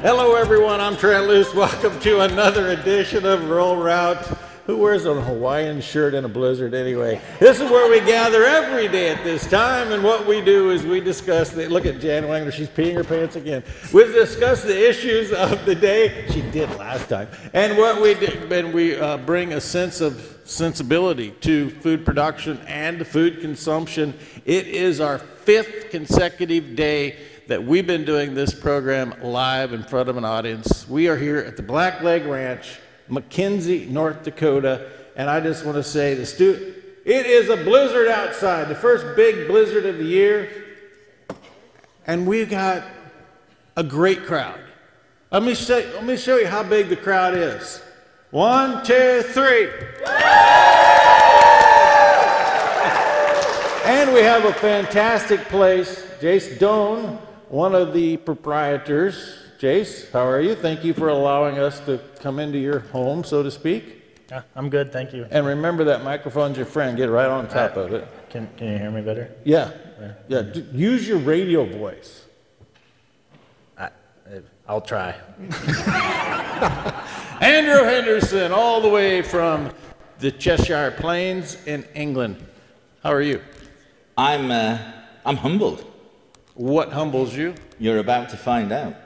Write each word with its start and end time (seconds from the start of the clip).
Hello, 0.00 0.36
everyone. 0.36 0.80
I'm 0.80 0.96
Trent 0.96 1.26
Loos. 1.26 1.52
Welcome 1.52 1.98
to 2.00 2.20
another 2.20 2.68
edition 2.68 3.26
of 3.26 3.48
Rural 3.48 3.74
Route. 3.74 4.24
Who 4.66 4.76
wears 4.76 5.06
a 5.06 5.20
Hawaiian 5.20 5.80
shirt 5.80 6.14
in 6.14 6.24
a 6.24 6.28
blizzard 6.28 6.72
anyway? 6.72 7.20
This 7.40 7.60
is 7.60 7.68
where 7.68 7.90
we 7.90 7.98
gather 8.06 8.44
every 8.44 8.86
day 8.86 9.08
at 9.08 9.24
this 9.24 9.44
time, 9.50 9.90
and 9.90 10.04
what 10.04 10.24
we 10.24 10.40
do 10.40 10.70
is 10.70 10.84
we 10.84 11.00
discuss 11.00 11.50
the. 11.50 11.68
Look 11.68 11.84
at 11.84 11.98
Jan 11.98 12.28
Wagner, 12.28 12.52
she's 12.52 12.68
peeing 12.68 12.94
her 12.94 13.02
pants 13.02 13.34
again. 13.34 13.64
We 13.92 14.04
discuss 14.04 14.62
the 14.62 14.88
issues 14.88 15.32
of 15.32 15.66
the 15.66 15.74
day. 15.74 16.28
She 16.30 16.42
did 16.52 16.70
last 16.76 17.08
time, 17.08 17.26
and 17.52 17.76
what 17.76 18.00
we 18.00 18.14
do, 18.14 18.48
and 18.52 18.72
we 18.72 18.94
uh, 18.94 19.16
bring 19.16 19.54
a 19.54 19.60
sense 19.60 20.00
of 20.00 20.38
sensibility 20.44 21.32
to 21.40 21.70
food 21.70 22.04
production 22.04 22.60
and 22.68 23.04
food 23.04 23.40
consumption. 23.40 24.14
It 24.44 24.68
is 24.68 25.00
our 25.00 25.18
fifth 25.18 25.90
consecutive 25.90 26.76
day 26.76 27.16
that 27.48 27.64
we've 27.64 27.86
been 27.86 28.04
doing 28.04 28.34
this 28.34 28.52
program 28.52 29.14
live 29.22 29.72
in 29.72 29.82
front 29.82 30.10
of 30.10 30.18
an 30.18 30.24
audience. 30.24 30.86
We 30.86 31.08
are 31.08 31.16
here 31.16 31.38
at 31.38 31.56
the 31.56 31.62
Black 31.62 32.02
Leg 32.02 32.26
Ranch, 32.26 32.78
McKenzie, 33.10 33.88
North 33.88 34.22
Dakota, 34.22 34.90
and 35.16 35.30
I 35.30 35.40
just 35.40 35.64
want 35.64 35.76
to 35.76 35.82
say 35.82 36.12
the 36.12 36.26
stu- 36.26 36.74
it 37.06 37.24
is 37.24 37.48
a 37.48 37.56
blizzard 37.56 38.08
outside, 38.08 38.68
the 38.68 38.74
first 38.74 39.16
big 39.16 39.48
blizzard 39.48 39.86
of 39.86 39.96
the 39.96 40.04
year, 40.04 40.50
and 42.06 42.26
we've 42.26 42.50
got 42.50 42.84
a 43.78 43.82
great 43.82 44.26
crowd. 44.26 44.60
Let 45.30 45.42
me 45.42 45.54
show, 45.54 45.78
let 45.94 46.04
me 46.04 46.18
show 46.18 46.36
you 46.36 46.48
how 46.48 46.62
big 46.62 46.90
the 46.90 46.96
crowd 46.96 47.34
is. 47.34 47.82
One, 48.30 48.84
two, 48.84 49.22
three. 49.22 49.70
And 53.86 54.12
we 54.12 54.20
have 54.20 54.44
a 54.44 54.52
fantastic 54.52 55.40
place. 55.46 56.04
Jace 56.20 56.58
Doan, 56.58 57.18
one 57.50 57.74
of 57.74 57.92
the 57.92 58.16
proprietors. 58.18 59.34
Jace, 59.58 60.10
how 60.12 60.26
are 60.26 60.40
you? 60.40 60.54
Thank 60.54 60.84
you 60.84 60.94
for 60.94 61.08
allowing 61.08 61.58
us 61.58 61.80
to 61.80 62.00
come 62.20 62.38
into 62.38 62.58
your 62.58 62.78
home, 62.80 63.24
so 63.24 63.42
to 63.42 63.50
speak. 63.50 63.94
Yeah, 64.30 64.42
I'm 64.54 64.68
good, 64.70 64.92
thank 64.92 65.12
you. 65.12 65.26
And 65.30 65.46
remember 65.46 65.84
that 65.84 66.04
microphone's 66.04 66.56
your 66.56 66.66
friend. 66.66 66.96
Get 66.96 67.08
right 67.10 67.26
on 67.28 67.48
top 67.48 67.76
of 67.76 67.92
it. 67.92 68.06
Can, 68.30 68.48
can 68.56 68.68
you 68.72 68.78
hear 68.78 68.90
me 68.90 69.00
better? 69.00 69.32
Yeah. 69.44 69.72
Yeah. 70.28 70.42
d- 70.42 70.64
Use 70.72 71.08
your 71.08 71.18
radio 71.18 71.64
voice. 71.64 72.24
I, 73.78 73.88
I'll 74.68 74.82
try. 74.82 75.14
Andrew 77.40 77.82
Henderson, 77.84 78.52
all 78.52 78.80
the 78.80 78.88
way 78.88 79.22
from 79.22 79.70
the 80.18 80.30
Cheshire 80.30 80.94
Plains 80.98 81.56
in 81.66 81.84
England. 81.94 82.36
How 83.02 83.12
are 83.12 83.22
you? 83.22 83.40
I'm, 84.16 84.50
uh, 84.50 84.78
I'm 85.24 85.36
humbled. 85.36 85.84
What 86.58 86.90
humbles 86.90 87.36
you? 87.36 87.54
You're 87.78 87.98
about 87.98 88.30
to 88.30 88.36
find 88.36 88.72
out. 88.72 88.96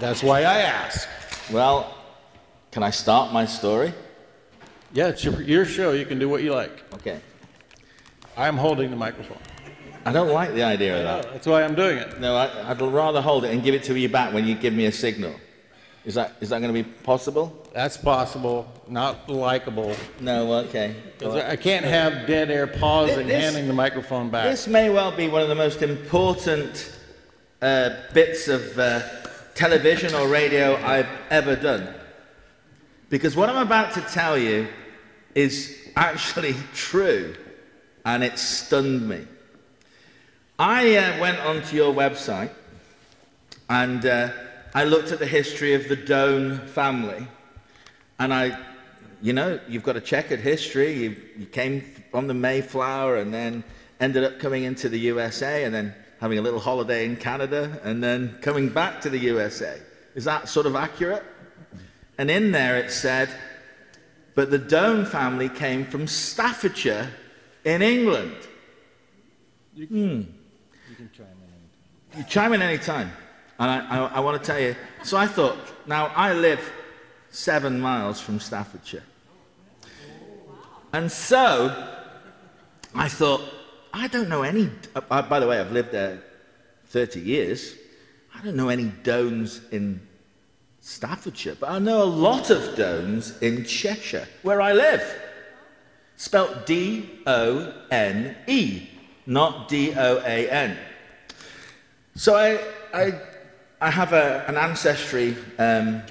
That's 0.00 0.24
why 0.24 0.40
I 0.40 0.58
ask. 0.58 1.08
Well, 1.52 1.96
can 2.72 2.82
I 2.82 2.90
start 2.90 3.32
my 3.32 3.46
story? 3.46 3.94
Yeah, 4.92 5.06
it's 5.06 5.24
your, 5.24 5.40
your 5.40 5.64
show. 5.64 5.92
You 5.92 6.04
can 6.04 6.18
do 6.18 6.28
what 6.28 6.42
you 6.42 6.52
like. 6.52 6.82
Okay. 6.94 7.20
I'm 8.36 8.56
holding 8.56 8.90
the 8.90 8.96
microphone. 8.96 9.38
I 10.04 10.10
don't 10.10 10.30
like 10.30 10.52
the 10.52 10.64
idea 10.64 10.96
of 10.98 11.04
that. 11.04 11.32
That's 11.32 11.46
why 11.46 11.62
I'm 11.62 11.76
doing 11.76 11.98
it. 11.98 12.18
No, 12.18 12.34
I, 12.34 12.68
I'd 12.68 12.82
rather 12.82 13.20
hold 13.20 13.44
it 13.44 13.52
and 13.52 13.62
give 13.62 13.76
it 13.76 13.84
to 13.84 13.96
you 13.96 14.08
back 14.08 14.34
when 14.34 14.48
you 14.48 14.56
give 14.56 14.74
me 14.74 14.86
a 14.86 14.92
signal. 14.92 15.36
Is 16.04 16.14
that, 16.14 16.32
is 16.40 16.48
that 16.48 16.60
going 16.62 16.72
to 16.74 16.82
be 16.82 16.88
possible? 17.04 17.54
That's 17.74 17.96
possible, 17.98 18.66
not 18.88 19.28
likable. 19.28 19.94
No, 20.18 20.52
okay. 20.64 20.94
'Cause 21.18 21.36
I 21.36 21.50
I 21.52 21.56
can't 21.56 21.84
have 21.84 22.26
dead 22.26 22.50
air 22.50 22.66
pausing, 22.66 23.26
This- 23.28 23.42
handing 23.44 23.66
the 23.68 23.74
microphone 23.74 24.30
back. 24.30 24.44
This 24.50 24.66
may 24.66 24.88
well 24.88 25.12
be 25.12 25.28
one 25.28 25.42
of 25.42 25.48
the 25.48 25.54
most 25.54 25.82
important 25.82 26.90
uh, 27.60 27.90
bits 28.14 28.48
of 28.48 28.78
uh, 28.78 29.02
television 29.54 30.14
or 30.14 30.26
radio 30.26 30.76
I've 30.82 31.08
ever 31.30 31.54
done. 31.54 31.94
Because 33.10 33.36
what 33.36 33.50
I'm 33.50 33.58
about 33.66 33.92
to 33.94 34.00
tell 34.00 34.38
you 34.38 34.68
is 35.34 35.76
actually 35.96 36.54
true, 36.74 37.34
and 38.06 38.24
it 38.24 38.38
stunned 38.38 39.06
me. 39.06 39.26
I 40.58 40.96
uh, 40.96 41.20
went 41.20 41.38
onto 41.40 41.76
your 41.76 41.92
website 41.92 42.50
and 43.68 44.04
uh, 44.06 44.30
I 44.74 44.84
looked 44.84 45.12
at 45.12 45.18
the 45.18 45.26
history 45.26 45.74
of 45.74 45.88
the 45.88 45.96
Doan 45.96 46.58
family, 46.68 47.26
and 48.18 48.32
I 48.32 48.58
you 49.22 49.32
know, 49.32 49.60
you've 49.68 49.82
got 49.82 49.96
a 49.96 50.00
checkered 50.00 50.40
history. 50.40 50.92
You, 50.92 51.16
you 51.36 51.46
came 51.46 51.82
from 52.10 52.26
the 52.26 52.34
Mayflower 52.34 53.16
and 53.16 53.32
then 53.32 53.64
ended 54.00 54.24
up 54.24 54.38
coming 54.38 54.64
into 54.64 54.88
the 54.88 54.98
USA 54.98 55.64
and 55.64 55.74
then 55.74 55.94
having 56.20 56.38
a 56.38 56.42
little 56.42 56.60
holiday 56.60 57.04
in 57.04 57.16
Canada 57.16 57.80
and 57.84 58.02
then 58.02 58.38
coming 58.40 58.68
back 58.68 59.00
to 59.02 59.10
the 59.10 59.18
USA. 59.18 59.80
Is 60.14 60.24
that 60.24 60.48
sort 60.48 60.66
of 60.66 60.74
accurate? 60.74 61.24
And 62.18 62.30
in 62.30 62.52
there 62.52 62.76
it 62.76 62.90
said, 62.90 63.28
but 64.34 64.50
the 64.50 64.58
Doan 64.58 65.04
family 65.04 65.48
came 65.48 65.84
from 65.84 66.06
Staffordshire 66.06 67.10
in 67.64 67.82
England. 67.82 68.36
You 69.74 69.86
can, 69.86 69.96
hmm. 69.96 70.30
You 70.90 70.96
can 70.96 71.10
chime 71.12 71.26
in. 72.12 72.18
You 72.18 72.24
chime 72.24 72.52
in 72.52 72.62
any 72.62 72.78
time. 72.78 73.12
And 73.60 73.70
I, 73.70 73.98
I, 73.98 74.06
I 74.06 74.20
want 74.20 74.42
to 74.42 74.44
tell 74.44 74.58
you, 74.58 74.74
so 75.04 75.18
I 75.18 75.26
thought, 75.26 75.58
now 75.86 76.06
I 76.16 76.32
live 76.32 76.60
seven 77.30 77.78
miles 77.78 78.18
from 78.18 78.40
Staffordshire. 78.40 79.04
And 80.94 81.12
so 81.12 81.88
I 82.94 83.08
thought, 83.08 83.42
I 83.92 84.08
don't 84.08 84.30
know 84.30 84.42
any. 84.42 84.70
Uh, 84.96 85.22
by 85.22 85.38
the 85.38 85.46
way, 85.46 85.60
I've 85.60 85.72
lived 85.72 85.92
there 85.92 86.22
30 86.86 87.20
years. 87.20 87.74
I 88.34 88.42
don't 88.42 88.56
know 88.56 88.70
any 88.70 88.86
Dones 89.02 89.60
in 89.70 90.00
Staffordshire, 90.80 91.56
but 91.60 91.68
I 91.70 91.78
know 91.78 92.02
a 92.02 92.04
lot 92.04 92.48
of 92.48 92.76
Dones 92.76 93.38
in 93.42 93.64
Cheshire, 93.66 94.26
where 94.42 94.62
I 94.62 94.72
live. 94.72 95.02
Spelt 96.16 96.64
D 96.64 97.20
O 97.26 97.74
N 97.90 98.36
E, 98.46 98.88
not 99.26 99.68
D 99.68 99.92
O 99.94 100.22
A 100.24 100.48
N. 100.48 100.78
So 102.14 102.34
I, 102.36 102.60
I, 102.92 103.20
I 103.82 103.90
have 103.90 104.12
a, 104.12 104.44
an 104.46 104.58
ancestry, 104.58 105.34
um, 105.58 106.02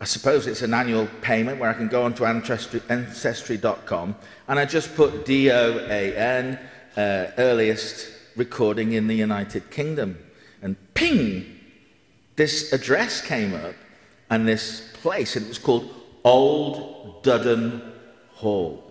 I 0.00 0.04
suppose 0.04 0.46
it's 0.46 0.60
an 0.60 0.74
annual 0.74 1.08
payment 1.22 1.58
where 1.58 1.70
I 1.70 1.72
can 1.72 1.88
go 1.88 2.04
onto 2.04 2.26
ancestry, 2.26 2.82
ancestry.com 2.90 4.14
and 4.48 4.58
I 4.58 4.66
just 4.66 4.94
put 4.94 5.24
D 5.24 5.50
O 5.50 5.78
A 5.88 6.14
N, 6.14 6.58
uh, 6.96 7.26
earliest 7.38 8.08
recording 8.36 8.92
in 8.92 9.06
the 9.06 9.14
United 9.14 9.70
Kingdom. 9.70 10.18
And 10.60 10.76
ping, 10.92 11.58
this 12.36 12.72
address 12.74 13.22
came 13.22 13.54
up 13.54 13.74
and 14.28 14.46
this 14.46 14.90
place, 14.94 15.36
and 15.36 15.46
it 15.46 15.48
was 15.48 15.58
called 15.58 15.94
Old 16.22 17.22
Dudden 17.22 17.80
Hall. 18.32 18.82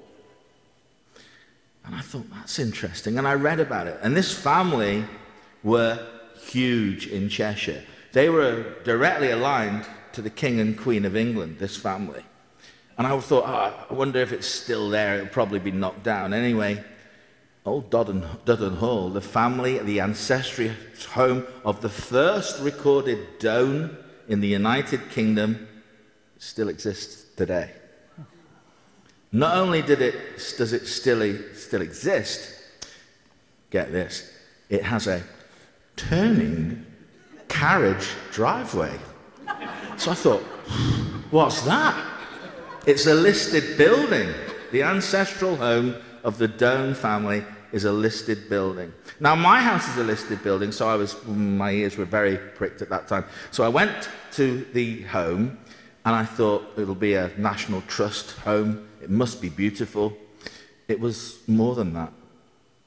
And 1.86 1.94
I 1.94 2.02
thought, 2.02 2.26
that's 2.32 2.58
interesting. 2.58 3.18
And 3.18 3.28
I 3.28 3.34
read 3.34 3.60
about 3.60 3.88
it. 3.88 4.00
And 4.02 4.16
this 4.16 4.36
family 4.36 5.04
were 5.64 6.00
huge 6.48 7.08
in 7.08 7.30
Cheshire. 7.30 7.84
They 8.12 8.30
were 8.30 8.76
directly 8.84 9.32
aligned 9.32 9.86
to 10.14 10.22
the 10.22 10.30
King 10.30 10.60
and 10.60 10.78
Queen 10.78 11.06
of 11.06 11.16
England, 11.16 11.58
this 11.60 11.76
family. 11.76 12.24
And 12.98 13.08
I 13.08 13.20
thought, 13.20 13.46
oh, 13.48 13.86
I 13.90 13.94
wonder 13.94 14.20
if 14.20 14.32
it's 14.32 14.48
still 14.48 14.90
there. 14.90 15.16
It'll 15.16 15.28
probably 15.28 15.60
be 15.60 15.72
knocked 15.72 16.04
down. 16.04 16.34
Anyway, 16.34 16.84
old 17.66 17.90
Dudden, 17.90 18.24
Dudden 18.46 18.76
Hall, 18.76 19.10
the 19.10 19.22
family, 19.22 19.80
the 19.80 20.00
ancestry 20.00 20.72
home 21.10 21.46
of 21.66 21.82
the 21.82 21.90
first 21.90 22.62
recorded 22.62 23.40
Doan 23.40 23.98
in 24.28 24.42
the 24.42 24.48
United 24.48 25.10
Kingdom, 25.10 25.68
still 26.38 26.70
exists 26.70 27.26
today. 27.36 27.72
Not 29.32 29.58
only 29.58 29.82
did 29.82 30.02
it, 30.02 30.16
does 30.58 30.74
it 30.74 30.86
still, 30.86 31.36
still 31.56 31.82
exist, 31.82 32.54
get 33.72 33.92
this, 33.92 34.32
it 34.70 34.84
has 34.84 35.08
a 35.08 35.24
turning 35.96 36.86
carriage 37.48 38.10
driveway. 38.32 38.98
So 39.98 40.12
I 40.12 40.16
thought, 40.16 40.42
what's 41.32 41.62
that? 41.62 41.96
It's 42.86 43.06
a 43.06 43.14
listed 43.14 43.78
building. 43.78 44.34
The 44.72 44.84
ancestral 44.84 45.56
home 45.56 45.96
of 46.24 46.38
the 46.38 46.48
Doan 46.48 46.94
family 46.94 47.44
is 47.72 47.86
a 47.86 47.92
listed 47.92 48.50
building. 48.50 48.94
Now, 49.20 49.36
my 49.36 49.62
house 49.62 49.88
is 49.88 49.98
a 49.98 50.04
listed 50.04 50.44
building, 50.44 50.72
so 50.72 50.88
I 50.88 50.96
was, 50.96 51.16
my 51.26 51.72
ears 51.72 51.98
were 51.98 52.06
very 52.06 52.38
pricked 52.38 52.82
at 52.82 52.90
that 52.90 53.08
time. 53.08 53.26
So 53.52 53.64
I 53.64 53.70
went 53.70 54.10
to 54.34 54.66
the 54.74 55.02
home 55.04 55.58
and 56.06 56.16
I 56.16 56.26
thought 56.26 56.74
it'll 56.78 56.96
be 56.96 57.14
a 57.14 57.32
National 57.38 57.82
Trust 57.82 58.32
home. 58.40 58.88
It 59.02 59.10
must 59.10 59.42
be 59.42 59.50
beautiful. 59.50 60.16
It 60.88 61.00
was 61.00 61.40
more 61.48 61.76
than 61.76 61.94
that. 61.94 62.12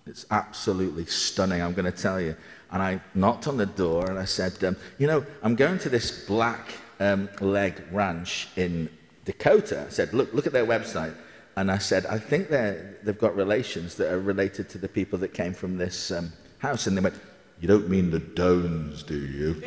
It's 0.06 0.26
absolutely 0.30 1.06
stunning, 1.06 1.62
I'm 1.62 1.74
going 1.74 1.90
to 1.90 2.02
tell 2.02 2.20
you. 2.20 2.36
And 2.70 2.82
I 2.82 3.00
knocked 3.14 3.46
on 3.46 3.56
the 3.56 3.66
door 3.66 4.10
and 4.10 4.18
I 4.18 4.24
said, 4.24 4.62
um, 4.64 4.76
You 4.98 5.06
know, 5.06 5.24
I'm 5.42 5.54
going 5.54 5.78
to 5.80 5.88
this 5.88 6.26
black 6.26 6.74
um, 7.00 7.28
leg 7.40 7.82
ranch 7.92 8.48
in 8.56 8.88
Dakota. 9.24 9.84
I 9.86 9.90
said, 9.90 10.12
Look, 10.12 10.32
look 10.34 10.46
at 10.46 10.52
their 10.52 10.66
website. 10.66 11.14
And 11.56 11.70
I 11.70 11.78
said, 11.78 12.04
I 12.06 12.18
think 12.18 12.50
they've 12.50 13.18
got 13.18 13.34
relations 13.34 13.94
that 13.96 14.12
are 14.12 14.20
related 14.20 14.68
to 14.70 14.78
the 14.78 14.88
people 14.88 15.18
that 15.20 15.32
came 15.32 15.54
from 15.54 15.78
this 15.78 16.10
um, 16.10 16.32
house. 16.58 16.86
And 16.86 16.96
they 16.96 17.00
went, 17.00 17.14
You 17.60 17.68
don't 17.68 17.88
mean 17.88 18.10
the 18.10 18.18
Downs, 18.18 19.02
do 19.02 19.18
you? 19.18 19.62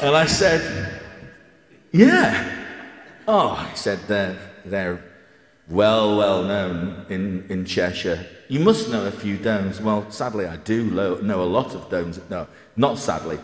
and 0.00 0.16
I 0.16 0.26
said, 0.26 1.02
Yeah. 1.92 2.64
Oh, 3.28 3.54
he 3.70 3.76
said, 3.76 4.00
they're, 4.08 4.38
they're 4.64 5.04
well, 5.68 6.16
well 6.16 6.42
known 6.42 7.04
in, 7.10 7.44
in 7.50 7.66
Cheshire. 7.66 8.26
You 8.48 8.60
must 8.60 8.90
know 8.90 9.06
a 9.06 9.10
few 9.10 9.36
Dones. 9.36 9.80
Well, 9.80 10.10
sadly, 10.10 10.46
I 10.46 10.56
do 10.56 10.84
know 10.84 11.42
a 11.42 11.44
lot 11.44 11.74
of 11.74 11.90
Dones. 11.90 12.18
No, 12.30 12.46
not 12.76 12.98
sadly. 12.98 13.38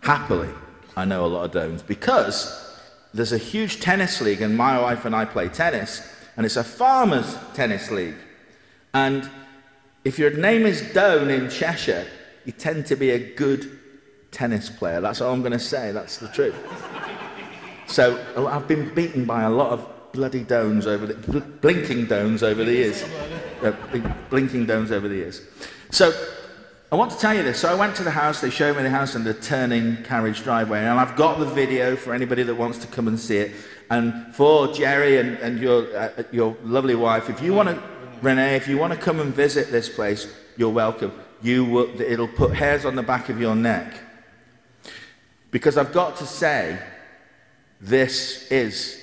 Happily, 0.00 0.50
I 0.96 1.04
know 1.04 1.24
a 1.24 1.28
lot 1.28 1.44
of 1.44 1.52
Dones 1.52 1.80
because 1.82 2.76
there's 3.14 3.32
a 3.32 3.38
huge 3.38 3.80
tennis 3.80 4.20
league, 4.20 4.42
and 4.42 4.56
my 4.56 4.80
wife 4.80 5.04
and 5.04 5.14
I 5.14 5.24
play 5.26 5.48
tennis, 5.48 6.02
and 6.36 6.44
it's 6.44 6.56
a 6.56 6.64
farmers' 6.64 7.36
tennis 7.54 7.90
league. 7.90 8.16
And 8.94 9.30
if 10.04 10.18
your 10.18 10.30
name 10.30 10.66
is 10.66 10.82
Down 10.92 11.30
in 11.30 11.48
Cheshire, 11.48 12.06
you 12.44 12.52
tend 12.52 12.86
to 12.86 12.96
be 12.96 13.10
a 13.10 13.34
good 13.34 13.78
tennis 14.32 14.68
player. 14.68 15.00
That's 15.00 15.20
all 15.20 15.32
I'm 15.32 15.42
going 15.42 15.52
to 15.52 15.58
say. 15.58 15.92
That's 15.92 16.18
the 16.18 16.28
truth. 16.28 16.56
So 17.86 18.24
oh, 18.36 18.46
I've 18.48 18.66
been 18.66 18.92
beaten 18.94 19.24
by 19.24 19.42
a 19.42 19.50
lot 19.50 19.70
of 19.70 19.86
bloody 20.12 20.42
Downs 20.42 20.86
over 20.86 21.06
the 21.06 21.14
bl- 21.14 21.38
blinking 21.60 22.06
Downs 22.06 22.42
over 22.42 22.64
the 22.64 22.72
years. 22.72 23.04
Uh, 23.62 23.72
blinking 24.28 24.66
Dones 24.66 24.90
over 24.90 25.06
the 25.06 25.14
years. 25.14 25.42
So 25.90 26.12
I 26.90 26.96
want 26.96 27.12
to 27.12 27.18
tell 27.18 27.32
you 27.32 27.44
this. 27.44 27.60
So 27.60 27.70
I 27.70 27.74
went 27.74 27.94
to 27.96 28.02
the 28.02 28.10
house, 28.10 28.40
they 28.40 28.50
showed 28.50 28.76
me 28.76 28.82
the 28.82 28.90
house 28.90 29.14
and 29.14 29.24
the 29.24 29.34
turning 29.34 30.02
carriage 30.02 30.42
driveway, 30.42 30.80
and 30.80 30.98
I've 30.98 31.14
got 31.14 31.38
the 31.38 31.46
video 31.46 31.94
for 31.94 32.12
anybody 32.12 32.42
that 32.42 32.54
wants 32.54 32.78
to 32.78 32.86
come 32.88 33.06
and 33.08 33.18
see 33.18 33.36
it. 33.36 33.52
And 33.88 34.34
for 34.34 34.72
Jerry 34.72 35.18
and, 35.18 35.38
and 35.38 35.60
your, 35.60 35.96
uh, 35.96 36.24
your 36.32 36.56
lovely 36.64 36.96
wife, 36.96 37.30
if 37.30 37.40
you 37.40 37.54
want 37.54 37.68
to, 37.68 37.82
Renee, 38.20 38.56
if 38.56 38.66
you 38.66 38.78
want 38.78 38.92
to 38.94 38.98
come 38.98 39.20
and 39.20 39.32
visit 39.32 39.70
this 39.70 39.88
place, 39.88 40.26
you're 40.56 40.68
welcome. 40.68 41.12
You 41.40 41.64
will, 41.64 42.00
it'll 42.00 42.28
put 42.28 42.54
hairs 42.54 42.84
on 42.84 42.96
the 42.96 43.02
back 43.02 43.28
of 43.28 43.40
your 43.40 43.54
neck. 43.54 43.94
Because 45.50 45.76
I've 45.76 45.92
got 45.92 46.16
to 46.16 46.26
say, 46.26 46.78
this 47.80 48.50
is 48.50 49.01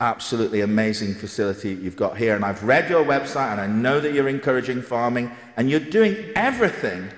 absolutely 0.00 0.60
amazing 0.60 1.14
facility 1.14 1.70
you've 1.70 1.96
got 1.96 2.16
here. 2.16 2.36
And 2.36 2.44
I've 2.44 2.62
read 2.62 2.90
your 2.90 3.04
website 3.04 3.52
and 3.52 3.60
I 3.60 3.66
know 3.66 4.00
that 4.00 4.12
you're 4.12 4.28
encouraging 4.28 4.82
farming 4.82 5.30
and 5.56 5.70
you're 5.70 5.80
doing 5.80 6.16
everything 6.34 7.08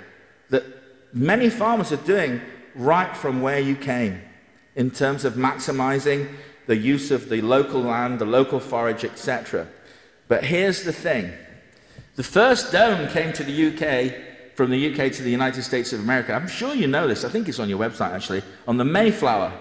that 0.51 0.65
many 1.13 1.51
farmers 1.51 1.93
are 1.93 1.97
doing 1.97 2.41
right 2.75 3.17
from 3.17 3.43
where 3.43 3.59
you 3.59 3.75
came 3.75 4.21
in 4.77 4.91
terms 4.91 5.25
of 5.25 5.35
maximizing 5.35 6.33
the 6.67 6.77
use 6.77 7.11
of 7.11 7.29
the 7.29 7.41
local 7.41 7.81
land, 7.81 8.21
the 8.21 8.27
local 8.27 8.61
forage, 8.61 9.05
etc. 9.05 9.67
But 10.29 10.45
here's 10.45 10.85
the 10.85 10.93
thing 10.93 11.33
the 12.15 12.23
first 12.23 12.71
Down 12.73 13.09
came 13.09 13.33
to 13.33 13.45
the 13.45 13.69
UK 13.69 14.55
from 14.55 14.71
the 14.71 14.93
UK 14.93 15.13
to 15.13 15.23
the 15.23 15.31
United 15.31 15.63
States 15.63 15.93
of 15.93 16.01
America. 16.01 16.33
I'm 16.33 16.49
sure 16.49 16.75
you 16.75 16.87
know 16.87 17.09
this, 17.09 17.25
I 17.25 17.29
think 17.29 17.49
it's 17.49 17.59
on 17.59 17.69
your 17.69 17.79
website 17.79 18.13
actually, 18.13 18.43
on 18.67 18.77
the 18.77 18.85
Mayflower. 18.85 19.53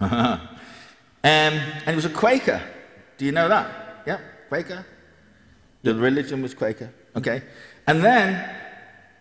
um, 1.22 1.54
and 1.54 1.88
he 1.88 1.94
was 1.94 2.04
a 2.04 2.10
Quaker. 2.10 2.62
Do 3.18 3.24
you 3.26 3.32
know 3.32 3.48
that? 3.48 4.02
Yeah, 4.06 4.20
Quaker. 4.48 4.86
The 5.82 5.94
religion 5.94 6.42
was 6.42 6.54
Quaker. 6.54 6.92
Okay. 7.16 7.42
And 7.86 8.02
then, 8.02 8.54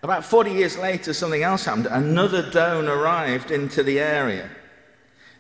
about 0.04 0.24
40 0.24 0.52
years 0.52 0.78
later, 0.78 1.14
something 1.14 1.44
else 1.44 1.66
happened. 1.66 1.88
Another 1.88 2.50
Doan 2.50 2.88
arrived 2.88 3.52
into 3.52 3.84
the 3.84 4.00
area. 4.00 4.50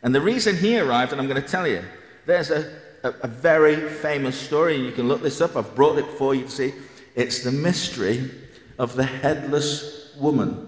And 0.01 0.13
the 0.13 0.21
reason 0.21 0.57
he 0.57 0.79
arrived, 0.79 1.11
and 1.11 1.21
I'm 1.21 1.27
going 1.27 1.41
to 1.41 1.47
tell 1.47 1.67
you, 1.67 1.83
there's 2.25 2.51
a, 2.51 2.77
a, 3.03 3.09
a 3.21 3.27
very 3.27 3.89
famous 3.89 4.37
story, 4.37 4.75
you 4.75 4.91
can 4.91 5.07
look 5.07 5.21
this 5.21 5.41
up. 5.41 5.55
I've 5.55 5.75
brought 5.75 5.97
it 5.97 6.07
for 6.17 6.35
you 6.35 6.43
to 6.43 6.51
see. 6.51 6.73
It's 7.15 7.43
the 7.43 7.51
mystery 7.51 8.31
of 8.77 8.95
the 8.95 9.03
headless 9.03 10.15
woman. 10.17 10.67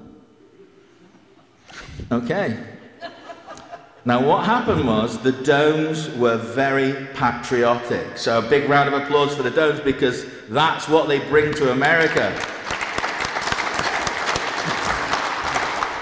Okay. 2.11 2.70
Now, 4.03 4.25
what 4.25 4.45
happened 4.45 4.87
was 4.87 5.21
the 5.21 5.31
Doans 5.31 6.09
were 6.15 6.37
very 6.37 7.05
patriotic. 7.13 8.17
So, 8.17 8.39
a 8.39 8.41
big 8.41 8.67
round 8.67 8.91
of 8.91 8.99
applause 8.99 9.35
for 9.35 9.43
the 9.43 9.51
Doans 9.51 9.79
because 9.79 10.25
that's 10.49 10.89
what 10.89 11.07
they 11.07 11.19
bring 11.29 11.53
to 11.53 11.71
America. 11.71 12.29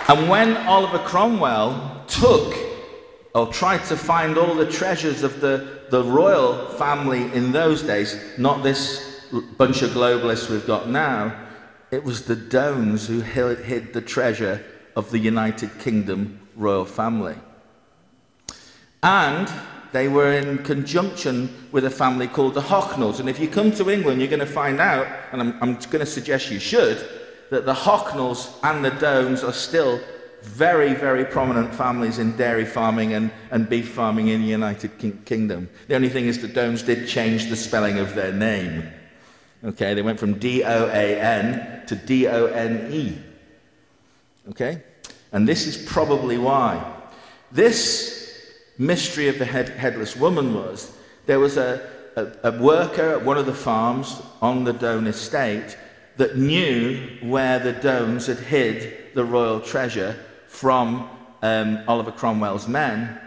And 0.07 0.29
when 0.29 0.55
Oliver 0.65 0.99
Cromwell 0.99 2.05
took 2.07 2.55
or 3.35 3.47
tried 3.51 3.83
to 3.85 3.97
find 3.97 4.37
all 4.37 4.55
the 4.55 4.71
treasures 4.71 5.21
of 5.21 5.41
the, 5.41 5.81
the 5.89 6.01
royal 6.01 6.69
family 6.77 7.23
in 7.33 7.51
those 7.51 7.83
days, 7.83 8.17
not 8.37 8.63
this 8.63 9.25
bunch 9.57 9.81
of 9.81 9.89
globalists 9.89 10.49
we've 10.49 10.65
got 10.65 10.87
now, 10.87 11.35
it 11.91 12.05
was 12.05 12.23
the 12.23 12.35
Dones 12.37 13.07
who 13.07 13.19
hid 13.19 13.93
the 13.93 14.01
treasure 14.01 14.63
of 14.95 15.11
the 15.11 15.19
United 15.19 15.77
Kingdom 15.79 16.39
royal 16.55 16.85
family. 16.85 17.35
And 19.01 19.51
they 19.91 20.07
were 20.07 20.33
in 20.33 20.59
conjunction 20.59 21.67
with 21.71 21.85
a 21.85 21.89
family 21.89 22.27
called 22.27 22.53
the 22.53 22.61
Hocknells. 22.61 23.19
And 23.19 23.29
if 23.29 23.39
you 23.39 23.47
come 23.47 23.71
to 23.73 23.89
England, 23.89 24.19
you're 24.19 24.29
going 24.29 24.39
to 24.39 24.45
find 24.45 24.79
out, 24.79 25.07
and 25.31 25.41
I'm, 25.41 25.57
I'm 25.61 25.73
going 25.75 25.99
to 25.99 26.05
suggest 26.05 26.51
you 26.51 26.59
should, 26.59 27.07
that 27.49 27.65
the 27.65 27.73
Hocknells 27.73 28.53
and 28.63 28.85
the 28.85 28.91
Downs 28.91 29.43
are 29.43 29.53
still 29.53 29.99
very, 30.43 30.93
very 30.93 31.25
prominent 31.25 31.73
families 31.73 32.19
in 32.19 32.37
dairy 32.37 32.65
farming 32.65 33.13
and, 33.13 33.31
and 33.51 33.67
beef 33.67 33.89
farming 33.89 34.29
in 34.29 34.41
the 34.41 34.47
United 34.47 34.97
King- 34.97 35.21
Kingdom. 35.25 35.69
The 35.87 35.95
only 35.95 36.09
thing 36.09 36.27
is 36.27 36.41
the 36.41 36.47
Downs 36.47 36.83
did 36.83 37.07
change 37.07 37.49
the 37.49 37.55
spelling 37.55 37.97
of 37.97 38.15
their 38.15 38.31
name. 38.31 38.89
Okay, 39.63 39.93
they 39.93 40.01
went 40.01 40.19
from 40.19 40.35
D 40.35 40.63
O 40.63 40.87
A 40.87 41.19
N 41.19 41.85
to 41.87 41.95
D 41.95 42.27
O 42.27 42.45
N 42.45 42.89
E. 42.93 43.17
Okay? 44.49 44.81
And 45.33 45.47
this 45.47 45.67
is 45.67 45.77
probably 45.85 46.37
why. 46.37 46.95
This 47.51 48.18
mystery 48.79 49.27
of 49.27 49.37
the 49.37 49.45
head, 49.45 49.69
headless 49.69 50.15
woman 50.15 50.55
was 50.55 50.91
there 51.27 51.39
was 51.39 51.57
a, 51.57 51.87
a, 52.15 52.49
a, 52.49 52.59
worker 52.59 53.11
at 53.11 53.23
one 53.23 53.37
of 53.37 53.45
the 53.45 53.53
farms 53.53 54.19
on 54.41 54.63
the 54.63 54.73
Doan 54.73 55.05
estate 55.05 55.77
that 56.17 56.37
knew 56.37 57.07
where 57.21 57.59
the 57.59 57.73
Doans 57.73 58.25
had 58.25 58.39
hid 58.39 59.13
the 59.13 59.23
royal 59.23 59.59
treasure 59.59 60.17
from 60.47 61.07
um, 61.43 61.83
Oliver 61.87 62.11
Cromwell's 62.11 62.67
men. 62.67 63.21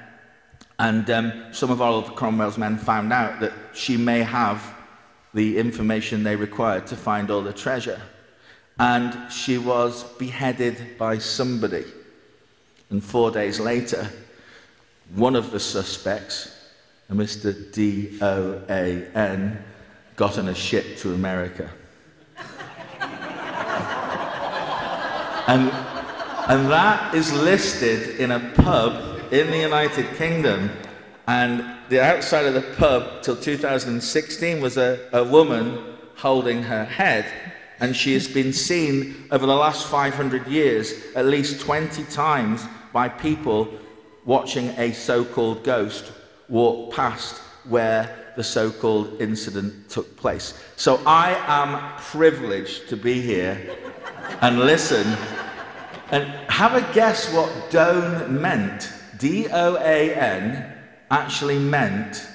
And 0.79 1.09
um, 1.11 1.53
some 1.53 1.71
of 1.71 1.81
Oliver 1.81 2.13
Cromwell's 2.13 2.59
men 2.59 2.77
found 2.77 3.13
out 3.13 3.39
that 3.41 3.53
she 3.73 3.97
may 3.97 4.23
have 4.23 4.75
the 5.33 5.59
information 5.59 6.25
they 6.25 6.35
required 6.35 6.87
to 6.89 6.97
find 6.97 7.31
all 7.31 7.43
the 7.43 7.53
treasure. 7.53 8.01
And 8.79 9.31
she 9.31 9.59
was 9.59 10.03
beheaded 10.15 10.99
by 10.99 11.19
somebody. 11.19 11.85
And 12.91 13.03
four 13.03 13.31
days 13.31 13.61
later, 13.61 14.11
one 15.15 15.37
of 15.37 15.51
the 15.51 15.61
suspects, 15.61 16.57
a 17.11 17.15
Mr. 17.15 17.73
D 17.73 18.19
O 18.21 18.63
A 18.69 19.07
N, 19.15 19.63
got 20.17 20.39
on 20.39 20.49
a 20.49 20.55
ship 20.55 20.97
to 20.99 21.15
America. 21.15 21.71
and, 25.49 25.71
and 26.49 26.71
that 26.71 27.15
is 27.15 27.33
listed 27.33 28.21
in 28.21 28.31
a 28.31 28.41
pub 28.57 29.33
in 29.33 29.51
the 29.51 29.59
United 29.59 30.07
Kingdom. 30.17 30.71
And 31.27 31.65
the 31.89 32.03
outside 32.03 32.47
of 32.47 32.55
the 32.55 32.63
pub 32.77 33.23
till 33.23 33.37
2016 33.37 34.61
was 34.61 34.77
a, 34.77 35.09
a 35.13 35.25
woman 35.25 35.97
holding 36.17 36.63
her 36.63 36.85
head. 36.85 37.27
And 37.81 37.97
she 37.97 38.15
has 38.15 38.29
been 38.29 38.53
seen 38.53 39.27
over 39.31 39.47
the 39.47 39.55
last 39.55 39.87
500 39.89 40.47
years 40.47 40.93
at 41.17 41.27
least 41.27 41.61
20 41.61 42.05
times 42.05 42.65
by 42.93 43.09
people 43.09 43.69
watching 44.25 44.69
a 44.79 44.93
so 44.93 45.25
called 45.25 45.65
ghost 45.65 46.13
walk 46.49 46.93
past 46.95 47.39
where 47.69 48.33
the 48.37 48.45
so 48.45 48.71
called 48.71 49.21
incident 49.21 49.89
took 49.91 50.17
place. 50.17 50.55
So 50.77 51.01
I 51.07 51.35
am 51.47 51.99
privileged 51.99 52.89
to 52.89 52.97
be 52.97 53.21
here 53.21 53.61
and 54.41 54.61
listen 54.61 55.07
and 56.11 56.25
have 56.51 56.75
a 56.75 56.95
guess 56.95 57.33
what 57.33 57.71
Doan 57.71 58.41
meant. 58.41 58.93
D 59.19 59.49
O 59.51 59.77
A 59.77 60.15
N 60.15 60.73
actually 61.11 61.59
meant 61.59 62.27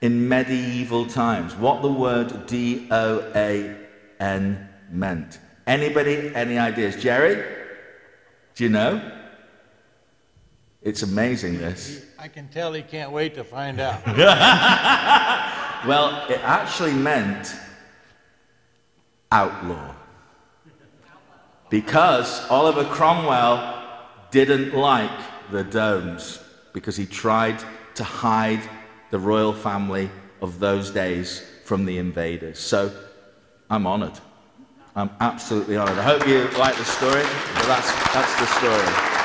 in 0.00 0.28
medieval 0.28 1.06
times. 1.06 1.54
What 1.54 1.82
the 1.82 1.92
word 1.92 2.46
D 2.46 2.88
O 2.90 3.32
A 3.34 3.76
N 4.20 4.68
meant. 4.90 5.38
Anybody, 5.66 6.32
any 6.34 6.58
ideas? 6.58 6.96
Jerry? 6.96 7.42
Do 8.54 8.64
you 8.64 8.70
know? 8.70 9.15
It's 10.86 11.02
amazing, 11.02 11.58
this. 11.58 12.06
I 12.16 12.28
can 12.28 12.46
tell 12.46 12.72
he 12.72 12.80
can't 12.80 13.10
wait 13.10 13.34
to 13.34 13.42
find 13.42 13.80
out. 13.80 14.06
well, 15.84 16.24
it 16.30 16.38
actually 16.44 16.92
meant 16.92 17.56
outlaw. 19.32 19.92
Because 21.70 22.48
Oliver 22.50 22.84
Cromwell 22.84 23.82
didn't 24.30 24.74
like 24.74 25.10
the 25.50 25.64
Doans 25.64 26.38
because 26.72 26.96
he 26.96 27.04
tried 27.04 27.58
to 27.96 28.04
hide 28.04 28.62
the 29.10 29.18
royal 29.18 29.52
family 29.52 30.08
of 30.40 30.60
those 30.60 30.92
days 30.92 31.44
from 31.64 31.84
the 31.84 31.98
invaders. 31.98 32.60
So 32.60 32.92
I'm 33.68 33.88
honored. 33.88 34.20
I'm 34.94 35.10
absolutely 35.18 35.78
honored. 35.78 35.98
I 35.98 36.04
hope 36.04 36.28
you 36.28 36.44
like 36.56 36.76
the 36.76 36.84
story, 36.84 37.24
but 37.54 37.66
that's, 37.66 37.90
that's 38.14 38.38
the 38.38 38.46
story. 38.46 39.15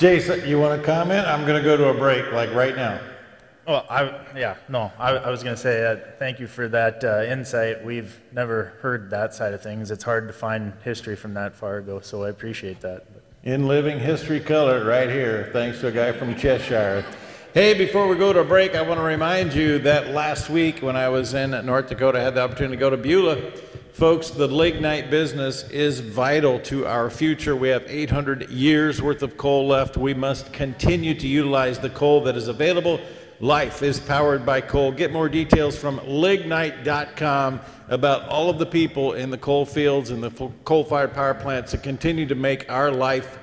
Jason, 0.00 0.48
you 0.48 0.58
want 0.58 0.80
to 0.80 0.86
comment? 0.86 1.26
I'm 1.26 1.44
going 1.44 1.62
to 1.62 1.62
go 1.62 1.76
to 1.76 1.90
a 1.90 1.92
break, 1.92 2.32
like 2.32 2.50
right 2.54 2.74
now. 2.74 2.98
Well, 3.68 3.84
I, 3.90 4.18
yeah, 4.34 4.56
no, 4.70 4.90
I, 4.98 5.10
I 5.10 5.28
was 5.28 5.42
going 5.42 5.54
to 5.54 5.60
say 5.60 5.84
uh, 5.84 5.96
thank 6.18 6.40
you 6.40 6.46
for 6.46 6.68
that 6.68 7.04
uh, 7.04 7.24
insight. 7.24 7.84
We've 7.84 8.18
never 8.32 8.72
heard 8.80 9.10
that 9.10 9.34
side 9.34 9.52
of 9.52 9.62
things. 9.62 9.90
It's 9.90 10.02
hard 10.02 10.26
to 10.26 10.32
find 10.32 10.72
history 10.82 11.16
from 11.16 11.34
that 11.34 11.54
far 11.54 11.76
ago, 11.76 12.00
so 12.00 12.24
I 12.24 12.30
appreciate 12.30 12.80
that. 12.80 13.04
In 13.44 13.68
living 13.68 13.98
history 13.98 14.40
color, 14.40 14.86
right 14.86 15.10
here, 15.10 15.50
thanks 15.52 15.80
to 15.80 15.88
a 15.88 15.92
guy 15.92 16.12
from 16.12 16.34
Cheshire. 16.34 17.04
Hey, 17.52 17.74
before 17.74 18.08
we 18.08 18.16
go 18.16 18.32
to 18.32 18.40
a 18.40 18.44
break, 18.44 18.74
I 18.74 18.80
want 18.80 19.00
to 19.00 19.04
remind 19.04 19.52
you 19.52 19.80
that 19.80 20.14
last 20.14 20.48
week 20.48 20.80
when 20.80 20.96
I 20.96 21.10
was 21.10 21.34
in 21.34 21.50
North 21.66 21.90
Dakota, 21.90 22.20
I 22.20 22.22
had 22.22 22.34
the 22.34 22.40
opportunity 22.40 22.76
to 22.76 22.80
go 22.80 22.88
to 22.88 22.96
Beulah. 22.96 23.52
Folks, 23.92 24.30
the 24.30 24.46
lignite 24.46 25.10
business 25.10 25.68
is 25.68 26.00
vital 26.00 26.60
to 26.60 26.86
our 26.86 27.10
future. 27.10 27.56
We 27.56 27.68
have 27.70 27.84
800 27.86 28.48
years 28.48 29.02
worth 29.02 29.22
of 29.22 29.36
coal 29.36 29.66
left. 29.66 29.96
We 29.96 30.14
must 30.14 30.52
continue 30.52 31.12
to 31.14 31.26
utilize 31.26 31.78
the 31.78 31.90
coal 31.90 32.22
that 32.24 32.36
is 32.36 32.48
available. 32.48 33.00
Life 33.40 33.82
is 33.82 33.98
powered 33.98 34.46
by 34.46 34.60
coal. 34.60 34.92
Get 34.92 35.12
more 35.12 35.28
details 35.28 35.76
from 35.76 35.98
lignite.com 35.98 37.60
about 37.88 38.28
all 38.28 38.48
of 38.48 38.58
the 38.58 38.66
people 38.66 39.14
in 39.14 39.28
the 39.28 39.38
coal 39.38 39.66
fields 39.66 40.10
and 40.10 40.22
the 40.22 40.30
coal 40.64 40.84
fired 40.84 41.12
power 41.12 41.34
plants 41.34 41.72
that 41.72 41.82
continue 41.82 42.26
to 42.26 42.34
make 42.34 42.70
our 42.70 42.90
life 42.90 43.38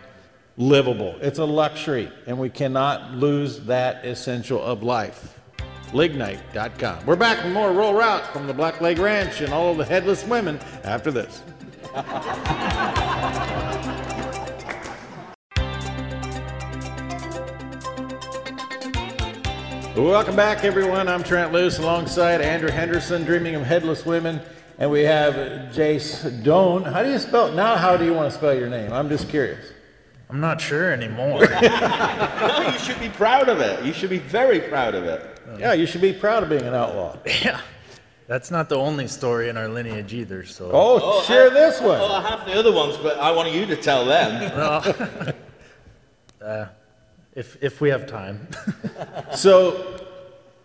livable. 0.55 1.15
It's 1.21 1.39
a 1.39 1.45
luxury, 1.45 2.11
and 2.25 2.39
we 2.39 2.49
cannot 2.49 3.13
lose 3.13 3.59
that 3.61 4.05
essential 4.05 4.63
of 4.63 4.81
life 4.81 5.36
lignite.com. 5.93 7.05
We're 7.05 7.15
back 7.15 7.43
with 7.43 7.53
more 7.53 7.71
Rural 7.71 7.93
Route 7.93 8.27
from 8.33 8.47
the 8.47 8.53
Black 8.53 8.81
Leg 8.81 8.99
Ranch 8.99 9.41
and 9.41 9.53
all 9.53 9.71
of 9.71 9.77
the 9.77 9.85
headless 9.85 10.25
women 10.25 10.59
after 10.83 11.11
this. 11.11 11.41
Welcome 19.97 20.35
back, 20.35 20.63
everyone. 20.63 21.07
I'm 21.07 21.23
Trent 21.23 21.51
Loos 21.51 21.79
alongside 21.79 22.39
Andrew 22.39 22.69
Henderson, 22.69 23.23
Dreaming 23.23 23.55
of 23.55 23.63
Headless 23.63 24.05
Women. 24.05 24.39
And 24.77 24.91
we 24.91 25.01
have 25.01 25.33
Jace 25.73 26.43
Doan. 26.43 26.83
How 26.83 27.01
do 27.01 27.09
you 27.09 27.17
spell 27.17 27.51
Now, 27.51 27.75
how 27.77 27.97
do 27.97 28.05
you 28.05 28.13
want 28.13 28.31
to 28.31 28.37
spell 28.37 28.53
your 28.53 28.69
name? 28.69 28.93
I'm 28.93 29.09
just 29.09 29.27
curious. 29.27 29.71
I'm 30.29 30.39
not 30.39 30.61
sure 30.61 30.91
anymore. 30.91 31.39
no, 31.61 32.69
you 32.71 32.77
should 32.77 32.99
be 32.99 33.09
proud 33.09 33.49
of 33.49 33.59
it. 33.59 33.83
You 33.83 33.91
should 33.93 34.11
be 34.11 34.19
very 34.19 34.59
proud 34.59 34.93
of 34.93 35.05
it. 35.05 35.36
Yeah, 35.57 35.73
you 35.73 35.85
should 35.85 36.01
be 36.01 36.13
proud 36.13 36.43
of 36.43 36.49
being 36.49 36.63
an 36.63 36.73
outlaw. 36.73 37.17
Yeah. 37.43 37.61
That's 38.27 38.51
not 38.51 38.67
the 38.67 38.75
only 38.75 39.07
story 39.07 39.47
in 39.47 39.55
our 39.55 39.69
lineage 39.69 40.13
either, 40.13 40.43
so. 40.45 40.69
Oh, 40.73 40.99
oh 41.01 41.23
share 41.23 41.49
I, 41.49 41.53
this 41.53 41.79
one. 41.79 41.97
Well, 41.97 42.11
I 42.11 42.29
have 42.29 42.45
the 42.45 42.59
other 42.59 42.73
ones, 42.73 42.97
but 42.97 43.17
I 43.19 43.31
want 43.31 43.53
you 43.53 43.65
to 43.65 43.75
tell 43.77 44.05
them. 44.05 44.51
well, 44.57 45.33
uh, 46.41 46.65
if, 47.35 47.55
if 47.63 47.79
we 47.79 47.87
have 47.87 48.05
time. 48.05 48.45
so, 49.33 50.03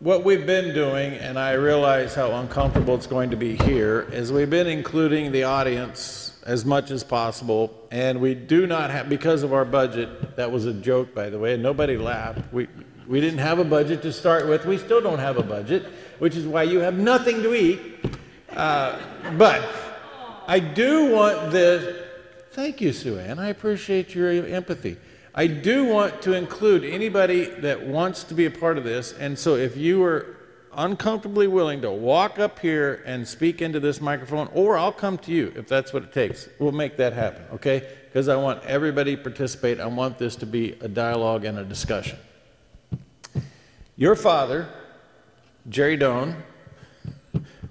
what 0.01 0.25
we've 0.25 0.45
been 0.45 0.75
doing, 0.75 1.13
and 1.15 1.39
I 1.39 1.53
realize 1.53 2.17
how 2.17 2.33
uncomfortable 2.33 2.97
it's 2.97 3.07
going 3.07 3.31
to 3.31 3.37
be 3.37 3.55
here, 3.55 4.09
is 4.11 4.33
we've 4.33 4.51
been 4.51 4.67
including 4.67 5.31
the 5.31 5.45
audience 5.45 6.37
as 6.45 6.65
much 6.65 6.91
as 6.91 7.05
possible, 7.05 7.87
and 7.93 8.21
we 8.21 8.35
do 8.35 8.67
not 8.67 8.91
have, 8.91 9.09
because 9.09 9.45
of 9.45 9.53
our 9.53 9.65
budget, 9.65 10.35
that 10.35 10.51
was 10.51 10.67
a 10.67 10.73
joke, 10.73 11.15
by 11.15 11.31
the 11.31 11.39
way, 11.39 11.55
and 11.55 11.63
nobody 11.63 11.97
laughed. 11.97 12.41
We, 12.53 12.67
we 13.07 13.21
didn't 13.21 13.41
have 13.41 13.59
a 13.59 13.65
budget 13.65 14.03
to 14.03 14.13
start 14.13 14.49
with. 14.49 14.67
We 14.67 14.79
still 14.79 15.01
don't 15.01 15.19
have 15.19 15.37
a 15.37 15.43
budget, 15.43 15.87
which 16.19 16.37
is 16.37 16.47
why 16.47 16.65
you 16.65 16.81
have 16.81 16.99
nothing 16.99 17.43
to 17.43 17.55
eat. 17.55 17.81
Uh, 18.51 18.99
but 19.37 19.65
I 20.47 20.59
do 20.59 21.11
want 21.11 21.51
this. 21.51 22.01
Thank 22.53 22.81
you, 22.81 22.93
Sue 22.93 23.19
Ann. 23.19 23.39
I 23.39 23.49
appreciate 23.49 24.15
your 24.15 24.31
empathy. 24.31 24.97
I 25.35 25.47
do 25.47 25.87
want 25.87 26.21
to 26.23 26.35
include 26.35 26.85
anybody 26.85 27.47
that 27.47 27.87
wants 27.87 28.25
to 28.25 28.35
be 28.35 28.45
a 28.45 28.51
part 28.51 28.77
of 28.77 28.85
this. 28.85 29.15
And 29.15 29.39
so 29.39 29.57
if 29.57 29.77
you 29.77 30.05
are 30.05 30.37
uncomfortably 30.75 31.47
willing 31.47 31.81
to 31.83 31.91
walk 31.91 32.39
up 32.39 32.59
here 32.59 33.03
and 33.07 33.27
speak 33.27 33.63
into 33.63 33.81
this 33.81 34.01
microphone, 34.01 34.49
or 34.53 34.77
I'll 34.77 34.93
come 34.93 35.17
to 35.19 35.33
you 35.33 35.53
if 35.57 35.69
that's 35.69 35.93
what 35.93 36.03
it 36.03 36.13
takes, 36.13 36.49
we'll 36.59 36.73
make 36.73 36.99
that 36.99 37.15
happen, 37.15 37.45
okay? 37.55 37.89
Because 38.05 38.29
I 38.29 38.37
want 38.37 38.63
everybody 38.65 39.17
to 39.17 39.23
participate. 39.23 39.81
I 39.81 39.87
want 39.87 40.19
this 40.19 40.37
to 40.37 40.47
be 40.47 40.73
a 40.81 40.89
dialogue 40.89 41.47
and 41.47 41.59
a 41.59 41.65
discussion. 41.65 42.19
Your 44.03 44.17
father, 44.17 44.67
Jerry 45.69 45.97
Doan, 45.97 46.43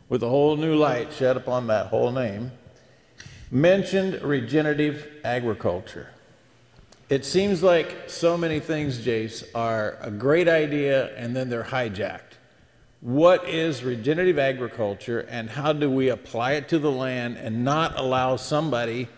with 0.07 0.23
a 0.23 0.29
whole 0.29 0.55
new 0.55 0.75
light 0.77 1.11
shed 1.11 1.35
upon 1.35 1.67
that 1.67 1.87
whole 1.87 2.09
name, 2.09 2.53
mentioned 3.51 4.21
regenerative 4.21 5.09
agriculture. 5.25 6.07
It 7.09 7.25
seems 7.25 7.61
like 7.61 8.09
so 8.09 8.37
many 8.37 8.61
things, 8.61 8.99
Jace, 8.99 9.43
are 9.53 9.97
a 9.99 10.09
great 10.09 10.47
idea 10.47 11.13
and 11.17 11.35
then 11.35 11.49
they're 11.49 11.65
hijacked. 11.65 12.37
What 13.01 13.49
is 13.49 13.83
regenerative 13.83 14.39
agriculture 14.39 15.27
and 15.29 15.49
how 15.49 15.73
do 15.73 15.89
we 15.89 16.07
apply 16.07 16.53
it 16.53 16.69
to 16.69 16.79
the 16.79 16.91
land 16.91 17.35
and 17.35 17.65
not 17.65 17.99
allow 17.99 18.37
somebody 18.37 19.09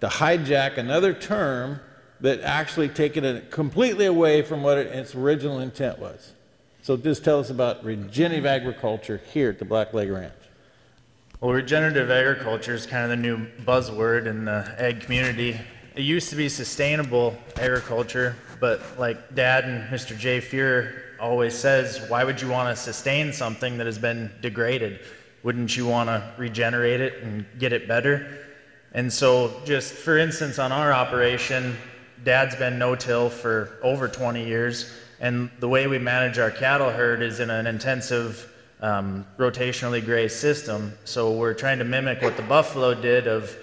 to 0.00 0.06
hijack 0.08 0.78
another 0.78 1.12
term 1.12 1.80
that 2.22 2.40
actually 2.40 2.88
take 2.88 3.18
it 3.18 3.50
completely 3.50 4.06
away 4.06 4.40
from 4.40 4.62
what 4.62 4.78
its 4.78 5.14
original 5.14 5.58
intent 5.58 5.98
was? 5.98 6.32
So 6.82 6.96
just 6.96 7.22
tell 7.22 7.38
us 7.38 7.50
about 7.50 7.84
regenerative 7.84 8.44
agriculture 8.44 9.20
here 9.32 9.50
at 9.50 9.60
the 9.60 9.64
Black 9.64 9.94
Leg 9.94 10.10
Ranch. 10.10 10.32
Well, 11.40 11.52
regenerative 11.52 12.10
agriculture 12.10 12.74
is 12.74 12.86
kind 12.86 13.04
of 13.04 13.10
the 13.10 13.16
new 13.16 13.46
buzzword 13.64 14.26
in 14.26 14.44
the 14.46 14.74
ag 14.78 15.00
community. 15.00 15.56
It 15.94 16.02
used 16.02 16.28
to 16.30 16.36
be 16.36 16.48
sustainable 16.48 17.36
agriculture, 17.56 18.34
but 18.58 18.82
like 18.98 19.32
Dad 19.36 19.62
and 19.64 19.88
Mr. 19.90 20.18
Jay 20.18 20.40
Fuhrer 20.40 21.02
always 21.20 21.54
says, 21.54 22.04
why 22.08 22.24
would 22.24 22.42
you 22.42 22.48
want 22.48 22.76
to 22.76 22.82
sustain 22.82 23.32
something 23.32 23.78
that 23.78 23.86
has 23.86 23.98
been 23.98 24.28
degraded? 24.40 24.98
Wouldn't 25.44 25.76
you 25.76 25.86
want 25.86 26.08
to 26.08 26.34
regenerate 26.36 27.00
it 27.00 27.22
and 27.22 27.46
get 27.60 27.72
it 27.72 27.86
better? 27.86 28.26
And 28.90 29.12
so, 29.12 29.62
just 29.64 29.92
for 29.92 30.18
instance, 30.18 30.58
on 30.58 30.72
our 30.72 30.92
operation, 30.92 31.76
Dad's 32.24 32.56
been 32.56 32.76
no-till 32.76 33.30
for 33.30 33.78
over 33.84 34.08
20 34.08 34.44
years 34.44 34.92
and 35.22 35.48
the 35.60 35.68
way 35.68 35.86
we 35.86 35.98
manage 36.00 36.40
our 36.40 36.50
cattle 36.50 36.90
herd 36.90 37.22
is 37.22 37.38
in 37.38 37.48
an 37.48 37.68
intensive 37.68 38.52
um, 38.80 39.24
rotationally 39.38 40.04
grazed 40.04 40.36
system. 40.36 40.92
So 41.04 41.30
we're 41.30 41.54
trying 41.54 41.78
to 41.78 41.84
mimic 41.84 42.20
what 42.22 42.36
the 42.36 42.42
buffalo 42.42 42.92
did 42.92 43.28
of 43.28 43.56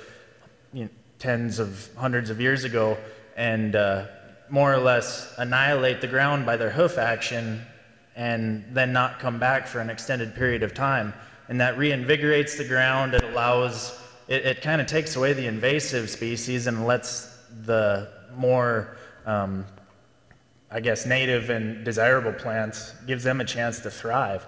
you 0.72 0.86
know, 0.86 0.90
tens 1.20 1.60
of 1.60 1.90
hundreds 1.98 2.30
of 2.30 2.40
years 2.40 2.64
ago 2.64 2.98
and 3.36 3.76
uh, 3.76 4.06
more 4.50 4.74
or 4.74 4.78
less 4.78 5.36
annihilate 5.38 6.00
the 6.00 6.08
ground 6.08 6.46
by 6.46 6.56
their 6.56 6.70
hoof 6.70 6.98
action 6.98 7.62
and 8.16 8.64
then 8.72 8.94
not 8.94 9.20
come 9.20 9.38
back 9.38 9.68
for 9.68 9.82
an 9.82 9.90
extended 9.90 10.34
period 10.34 10.64
of 10.64 10.74
time. 10.74 11.14
And 11.50 11.60
that 11.60 11.78
reinvigorates 11.78 12.58
the 12.58 12.66
ground. 12.66 13.14
It 13.14 13.24
allows, 13.26 14.00
it, 14.30 14.46
it 14.46 14.62
kind 14.62 14.80
of 14.80 14.88
takes 14.88 15.18
away 15.18 15.34
the 15.34 15.46
invasive 15.46 16.10
species 16.10 16.68
and 16.68 16.88
lets 16.88 17.38
the 17.66 18.10
more 18.34 18.96
um, 19.26 19.66
I 20.72 20.80
guess, 20.80 21.06
native 21.06 21.50
and 21.50 21.84
desirable 21.84 22.34
plants, 22.34 22.94
gives 23.08 23.24
them 23.24 23.42
a 23.42 23.46
chance 23.46 23.80
to 23.80 23.92
thrive. 23.92 24.46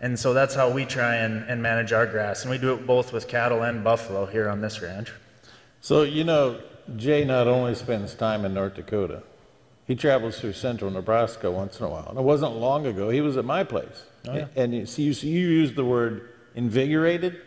And 0.00 0.18
so 0.18 0.34
that's 0.34 0.54
how 0.54 0.70
we 0.70 0.84
try 0.84 1.16
and, 1.16 1.48
and 1.48 1.62
manage 1.62 1.92
our 1.92 2.06
grass. 2.06 2.42
And 2.42 2.50
we 2.50 2.58
do 2.58 2.74
it 2.74 2.86
both 2.86 3.12
with 3.12 3.28
cattle 3.28 3.62
and 3.62 3.82
buffalo 3.82 4.26
here 4.26 4.48
on 4.48 4.60
this 4.60 4.82
ranch. 4.82 5.12
So, 5.80 6.02
you 6.02 6.24
know, 6.24 6.60
Jay 6.96 7.24
not 7.24 7.46
only 7.46 7.74
spends 7.74 8.14
time 8.14 8.44
in 8.44 8.54
North 8.54 8.74
Dakota, 8.74 9.22
he 9.86 9.94
travels 9.94 10.38
through 10.38 10.52
central 10.52 10.90
Nebraska 10.90 11.50
once 11.50 11.78
in 11.80 11.86
a 11.86 11.88
while. 11.88 12.06
And 12.08 12.18
it 12.18 12.22
wasn't 12.22 12.56
long 12.56 12.86
ago, 12.86 13.08
he 13.08 13.20
was 13.20 13.36
at 13.36 13.44
my 13.44 13.64
place. 13.64 14.04
Oh, 14.28 14.34
yeah. 14.34 14.46
And 14.56 14.74
you, 14.74 14.86
see, 14.86 15.04
you, 15.04 15.12
you 15.12 15.48
used 15.48 15.76
the 15.76 15.84
word 15.84 16.28
invigorated, 16.54 17.40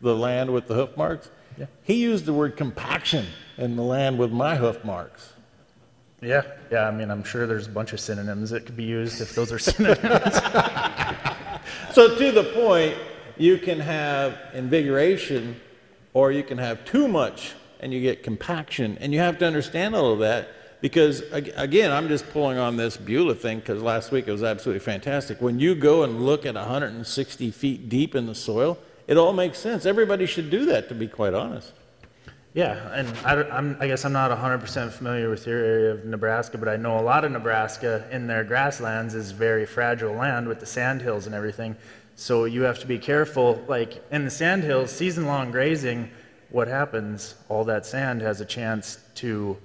the 0.00 0.16
land 0.16 0.52
with 0.52 0.66
the 0.66 0.74
hoof 0.74 0.96
marks. 0.96 1.30
Yeah. 1.58 1.66
He 1.82 1.94
used 1.94 2.24
the 2.24 2.32
word 2.32 2.56
compaction 2.56 3.26
in 3.56 3.76
the 3.76 3.82
land 3.82 4.18
with 4.18 4.32
my 4.32 4.56
hoof 4.56 4.84
marks. 4.84 5.33
Yeah, 6.24 6.42
yeah. 6.70 6.88
I 6.88 6.90
mean, 6.90 7.10
I'm 7.10 7.22
sure 7.22 7.46
there's 7.46 7.66
a 7.66 7.70
bunch 7.70 7.92
of 7.92 8.00
synonyms 8.00 8.50
that 8.50 8.64
could 8.66 8.76
be 8.76 8.84
used 8.84 9.20
if 9.20 9.34
those 9.34 9.52
are 9.52 9.58
synonyms. 9.70 10.34
so, 11.92 12.16
to 12.16 12.32
the 12.32 12.50
point, 12.54 12.96
you 13.36 13.58
can 13.58 13.80
have 13.80 14.38
invigoration 14.54 15.60
or 16.14 16.32
you 16.32 16.42
can 16.42 16.58
have 16.58 16.84
too 16.84 17.08
much 17.08 17.52
and 17.80 17.92
you 17.92 18.00
get 18.00 18.22
compaction. 18.22 18.96
And 19.00 19.12
you 19.12 19.18
have 19.18 19.38
to 19.38 19.46
understand 19.46 19.94
all 19.94 20.12
of 20.12 20.20
that 20.20 20.48
because, 20.80 21.22
again, 21.32 21.90
I'm 21.92 22.08
just 22.08 22.28
pulling 22.30 22.58
on 22.58 22.76
this 22.76 22.96
Beulah 22.96 23.34
thing 23.34 23.58
because 23.58 23.82
last 23.82 24.10
week 24.12 24.28
it 24.28 24.32
was 24.32 24.42
absolutely 24.42 24.80
fantastic. 24.80 25.40
When 25.40 25.58
you 25.58 25.74
go 25.74 26.02
and 26.04 26.24
look 26.24 26.46
at 26.46 26.54
160 26.54 27.50
feet 27.50 27.88
deep 27.88 28.14
in 28.14 28.26
the 28.26 28.34
soil, 28.34 28.78
it 29.06 29.16
all 29.16 29.32
makes 29.32 29.58
sense. 29.58 29.84
Everybody 29.84 30.26
should 30.26 30.50
do 30.50 30.66
that, 30.66 30.88
to 30.88 30.94
be 30.94 31.08
quite 31.08 31.34
honest. 31.34 31.72
Yeah, 32.54 32.72
uh, 32.72 32.94
and 32.94 33.08
I, 33.24 33.42
I'm, 33.50 33.76
I 33.80 33.88
guess 33.88 34.04
I'm 34.04 34.12
not 34.12 34.30
100% 34.30 34.92
familiar 34.92 35.28
with 35.28 35.44
your 35.44 35.58
area 35.58 35.90
of 35.90 36.04
Nebraska, 36.04 36.56
but 36.56 36.68
I 36.68 36.76
know 36.76 37.00
a 37.00 37.02
lot 37.02 37.24
of 37.24 37.32
Nebraska 37.32 38.06
in 38.12 38.28
their 38.28 38.44
grasslands 38.44 39.14
is 39.14 39.32
very 39.32 39.66
fragile 39.66 40.14
land 40.14 40.46
with 40.46 40.60
the 40.60 40.66
sandhills 40.66 41.26
and 41.26 41.34
everything. 41.34 41.74
So 42.14 42.44
you 42.44 42.62
have 42.62 42.78
to 42.78 42.86
be 42.86 42.96
careful. 42.96 43.60
Like 43.66 44.04
in 44.12 44.24
the 44.24 44.30
sandhills, 44.30 44.92
season-long 44.92 45.50
grazing, 45.50 46.08
what 46.50 46.68
happens? 46.68 47.34
All 47.48 47.64
that 47.64 47.84
sand 47.84 48.22
has 48.22 48.40
a 48.40 48.44
chance 48.44 49.00
to 49.16 49.56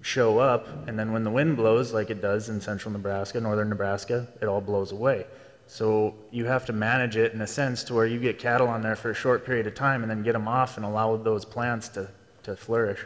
show 0.00 0.38
up, 0.38 0.88
and 0.88 0.98
then 0.98 1.12
when 1.12 1.24
the 1.24 1.30
wind 1.30 1.56
blows, 1.56 1.92
like 1.92 2.08
it 2.08 2.22
does 2.22 2.48
in 2.48 2.62
central 2.62 2.92
Nebraska, 2.92 3.40
northern 3.40 3.68
Nebraska, 3.68 4.26
it 4.40 4.46
all 4.46 4.62
blows 4.62 4.90
away. 4.92 5.26
So 5.66 6.14
you 6.30 6.44
have 6.46 6.66
to 6.66 6.72
manage 6.72 7.16
it 7.16 7.32
in 7.32 7.40
a 7.40 7.46
sense 7.46 7.84
to 7.84 7.94
where 7.94 8.06
you 8.06 8.18
get 8.18 8.38
cattle 8.38 8.68
on 8.68 8.82
there 8.82 8.96
for 8.96 9.10
a 9.10 9.14
short 9.14 9.46
period 9.46 9.66
of 9.66 9.74
time 9.74 10.02
and 10.02 10.10
then 10.10 10.22
get 10.22 10.32
them 10.32 10.48
off 10.48 10.76
and 10.76 10.84
allow 10.84 11.16
those 11.16 11.44
plants 11.44 11.88
to, 11.90 12.10
to 12.44 12.56
flourish. 12.56 13.00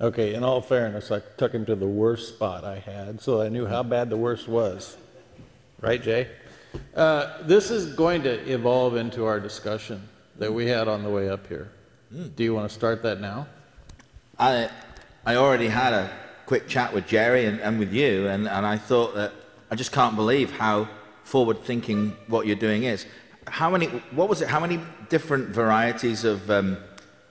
Okay, 0.00 0.34
in 0.34 0.42
all 0.42 0.60
fairness, 0.60 1.10
I 1.10 1.20
took 1.36 1.52
him 1.52 1.64
to 1.66 1.76
the 1.76 1.86
worst 1.86 2.28
spot 2.28 2.64
I 2.64 2.78
had, 2.78 3.20
so 3.20 3.40
I 3.40 3.48
knew 3.48 3.66
how 3.66 3.82
bad 3.82 4.10
the 4.10 4.16
worst 4.16 4.48
was. 4.48 4.96
Right, 5.80 6.02
Jay? 6.02 6.28
Uh, 6.96 7.42
this 7.42 7.70
is 7.70 7.94
going 7.94 8.22
to 8.22 8.50
evolve 8.50 8.96
into 8.96 9.24
our 9.26 9.38
discussion 9.38 10.08
that 10.38 10.52
we 10.52 10.66
had 10.66 10.88
on 10.88 11.02
the 11.02 11.10
way 11.10 11.28
up 11.28 11.46
here. 11.46 11.70
Do 12.10 12.42
you 12.42 12.54
want 12.54 12.68
to 12.68 12.74
start 12.74 13.02
that 13.02 13.20
now? 13.20 13.46
I, 14.38 14.70
I 15.24 15.36
already 15.36 15.68
had 15.68 15.92
a 15.92 16.10
quick 16.46 16.66
chat 16.66 16.92
with 16.92 17.06
Jerry 17.06 17.46
and, 17.46 17.60
and 17.60 17.78
with 17.78 17.92
you, 17.92 18.26
and, 18.26 18.48
and 18.48 18.66
I 18.66 18.76
thought 18.78 19.14
that 19.14 19.32
I 19.70 19.76
just 19.76 19.92
can't 19.92 20.16
believe 20.16 20.50
how 20.50 20.88
forward 21.24 21.62
thinking 21.62 22.16
what 22.26 22.46
you're 22.46 22.56
doing 22.56 22.84
is. 22.84 23.06
How 23.46 23.70
many, 23.70 23.86
what 24.10 24.28
was 24.28 24.42
it, 24.42 24.48
how 24.48 24.60
many 24.60 24.80
different 25.08 25.48
varieties 25.48 26.24
of, 26.24 26.50
um, 26.50 26.76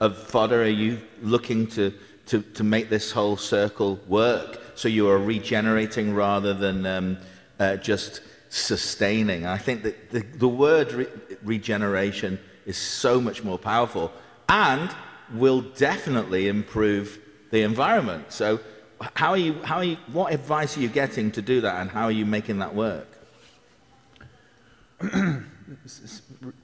of 0.02 0.18
fodder 0.18 0.64
are 0.64 0.66
you 0.66 1.00
looking 1.22 1.64
to, 1.68 1.94
to, 2.26 2.42
to 2.42 2.64
make 2.64 2.90
this 2.90 3.12
whole 3.12 3.36
circle 3.36 4.00
work? 4.08 4.60
So 4.74 4.88
you 4.88 5.08
are 5.08 5.18
regenerating 5.18 6.12
rather 6.12 6.52
than 6.52 6.84
um, 6.84 7.18
uh, 7.60 7.76
just 7.76 8.20
sustaining. 8.48 9.46
I 9.46 9.58
think 9.58 9.84
that 9.84 10.10
the, 10.10 10.22
the 10.22 10.48
word 10.48 10.92
re- 10.92 11.06
regeneration 11.44 12.40
is 12.66 12.76
so 12.76 13.20
much 13.20 13.44
more 13.44 13.58
powerful 13.58 14.12
and 14.48 14.90
will 15.34 15.60
definitely 15.60 16.48
improve 16.48 17.20
the 17.52 17.62
environment. 17.62 18.32
So, 18.32 18.58
how 19.14 19.30
are 19.30 19.36
you, 19.36 19.62
how 19.62 19.76
are 19.76 19.84
you, 19.84 19.98
what 20.12 20.32
advice 20.32 20.76
are 20.76 20.80
you 20.80 20.88
getting 20.88 21.30
to 21.32 21.42
do 21.42 21.60
that 21.60 21.80
and 21.80 21.90
how 21.90 22.04
are 22.04 22.12
you 22.12 22.26
making 22.26 22.58
that 22.58 22.74
work? 22.74 23.08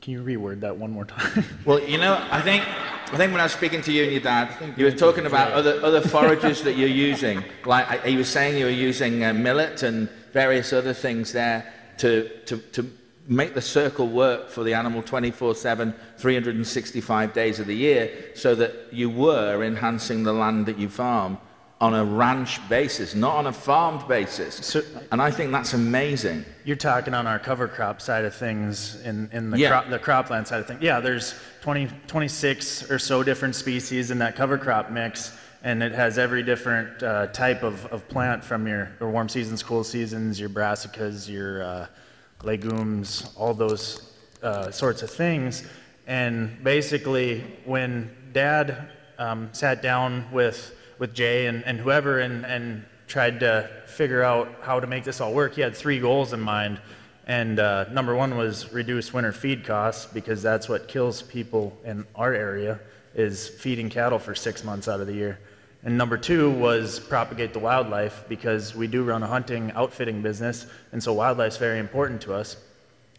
Can 0.01 0.13
you 0.13 0.23
reword 0.23 0.61
that 0.61 0.77
one 0.77 0.91
more 0.91 1.05
time? 1.05 1.45
Well, 1.65 1.81
you 1.81 1.99
know, 1.99 2.27
I 2.31 2.41
think, 2.41 2.65
I 2.67 3.17
think 3.17 3.31
when 3.33 3.41
I 3.41 3.45
was 3.45 3.53
speaking 3.53 3.81
to 3.83 3.93
you 3.93 4.03
and 4.05 4.13
your 4.13 4.21
dad, 4.21 4.75
you 4.77 4.85
were 4.85 4.91
talking 4.91 5.27
about 5.27 5.53
other, 5.53 5.81
other 5.83 6.01
forages 6.17 6.63
that 6.63 6.77
you're 6.77 6.89
using. 6.89 7.45
Like 7.65 7.89
I- 7.89 8.11
he 8.11 8.17
was 8.17 8.29
saying 8.29 8.59
you 8.59 8.65
were 8.65 8.71
using 8.71 9.25
uh, 9.25 9.33
millet 9.33 9.83
and 9.83 10.09
various 10.33 10.73
other 10.73 10.93
things 10.93 11.33
there 11.33 11.73
to, 11.99 12.29
to, 12.47 12.59
to 12.59 12.91
make 13.29 13.55
the 13.55 13.61
circle 13.63 14.09
work 14.09 14.49
for 14.51 14.65
the 14.65 14.75
animal 14.75 15.03
24 15.03 15.55
7, 15.55 15.95
365 16.17 17.33
days 17.33 17.61
of 17.61 17.67
the 17.67 17.77
year, 17.77 18.33
so 18.35 18.55
that 18.55 18.73
you 18.93 19.11
were 19.11 19.63
enhancing 19.63 20.25
the 20.25 20.33
land 20.33 20.67
that 20.67 20.79
you 20.79 20.89
farm 20.89 21.39
on 21.81 21.95
a 21.95 22.05
ranch 22.05 22.67
basis, 22.69 23.15
not 23.15 23.37
on 23.37 23.47
a 23.47 23.53
farmed 23.53 24.07
basis. 24.09 24.57
So- 24.57 24.83
and 25.13 25.23
I 25.23 25.31
think 25.31 25.53
that's 25.53 25.75
amazing. 25.75 26.45
You're 26.65 26.75
talking 26.77 27.15
on 27.15 27.27
our 27.29 27.39
cover 27.39 27.69
crop 27.69 28.01
side 28.01 28.25
of 28.25 28.35
things 28.35 29.01
in, 29.03 29.31
in 29.33 29.51
the, 29.51 29.59
Yeah. 29.59 29.69
crop, 29.69 29.89
the 29.89 29.99
cropland 29.99 30.49
side 30.49 30.61
of 30.61 30.67
things. 30.67 30.83
Yeah, 30.83 30.99
there's 30.99 31.35
20, 31.63 31.89
26 32.09 32.91
or 32.91 32.99
so 32.99 33.23
different 33.23 33.55
species 33.55 34.11
in 34.11 34.19
that 34.19 34.35
cover 34.35 34.59
crop 34.59 34.91
mix, 34.91 35.37
and 35.63 35.81
it 35.83 35.93
has 35.93 36.19
every 36.19 36.43
different 36.43 37.01
uh, 37.03 37.29
type 37.29 37.63
of, 37.63 37.87
of 37.87 38.09
plant 38.09 38.43
from 38.43 38.67
your, 38.67 38.91
your 38.99 39.11
warm 39.11 39.29
seasons, 39.29 39.63
cool 39.63 39.85
seasons, 39.85 40.41
your 40.41 40.49
brassicas, 40.49 41.29
your 41.29 41.63
uh, 41.63 41.87
legumes, 42.43 43.33
all 43.37 43.55
those 43.55 44.15
uh, 44.43 44.71
sorts 44.73 45.03
of 45.03 45.11
things. 45.11 45.65
And 46.09 46.63
basically, 46.65 47.45
when 47.65 48.11
Dad 48.33 48.89
um, 49.19 49.49
sat 49.53 49.81
down 49.81 50.25
with, 50.33 50.75
with 50.99 51.15
Jay 51.15 51.47
and, 51.47 51.65
and 51.65 51.79
whoever 51.79 52.21
and, 52.21 52.45
and 52.45 52.85
tried 53.07 53.41
to 53.41 53.69
figure 53.87 54.23
out 54.23 54.49
how 54.61 54.79
to 54.81 54.87
make 54.87 55.05
this 55.05 55.21
all 55.21 55.33
work, 55.33 55.55
he 55.55 55.61
had 55.61 55.75
three 55.75 55.99
goals 55.99 56.33
in 56.33 56.41
mind. 56.41 56.81
And 57.27 57.59
uh, 57.59 57.85
number 57.91 58.15
one 58.15 58.37
was 58.37 58.73
reduce 58.73 59.13
winter 59.13 59.33
feed 59.33 59.65
costs 59.65 60.07
because 60.07 60.43
that's 60.43 60.69
what 60.69 60.89
kills 60.89 61.23
people 61.23 61.77
in 61.85 62.07
our 62.15 62.33
area 62.33 62.81
is 63.15 63.49
feeding 63.49 63.91
cattle 63.91 64.19
for 64.19 64.35
six 64.35 64.65
months 64.65 64.89
out 64.89 65.01
of 65.01 65.07
the 65.07 65.15
year. 65.15 65.39
And 65.85 65.97
number 65.97 66.17
two 66.17 66.51
was 66.51 66.99
propagate 66.99 67.53
the 67.53 67.59
wildlife 67.59 68.25
because 68.29 68.75
we 68.75 68.87
do 68.87 69.05
run 69.05 69.23
a 69.23 69.27
hunting 69.27 69.71
outfitting 69.73 70.23
business, 70.23 70.67
and 70.93 71.03
so 71.03 71.13
wildlife's 71.13 71.57
very 71.57 71.79
important 71.79 72.21
to 72.23 72.35
us. 72.35 72.57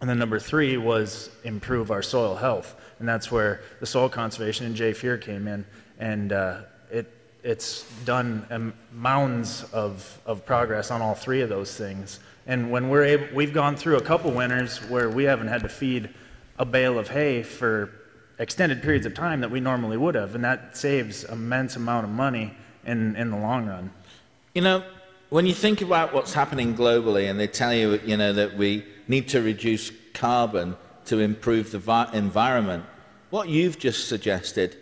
And 0.02 0.10
then 0.10 0.18
number 0.20 0.39
three 0.39 0.78
was 0.78 1.30
improve 1.44 1.92
our 1.92 2.02
soil 2.02 2.36
health, 2.36 2.76
and 3.00 3.08
that's 3.08 3.32
where 3.32 3.62
the 3.80 3.86
soil 3.86 4.10
conservation 4.10 4.65
and 4.65 4.76
Jay 4.76 4.92
Fuhrer 4.92 5.22
came 5.22 5.48
in, 5.48 5.65
and 6.00 6.34
uh, 6.34 6.62
it's 7.43 7.86
done 8.06 8.45
um, 8.49 8.73
mounds 8.93 9.63
of 9.71 10.19
of 10.25 10.45
progress 10.45 10.91
on 10.91 11.02
all 11.02 11.15
three 11.15 11.41
of 11.41 11.49
those 11.49 11.75
things. 11.75 12.19
And 12.47 12.71
when 12.71 12.89
we're 12.89 13.04
able, 13.04 13.28
we've 13.34 13.54
gone 13.54 13.75
through 13.75 13.97
a 13.97 14.02
couple 14.02 14.32
winters 14.32 14.80
where 14.89 15.10
we 15.10 15.23
haven't 15.23 15.47
had 15.47 15.62
to 15.62 15.69
feed 15.69 16.10
a 16.58 16.65
bale 16.65 16.97
of 16.97 17.08
hay 17.08 17.43
for 17.43 17.91
extended 18.39 18.82
periods 18.82 19.06
of 19.06 19.13
time 19.13 19.41
that 19.41 19.52
we 19.52 19.60
normally 19.60 19.97
would 19.97 20.15
have, 20.15 20.36
and 20.36 20.43
that 20.43 20.75
saves 20.75 21.23
immense 21.25 21.75
amount 21.75 22.06
of 22.06 22.12
money 22.12 22.54
in 22.86 23.15
in 23.15 23.32
the 23.32 23.38
long 23.38 23.67
run. 23.67 23.91
You 24.54 24.63
know, 24.63 24.84
when 25.30 25.45
you 25.45 25.54
think 25.54 25.82
about 25.82 26.13
what's 26.13 26.34
happening 26.34 26.75
globally, 26.75 27.30
and 27.30 27.39
they 27.39 27.47
tell 27.47 27.73
you, 27.73 27.99
you 28.06 28.17
know, 28.17 28.34
that 28.34 28.58
we 28.58 28.86
need 29.08 29.28
to 29.30 29.41
reduce 29.41 29.91
carbon 30.13 30.75
to 31.06 31.19
improve 31.19 31.71
the 31.71 32.10
environment, 32.13 32.84
what 33.30 33.47
you've 33.47 33.78
just 33.80 34.08
suggested 34.08 34.75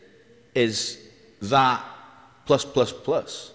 is 0.55 0.97
that 1.41 1.83
plus 2.47 2.65
plus 2.65 2.91
plus, 2.91 3.51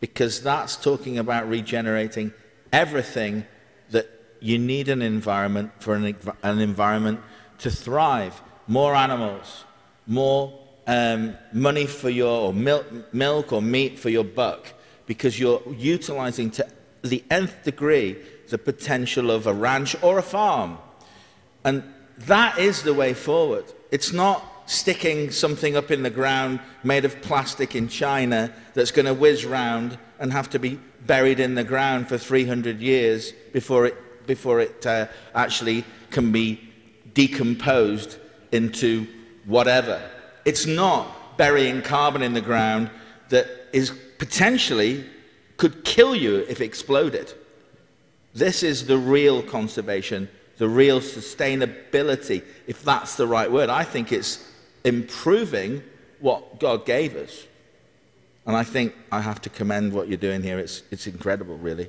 because 0.00 0.42
that's 0.42 0.74
talking 0.76 1.18
about 1.18 1.48
regenerating 1.48 2.32
everything 2.72 3.44
that 3.90 4.08
you 4.40 4.58
need 4.58 4.88
an 4.88 5.02
environment 5.02 5.70
for 5.78 5.94
an, 5.94 6.16
an 6.42 6.58
environment 6.58 7.20
to 7.58 7.70
thrive. 7.70 8.40
More 8.66 8.94
animals, 8.94 9.64
more 10.06 10.58
um, 10.86 11.36
money 11.52 11.86
for 11.86 12.10
your 12.10 12.52
milk, 12.52 12.86
milk 13.12 13.52
or 13.52 13.62
meat 13.62 13.98
for 13.98 14.08
your 14.08 14.24
buck, 14.24 14.72
because 15.06 15.38
you're 15.38 15.62
utilizing 15.76 16.50
to 16.52 16.66
the 17.02 17.22
nth 17.30 17.62
degree 17.64 18.16
the 18.48 18.58
potential 18.58 19.30
of 19.30 19.46
a 19.46 19.52
ranch 19.52 19.94
or 20.02 20.18
a 20.18 20.22
farm. 20.22 20.78
And 21.64 21.82
that 22.18 22.58
is 22.58 22.82
the 22.82 22.94
way 22.94 23.14
forward. 23.14 23.64
It's 23.90 24.12
not 24.12 24.42
sticking 24.72 25.30
something 25.30 25.76
up 25.76 25.90
in 25.90 26.02
the 26.02 26.10
ground 26.10 26.60
made 26.82 27.04
of 27.04 27.20
plastic 27.22 27.74
in 27.76 27.88
China 27.88 28.52
that's 28.74 28.90
going 28.90 29.06
to 29.06 29.14
whiz 29.14 29.44
round 29.44 29.98
and 30.18 30.32
have 30.32 30.48
to 30.50 30.58
be 30.58 30.80
buried 31.06 31.40
in 31.40 31.54
the 31.54 31.64
ground 31.64 32.08
for 32.08 32.16
300 32.16 32.80
years 32.80 33.32
before 33.52 33.86
it, 33.86 34.26
before 34.26 34.60
it 34.60 34.86
uh, 34.86 35.06
actually 35.34 35.84
can 36.10 36.32
be 36.32 36.60
decomposed 37.14 38.18
into 38.52 39.06
whatever. 39.44 40.00
It's 40.44 40.66
not 40.66 41.36
burying 41.36 41.82
carbon 41.82 42.22
in 42.22 42.32
the 42.32 42.40
ground 42.40 42.90
that 43.28 43.46
is 43.72 43.92
potentially 44.18 45.04
could 45.56 45.84
kill 45.84 46.14
you 46.14 46.38
if 46.48 46.60
exploded. 46.60 47.32
This 48.34 48.62
is 48.62 48.86
the 48.86 48.98
real 48.98 49.42
conservation, 49.42 50.28
the 50.58 50.68
real 50.68 51.00
sustainability, 51.00 52.42
if 52.66 52.82
that's 52.82 53.16
the 53.16 53.26
right 53.26 53.50
word. 53.50 53.68
I 53.68 53.84
think 53.84 54.12
it's 54.12 54.51
improving 54.84 55.82
what 56.20 56.60
God 56.60 56.86
gave 56.86 57.16
us. 57.16 57.46
And 58.46 58.56
I 58.56 58.64
think 58.64 58.94
I 59.10 59.20
have 59.20 59.40
to 59.42 59.50
commend 59.50 59.92
what 59.92 60.08
you're 60.08 60.16
doing 60.16 60.42
here. 60.42 60.58
It's, 60.58 60.82
it's 60.90 61.06
incredible, 61.06 61.56
really. 61.58 61.88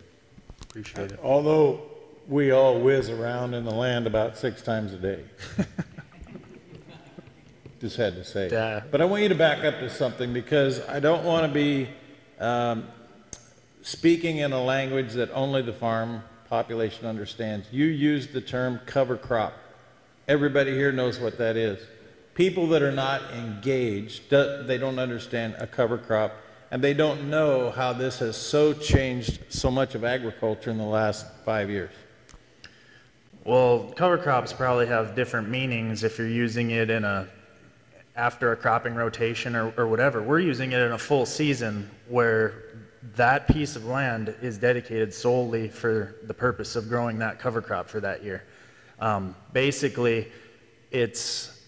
Appreciate 0.62 1.12
it. 1.13 1.19
Although 1.23 1.82
we 2.27 2.51
all 2.51 2.79
whiz 2.79 3.10
around 3.10 3.53
in 3.53 3.65
the 3.65 3.73
land 3.73 4.08
about 4.08 4.38
six 4.38 4.62
times 4.62 4.93
a 4.93 4.97
day. 4.97 5.23
Just 7.82 7.97
had 7.97 8.15
to 8.15 8.23
say. 8.23 8.49
Yeah. 8.49 8.82
But 8.89 9.01
I 9.01 9.06
want 9.06 9.23
you 9.23 9.29
to 9.29 9.36
back 9.36 9.65
up 9.65 9.79
to 9.79 9.89
something 9.89 10.32
because 10.32 10.79
I 10.88 10.99
don't 10.99 11.25
want 11.25 11.45
to 11.45 11.53
be 11.53 11.89
um, 12.39 12.88
speaking 13.82 14.38
in 14.38 14.53
a 14.53 14.63
language 14.63 15.13
that 15.13 15.32
only 15.32 15.62
the 15.62 15.73
farm 15.73 16.23
population 16.49 17.06
understands. 17.06 17.67
You 17.71 17.86
used 17.86 18.32
the 18.32 18.41
term 18.41 18.79
cover 18.86 19.17
crop. 19.17 19.53
Everybody 20.27 20.71
here 20.71 20.91
knows 20.91 21.19
what 21.19 21.38
that 21.39 21.58
is. 21.58 21.86
People 22.35 22.67
that 22.67 22.81
are 22.81 22.91
not 22.91 23.21
engaged, 23.31 24.29
they 24.29 24.77
don't 24.77 24.97
understand 24.97 25.55
a 25.59 25.67
cover 25.67 25.97
crop, 25.97 26.33
and 26.71 26.83
they 26.83 26.93
don't 26.93 27.29
know 27.29 27.69
how 27.69 27.93
this 27.93 28.19
has 28.19 28.35
so 28.35 28.73
changed 28.73 29.39
so 29.49 29.69
much 29.69 29.93
of 29.93 30.03
agriculture 30.03 30.71
in 30.71 30.77
the 30.77 30.83
last 30.83 31.27
five 31.45 31.69
years. 31.69 31.91
Well, 33.45 33.93
cover 33.95 34.17
crops 34.17 34.51
probably 34.53 34.87
have 34.87 35.15
different 35.15 35.49
meanings 35.49 36.03
if 36.03 36.17
you're 36.17 36.27
using 36.27 36.71
it 36.71 36.89
in 36.89 37.03
a 37.03 37.27
after 38.15 38.51
a 38.51 38.55
cropping 38.55 38.95
rotation 38.95 39.55
or, 39.55 39.73
or 39.75 39.87
whatever. 39.87 40.21
We're 40.21 40.39
using 40.39 40.71
it 40.71 40.79
in 40.79 40.91
a 40.91 40.97
full 40.97 41.25
season 41.25 41.89
where 42.07 42.63
that 43.15 43.47
piece 43.47 43.75
of 43.75 43.85
land 43.85 44.33
is 44.41 44.57
dedicated 44.57 45.13
solely 45.13 45.67
for 45.67 46.15
the 46.23 46.33
purpose 46.33 46.75
of 46.75 46.87
growing 46.89 47.19
that 47.19 47.39
cover 47.39 47.61
crop 47.61 47.89
for 47.89 47.99
that 47.99 48.23
year. 48.23 48.43
Um, 48.99 49.35
basically, 49.51 50.31
it's 50.91 51.62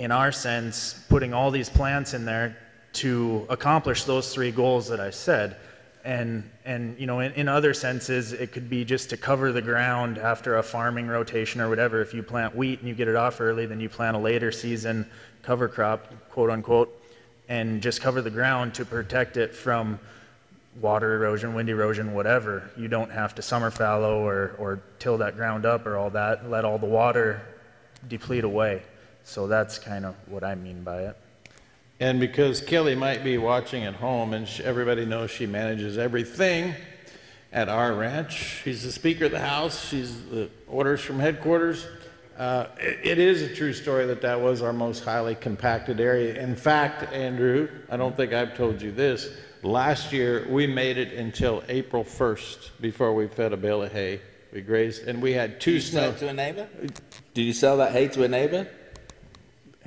in 0.00 0.10
our 0.10 0.32
sense 0.32 1.04
putting 1.10 1.34
all 1.34 1.50
these 1.50 1.68
plants 1.68 2.14
in 2.14 2.24
there 2.24 2.56
to 2.94 3.46
accomplish 3.50 4.04
those 4.04 4.32
three 4.32 4.50
goals 4.50 4.88
that 4.88 4.98
I 4.98 5.10
said. 5.10 5.58
And, 6.04 6.50
and 6.64 6.98
you 6.98 7.06
know, 7.06 7.20
in, 7.20 7.32
in 7.34 7.48
other 7.48 7.74
senses, 7.74 8.32
it 8.32 8.50
could 8.50 8.70
be 8.70 8.82
just 8.82 9.10
to 9.10 9.18
cover 9.18 9.52
the 9.52 9.60
ground 9.60 10.16
after 10.16 10.56
a 10.56 10.62
farming 10.62 11.06
rotation 11.06 11.60
or 11.60 11.68
whatever. 11.68 12.00
If 12.00 12.14
you 12.14 12.22
plant 12.22 12.56
wheat 12.56 12.78
and 12.78 12.88
you 12.88 12.94
get 12.94 13.08
it 13.08 13.14
off 13.14 13.42
early, 13.42 13.66
then 13.66 13.78
you 13.78 13.90
plant 13.90 14.16
a 14.16 14.18
later 14.18 14.50
season 14.50 15.06
cover 15.42 15.68
crop, 15.68 16.06
quote 16.30 16.48
unquote, 16.48 16.98
and 17.50 17.82
just 17.82 18.00
cover 18.00 18.22
the 18.22 18.30
ground 18.30 18.72
to 18.76 18.86
protect 18.86 19.36
it 19.36 19.54
from 19.54 20.00
water 20.80 21.14
erosion, 21.14 21.52
wind 21.52 21.68
erosion, 21.68 22.14
whatever. 22.14 22.70
You 22.74 22.88
don't 22.88 23.12
have 23.12 23.34
to 23.34 23.42
summer 23.42 23.70
fallow 23.70 24.26
or, 24.26 24.56
or 24.58 24.80
till 24.98 25.18
that 25.18 25.36
ground 25.36 25.66
up 25.66 25.84
or 25.84 25.98
all 25.98 26.08
that. 26.10 26.48
Let 26.48 26.64
all 26.64 26.78
the 26.78 26.86
water 26.86 27.42
deplete 28.08 28.44
away. 28.44 28.82
So 29.30 29.46
that's 29.46 29.78
kind 29.78 30.04
of 30.04 30.16
what 30.26 30.42
I 30.42 30.56
mean 30.56 30.82
by 30.82 31.02
it. 31.02 31.16
And 32.00 32.18
because 32.18 32.60
Kelly 32.60 32.96
might 32.96 33.22
be 33.22 33.38
watching 33.38 33.84
at 33.84 33.94
home 33.94 34.34
and 34.34 34.48
she, 34.48 34.64
everybody 34.64 35.06
knows 35.06 35.30
she 35.30 35.46
manages 35.46 35.98
everything 35.98 36.74
at 37.52 37.68
our 37.68 37.94
ranch, 37.94 38.62
she's 38.64 38.82
the 38.82 38.90
Speaker 38.90 39.26
of 39.26 39.30
the 39.30 39.38
House, 39.38 39.88
she's 39.88 40.20
the 40.30 40.50
orders 40.66 41.00
from 41.00 41.20
headquarters. 41.20 41.86
Uh, 42.36 42.66
it, 42.80 42.98
it 43.04 43.18
is 43.20 43.42
a 43.42 43.54
true 43.54 43.72
story 43.72 44.04
that 44.06 44.20
that 44.22 44.40
was 44.40 44.62
our 44.62 44.72
most 44.72 45.04
highly 45.04 45.36
compacted 45.36 46.00
area. 46.00 46.34
In 46.42 46.56
fact, 46.56 47.12
Andrew, 47.12 47.68
I 47.88 47.96
don't 47.96 48.16
think 48.16 48.32
I've 48.32 48.56
told 48.56 48.82
you 48.82 48.90
this. 48.90 49.30
Last 49.62 50.12
year, 50.12 50.44
we 50.50 50.66
made 50.66 50.98
it 50.98 51.12
until 51.12 51.62
April 51.68 52.02
1st 52.02 52.70
before 52.80 53.14
we 53.14 53.28
fed 53.28 53.52
a 53.52 53.56
bale 53.56 53.84
of 53.84 53.92
hay. 53.92 54.22
We 54.52 54.60
grazed, 54.60 55.06
and 55.06 55.22
we 55.22 55.34
had 55.34 55.60
two 55.60 55.74
Did 55.74 55.84
you 55.84 55.90
sell 55.92 56.10
it 56.10 56.18
to 56.18 56.28
a 56.30 56.32
neighbor? 56.32 56.68
Did 57.32 57.42
you 57.42 57.52
sell 57.52 57.76
that 57.76 57.92
hay 57.92 58.08
to 58.08 58.24
a 58.24 58.28
neighbor? 58.28 58.66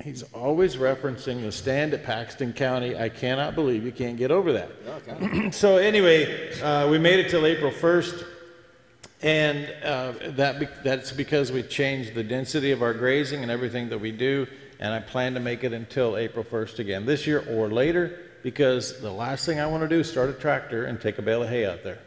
He's 0.02 0.24
always 0.34 0.76
referencing 0.76 1.42
the 1.42 1.52
stand 1.52 1.94
at 1.94 2.04
Paxton 2.04 2.52
County. 2.52 2.96
I 2.96 3.08
cannot 3.08 3.54
believe 3.54 3.84
you 3.84 3.92
can't 3.92 4.16
get 4.16 4.30
over 4.30 4.52
that. 4.52 4.70
Okay. 5.08 5.50
so 5.52 5.76
anyway, 5.76 6.52
uh, 6.60 6.88
we 6.88 6.98
made 6.98 7.20
it 7.20 7.30
till 7.30 7.46
April 7.46 7.70
1st, 7.70 8.26
and 9.22 9.72
uh, 9.84 10.12
that 10.30 10.58
be- 10.58 10.68
that's 10.82 11.12
because 11.12 11.52
we 11.52 11.62
changed 11.62 12.14
the 12.14 12.24
density 12.24 12.72
of 12.72 12.82
our 12.82 12.92
grazing 12.92 13.42
and 13.42 13.50
everything 13.50 13.88
that 13.88 13.98
we 13.98 14.10
do. 14.10 14.46
And 14.80 14.92
I 14.92 14.98
plan 14.98 15.34
to 15.34 15.40
make 15.40 15.62
it 15.62 15.72
until 15.72 16.16
April 16.16 16.44
1st 16.44 16.80
again 16.80 17.06
this 17.06 17.26
year 17.26 17.44
or 17.48 17.68
later, 17.68 18.18
because 18.42 19.00
the 19.00 19.12
last 19.12 19.46
thing 19.46 19.60
I 19.60 19.66
want 19.66 19.84
to 19.84 19.88
do 19.88 20.00
is 20.00 20.10
start 20.10 20.28
a 20.28 20.34
tractor 20.34 20.86
and 20.86 21.00
take 21.00 21.18
a 21.18 21.22
bale 21.22 21.44
of 21.44 21.48
hay 21.48 21.66
out 21.66 21.84
there. 21.84 22.00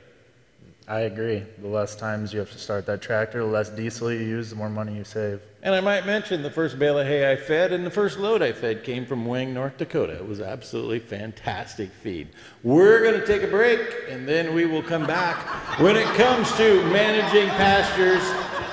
I 0.90 1.02
agree. 1.02 1.44
The 1.60 1.68
less 1.68 1.96
times 1.96 2.34
you 2.34 2.40
have 2.40 2.52
to 2.52 2.60
start 2.60 2.86
that 2.86 3.02
tractor, 3.02 3.40
the 3.40 3.46
less 3.46 3.70
diesel 3.70 4.12
you 4.12 4.20
use, 4.20 4.50
the 4.50 4.56
more 4.56 4.70
money 4.70 4.96
you 4.96 5.04
save. 5.04 5.42
And 5.68 5.76
I 5.76 5.82
might 5.82 6.06
mention 6.06 6.44
the 6.44 6.50
first 6.50 6.80
bale 6.80 6.98
of 6.98 7.06
hay 7.06 7.30
I 7.30 7.36
fed 7.36 7.74
and 7.74 7.86
the 7.86 7.92
first 7.92 8.20
load 8.20 8.42
I 8.42 8.54
fed 8.54 8.86
came 8.86 9.06
from 9.06 9.26
Wing, 9.26 9.54
North 9.54 9.76
Dakota. 9.76 10.14
It 10.14 10.26
was 10.26 10.40
absolutely 10.40 11.00
fantastic 11.00 11.92
feed. 11.92 12.30
We're 12.64 13.04
going 13.04 13.20
to 13.20 13.28
take 13.28 13.44
a 13.44 13.48
break 13.48 13.82
and 14.08 14.26
then 14.26 14.54
we 14.54 14.66
will 14.66 14.82
come 14.82 15.06
back. 15.06 15.46
When 15.82 15.98
it 15.98 16.06
comes 16.16 16.50
to 16.56 16.82
managing 16.84 17.50
pastures 17.50 18.24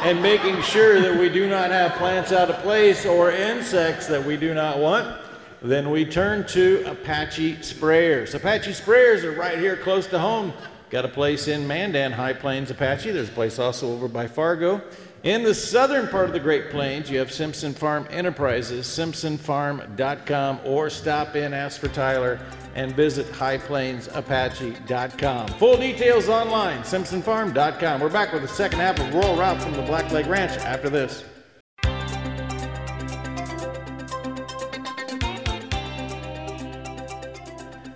and 0.04 0.22
making 0.22 0.62
sure 0.62 1.00
that 1.00 1.18
we 1.18 1.28
do 1.28 1.48
not 1.48 1.72
have 1.72 1.94
plants 1.94 2.30
out 2.30 2.48
of 2.48 2.58
place 2.58 3.04
or 3.04 3.32
insects 3.32 4.06
that 4.06 4.24
we 4.24 4.36
do 4.36 4.54
not 4.54 4.78
want, 4.78 5.20
then 5.62 5.90
we 5.90 6.04
turn 6.04 6.46
to 6.46 6.84
Apache 6.86 7.56
sprayers. 7.56 8.36
Apache 8.36 8.70
sprayers 8.70 9.24
are 9.24 9.32
right 9.32 9.58
here 9.58 9.76
close 9.76 10.06
to 10.06 10.18
home. 10.20 10.52
Got 10.90 11.06
a 11.06 11.08
place 11.08 11.48
in 11.48 11.66
Mandan, 11.66 12.12
High 12.12 12.34
Plains 12.34 12.70
Apache. 12.70 13.10
There's 13.10 13.30
a 13.30 13.32
place 13.32 13.58
also 13.58 13.92
over 13.92 14.06
by 14.06 14.28
Fargo. 14.28 14.80
In 15.24 15.42
the 15.42 15.54
southern 15.54 16.06
part 16.08 16.26
of 16.26 16.32
the 16.34 16.40
Great 16.40 16.70
Plains, 16.70 17.10
you 17.10 17.18
have 17.18 17.32
Simpson 17.32 17.72
Farm 17.72 18.06
Enterprises, 18.10 18.86
simpsonfarm.com, 18.86 20.60
or 20.66 20.90
stop 20.90 21.34
in, 21.34 21.54
ask 21.54 21.80
for 21.80 21.88
Tyler, 21.88 22.38
and 22.74 22.94
visit 22.94 23.24
highplainsapache.com. 23.32 25.48
Full 25.48 25.78
details 25.78 26.28
online, 26.28 26.82
simpsonfarm.com. 26.82 28.02
We're 28.02 28.10
back 28.10 28.34
with 28.34 28.42
the 28.42 28.48
second 28.48 28.80
half 28.80 29.00
of 29.00 29.14
Rural 29.14 29.34
Route 29.34 29.62
from 29.62 29.72
the 29.72 29.82
Black 29.84 30.12
Leg 30.12 30.26
Ranch 30.26 30.58
after 30.58 30.90
this. 30.90 31.24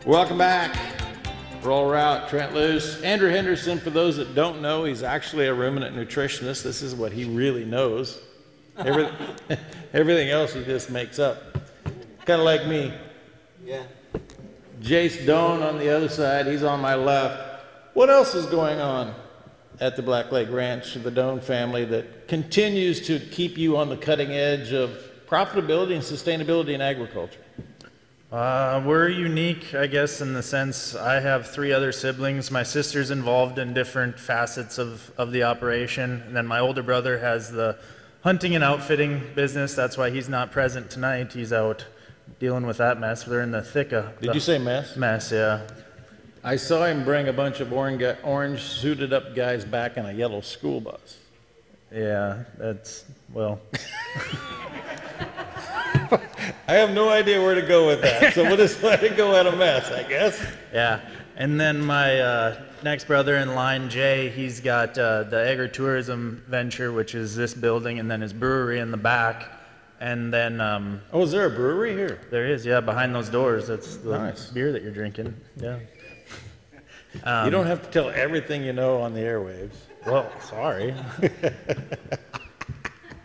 Welcome 0.06 0.38
back. 0.38 0.87
Rural 1.68 1.90
Route, 1.90 2.30
Trent 2.30 2.54
Loos. 2.54 2.98
Andrew 3.02 3.28
Henderson, 3.28 3.78
for 3.78 3.90
those 3.90 4.16
that 4.16 4.34
don't 4.34 4.62
know, 4.62 4.84
he's 4.84 5.02
actually 5.02 5.48
a 5.48 5.54
ruminant 5.54 5.94
nutritionist. 5.94 6.62
This 6.62 6.80
is 6.80 6.94
what 6.94 7.12
he 7.12 7.26
really 7.26 7.66
knows. 7.66 8.22
Every, 8.78 9.06
everything 9.92 10.30
else 10.30 10.54
he 10.54 10.64
just 10.64 10.88
makes 10.88 11.18
up. 11.18 11.58
Kind 12.24 12.40
of 12.40 12.46
like 12.46 12.66
me. 12.66 12.94
Yeah. 13.62 13.82
Jace 14.80 15.26
Doan 15.26 15.62
on 15.62 15.78
the 15.78 15.94
other 15.94 16.08
side, 16.08 16.46
he's 16.46 16.62
on 16.62 16.80
my 16.80 16.94
left. 16.94 17.60
What 17.92 18.08
else 18.08 18.34
is 18.34 18.46
going 18.46 18.80
on 18.80 19.14
at 19.78 19.94
the 19.94 20.02
Black 20.02 20.32
Leg 20.32 20.48
Ranch, 20.48 20.94
the 20.94 21.10
Doan 21.10 21.38
family, 21.38 21.84
that 21.84 22.28
continues 22.28 23.06
to 23.08 23.20
keep 23.20 23.58
you 23.58 23.76
on 23.76 23.90
the 23.90 23.96
cutting 23.98 24.30
edge 24.30 24.72
of 24.72 24.98
profitability 25.26 25.92
and 25.92 26.02
sustainability 26.02 26.70
in 26.70 26.80
agriculture? 26.80 27.40
Uh, 28.30 28.82
we're 28.84 29.08
unique, 29.08 29.74
I 29.74 29.86
guess, 29.86 30.20
in 30.20 30.34
the 30.34 30.42
sense 30.42 30.94
I 30.94 31.18
have 31.18 31.48
three 31.48 31.72
other 31.72 31.92
siblings. 31.92 32.50
My 32.50 32.62
sister's 32.62 33.10
involved 33.10 33.58
in 33.58 33.72
different 33.72 34.18
facets 34.18 34.76
of, 34.76 35.10
of 35.16 35.32
the 35.32 35.44
operation. 35.44 36.22
And 36.26 36.36
then 36.36 36.46
my 36.46 36.58
older 36.58 36.82
brother 36.82 37.18
has 37.18 37.50
the 37.50 37.78
hunting 38.22 38.54
and 38.54 38.62
outfitting 38.62 39.22
business. 39.34 39.74
That's 39.74 39.96
why 39.96 40.10
he's 40.10 40.28
not 40.28 40.52
present 40.52 40.90
tonight. 40.90 41.32
He's 41.32 41.54
out 41.54 41.86
dealing 42.38 42.66
with 42.66 42.76
that 42.76 43.00
mess. 43.00 43.24
They're 43.24 43.40
in 43.40 43.50
the 43.50 43.62
thick 43.62 43.92
of 43.92 44.20
Did 44.20 44.30
the 44.30 44.34
you 44.34 44.40
say 44.40 44.58
mess? 44.58 44.94
mess, 44.94 45.32
yeah. 45.32 45.66
I 46.44 46.56
saw 46.56 46.84
him 46.84 47.04
bring 47.04 47.28
a 47.28 47.32
bunch 47.32 47.60
of 47.60 47.72
orange, 47.72 48.04
orange 48.22 48.60
suited 48.60 49.14
up 49.14 49.34
guys 49.34 49.64
back 49.64 49.96
in 49.96 50.04
a 50.04 50.12
yellow 50.12 50.42
school 50.42 50.82
bus. 50.82 51.16
Yeah, 51.90 52.44
that's, 52.58 53.06
well, 53.32 53.58
I 56.68 56.74
have 56.74 56.90
no 56.90 57.08
idea 57.08 57.40
where 57.40 57.54
to 57.54 57.62
go 57.62 57.86
with 57.86 58.02
that, 58.02 58.34
so 58.34 58.42
we'll 58.44 58.56
just 58.56 58.82
let 58.82 59.02
it 59.02 59.16
go 59.16 59.34
at 59.36 59.46
a 59.46 59.52
mess, 59.56 59.90
I 59.90 60.02
guess. 60.02 60.40
Yeah, 60.72 61.00
and 61.36 61.60
then 61.60 61.80
my 61.80 62.20
uh, 62.20 62.62
next 62.82 63.06
brother 63.06 63.36
in 63.36 63.54
line, 63.54 63.88
Jay, 63.88 64.28
he's 64.30 64.60
got 64.60 64.96
uh, 64.98 65.24
the 65.24 65.36
agritourism 65.36 66.40
venture, 66.46 66.92
which 66.92 67.14
is 67.14 67.34
this 67.36 67.54
building, 67.54 67.98
and 67.98 68.10
then 68.10 68.20
his 68.20 68.32
brewery 68.32 68.80
in 68.80 68.90
the 68.90 68.96
back. 68.96 69.52
And 70.00 70.32
then 70.32 70.60
um, 70.60 71.00
Oh, 71.12 71.22
is 71.22 71.32
there 71.32 71.46
a 71.46 71.50
brewery 71.50 71.92
here? 71.92 72.20
there 72.30 72.46
is, 72.46 72.64
yeah, 72.64 72.80
behind 72.80 73.14
those 73.14 73.28
doors. 73.28 73.66
That's 73.66 73.96
the 73.96 74.16
Nice. 74.16 74.48
beer 74.50 74.70
that 74.72 74.82
you're 74.82 74.92
drinking. 74.92 75.34
Yeah. 75.56 75.78
you 77.44 77.50
don't 77.50 77.66
have 77.66 77.82
to 77.82 77.90
tell 77.90 78.10
everything 78.10 78.62
you 78.62 78.72
know 78.72 79.00
on 79.00 79.12
the 79.12 79.20
airwaves. 79.20 79.74
Well, 80.06 80.30
sorry. 80.40 80.94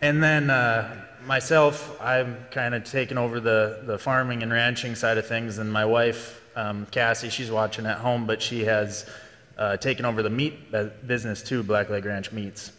and 0.01 0.23
then 0.23 0.49
uh, 0.49 1.02
myself, 1.25 1.99
I'm 2.01 2.37
kind 2.51 2.75
of 2.75 2.83
taking 2.83 3.17
over 3.17 3.39
the, 3.39 3.81
the 3.85 3.97
farming 3.97 4.43
and 4.43 4.51
ranching 4.51 4.95
side 4.95 5.17
of 5.17 5.27
things, 5.27 5.57
and 5.57 5.71
my 5.71 5.85
wife, 5.85 6.41
um, 6.55 6.85
Cassie, 6.91 7.29
she's 7.29 7.51
watching 7.51 7.85
at 7.85 7.97
home, 7.97 8.25
but 8.25 8.41
she 8.41 8.63
has 8.65 9.09
uh, 9.57 9.77
taken 9.77 10.05
over 10.05 10.23
the 10.23 10.29
meat 10.29 10.71
business 11.07 11.41
too, 11.43 11.63
Black 11.63 11.89
Leg 11.89 12.05
Ranch 12.05 12.31
Meats. 12.31 12.71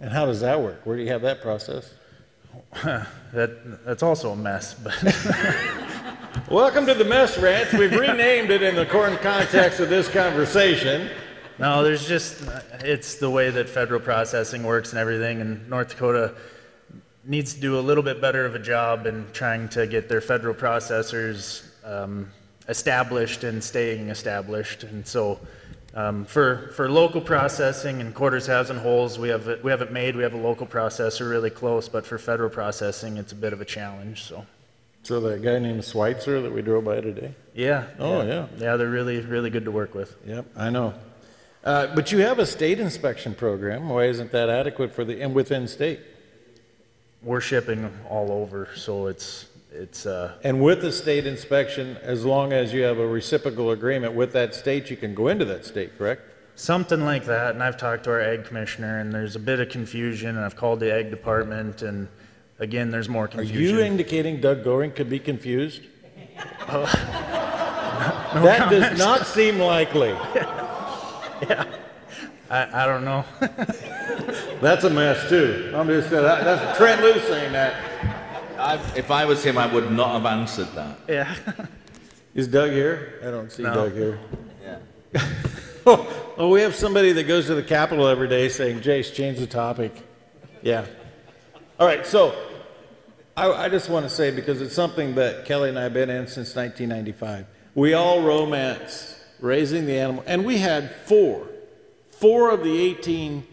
And 0.00 0.10
how 0.10 0.26
does 0.26 0.40
that 0.40 0.60
work? 0.60 0.80
Where 0.84 0.96
do 0.96 1.02
you 1.02 1.10
have 1.10 1.22
that 1.22 1.40
process? 1.42 1.94
That, 3.32 3.84
that's 3.84 4.02
also 4.02 4.30
a 4.30 4.36
mess, 4.36 4.72
but 4.72 4.94
Welcome 6.50 6.86
to 6.86 6.94
the 6.94 7.04
Mess 7.04 7.36
Ranch. 7.36 7.72
We've 7.72 7.92
renamed 7.92 8.50
it 8.50 8.62
in 8.62 8.74
the 8.74 8.86
current 8.86 9.20
context 9.20 9.80
of 9.80 9.90
this 9.90 10.08
conversation. 10.08 11.10
no, 11.58 11.82
there's 11.82 12.06
just, 12.06 12.48
it's 12.80 13.16
the 13.16 13.28
way 13.28 13.50
that 13.50 13.68
federal 13.68 14.00
processing 14.00 14.62
works 14.62 14.90
and 14.90 14.98
everything, 14.98 15.42
and 15.42 15.68
North 15.68 15.90
Dakota 15.90 16.34
needs 17.26 17.54
to 17.54 17.60
do 17.60 17.78
a 17.78 17.80
little 17.80 18.02
bit 18.02 18.20
better 18.20 18.44
of 18.44 18.54
a 18.54 18.58
job 18.58 19.06
in 19.06 19.26
trying 19.32 19.68
to 19.70 19.86
get 19.86 20.08
their 20.08 20.20
federal 20.20 20.54
processors 20.54 21.64
um, 21.84 22.30
established 22.68 23.44
and 23.44 23.62
staying 23.62 24.08
established. 24.08 24.84
And 24.84 25.06
so, 25.06 25.38
um, 25.94 26.24
for 26.26 26.72
for 26.74 26.90
local 26.90 27.20
processing 27.20 28.00
and 28.00 28.14
quarters, 28.14 28.46
halves, 28.46 28.70
and 28.70 28.78
wholes, 28.78 29.18
we 29.18 29.28
have 29.28 29.48
it, 29.48 29.64
we 29.64 29.70
have 29.70 29.82
it 29.82 29.92
made. 29.92 30.14
We 30.14 30.22
have 30.22 30.34
a 30.34 30.38
local 30.38 30.66
processor 30.66 31.28
really 31.28 31.50
close, 31.50 31.88
but 31.88 32.04
for 32.06 32.18
federal 32.18 32.50
processing, 32.50 33.16
it's 33.16 33.32
a 33.32 33.36
bit 33.36 33.52
of 33.52 33.60
a 33.60 33.64
challenge. 33.64 34.24
So, 34.24 34.44
So 35.02 35.20
that 35.20 35.42
guy 35.42 35.58
named 35.58 35.84
Schweitzer 35.84 36.42
that 36.42 36.52
we 36.52 36.60
drove 36.62 36.84
by 36.84 37.00
today? 37.00 37.34
yeah. 37.54 37.86
Oh, 37.98 38.22
yeah. 38.22 38.46
Yeah, 38.58 38.76
they're 38.76 38.90
really 38.90 39.20
really 39.20 39.50
good 39.50 39.64
to 39.64 39.70
work 39.70 39.94
with. 39.94 40.16
Yep, 40.26 40.44
I 40.56 40.70
know. 40.70 40.92
Uh, 41.64 41.92
but 41.96 42.12
you 42.12 42.18
have 42.18 42.38
a 42.38 42.46
state 42.46 42.78
inspection 42.78 43.34
program. 43.34 43.88
Why 43.88 44.04
isn't 44.04 44.30
that 44.32 44.48
adequate 44.48 44.92
for 44.92 45.04
the 45.04 45.20
and 45.22 45.34
within 45.34 45.66
state? 45.66 46.00
We're 47.26 47.40
shipping 47.40 47.90
all 48.08 48.30
over, 48.30 48.68
so 48.76 49.08
it's 49.08 49.46
it's 49.72 50.06
uh, 50.06 50.32
And 50.44 50.62
with 50.62 50.80
the 50.80 50.92
state 50.92 51.26
inspection, 51.26 51.96
as 52.00 52.24
long 52.24 52.52
as 52.52 52.72
you 52.72 52.82
have 52.84 52.98
a 52.98 53.06
reciprocal 53.06 53.72
agreement 53.72 54.14
with 54.14 54.32
that 54.32 54.54
state, 54.54 54.88
you 54.90 54.96
can 54.96 55.12
go 55.12 55.26
into 55.28 55.44
that 55.46 55.66
state, 55.66 55.98
correct? 55.98 56.22
something 56.54 57.04
like 57.04 57.24
that. 57.26 57.52
And 57.54 57.62
I've 57.62 57.76
talked 57.76 58.04
to 58.04 58.10
our 58.10 58.20
ag 58.20 58.44
commissioner, 58.44 59.00
and 59.00 59.12
there's 59.12 59.36
a 59.36 59.40
bit 59.40 59.60
of 59.60 59.68
confusion. 59.68 60.36
And 60.36 60.38
I've 60.38 60.56
called 60.56 60.80
the 60.80 60.90
ag 60.94 61.10
department, 61.10 61.82
and 61.82 62.08
again, 62.60 62.90
there's 62.90 63.08
more 63.08 63.24
Are 63.24 63.28
confusion. 63.28 63.60
you 63.60 63.80
indicating 63.80 64.40
Doug 64.40 64.64
Goehring 64.64 64.94
could 64.94 65.10
be 65.10 65.18
confused? 65.18 65.82
That 68.34 68.68
does 68.70 68.98
not 68.98 69.26
seem 69.26 69.58
likely. 69.58 70.12
I, 72.50 72.82
I 72.82 72.86
don't 72.86 73.04
know. 73.04 73.24
That's 74.60 74.84
a 74.84 74.90
mess 74.90 75.28
too. 75.28 75.72
I'm 75.74 75.86
just, 75.86 76.10
saying, 76.10 76.22
that- 76.22 76.44
that's 76.44 76.78
Trent 76.78 77.02
Loos 77.02 77.22
saying 77.24 77.52
that. 77.52 77.74
I, 78.58 78.74
if 78.96 79.10
I 79.10 79.24
was 79.26 79.44
him, 79.44 79.58
I 79.58 79.66
would 79.72 79.92
not 79.92 80.12
have 80.14 80.26
answered 80.26 80.68
that. 80.74 80.98
yeah. 81.08 81.34
Is 82.34 82.48
Doug 82.48 82.70
here? 82.70 83.20
I 83.22 83.30
don't 83.30 83.50
see 83.50 83.62
No. 83.62 83.74
Doug 83.74 83.92
here. 83.94 84.18
Yeah. 84.62 85.26
Oh, 86.38 86.50
we 86.50 86.60
have 86.62 86.74
somebody 86.74 87.12
that 87.12 87.24
goes 87.24 87.46
to 87.46 87.54
the 87.54 87.62
Capitol 87.62 88.08
every 88.08 88.28
day 88.28 88.48
saying, 88.48 88.80
Jace, 88.80 89.14
change 89.14 89.38
the 89.38 89.46
topic. 89.46 89.92
Yeah. 90.60 90.84
All 91.78 91.86
right, 91.86 92.04
so 92.04 92.34
I, 93.36 93.50
I 93.52 93.68
just 93.68 93.88
want 93.88 94.04
to 94.04 94.10
say, 94.10 94.32
because 94.32 94.60
it's 94.60 94.74
something 94.74 95.14
that 95.14 95.44
Kelly 95.44 95.68
and 95.68 95.78
I 95.78 95.84
have 95.84 95.94
been 95.94 96.10
in 96.10 96.26
since 96.26 96.56
1995, 96.56 97.46
we 97.76 97.94
all 97.94 98.20
romance 98.22 99.18
raising 99.38 99.86
the 99.86 99.96
animal, 99.96 100.24
and 100.26 100.44
we 100.44 100.58
had 100.58 100.90
four, 101.06 101.46
four 102.10 102.50
of 102.50 102.64
the 102.64 102.78
18 102.80 103.44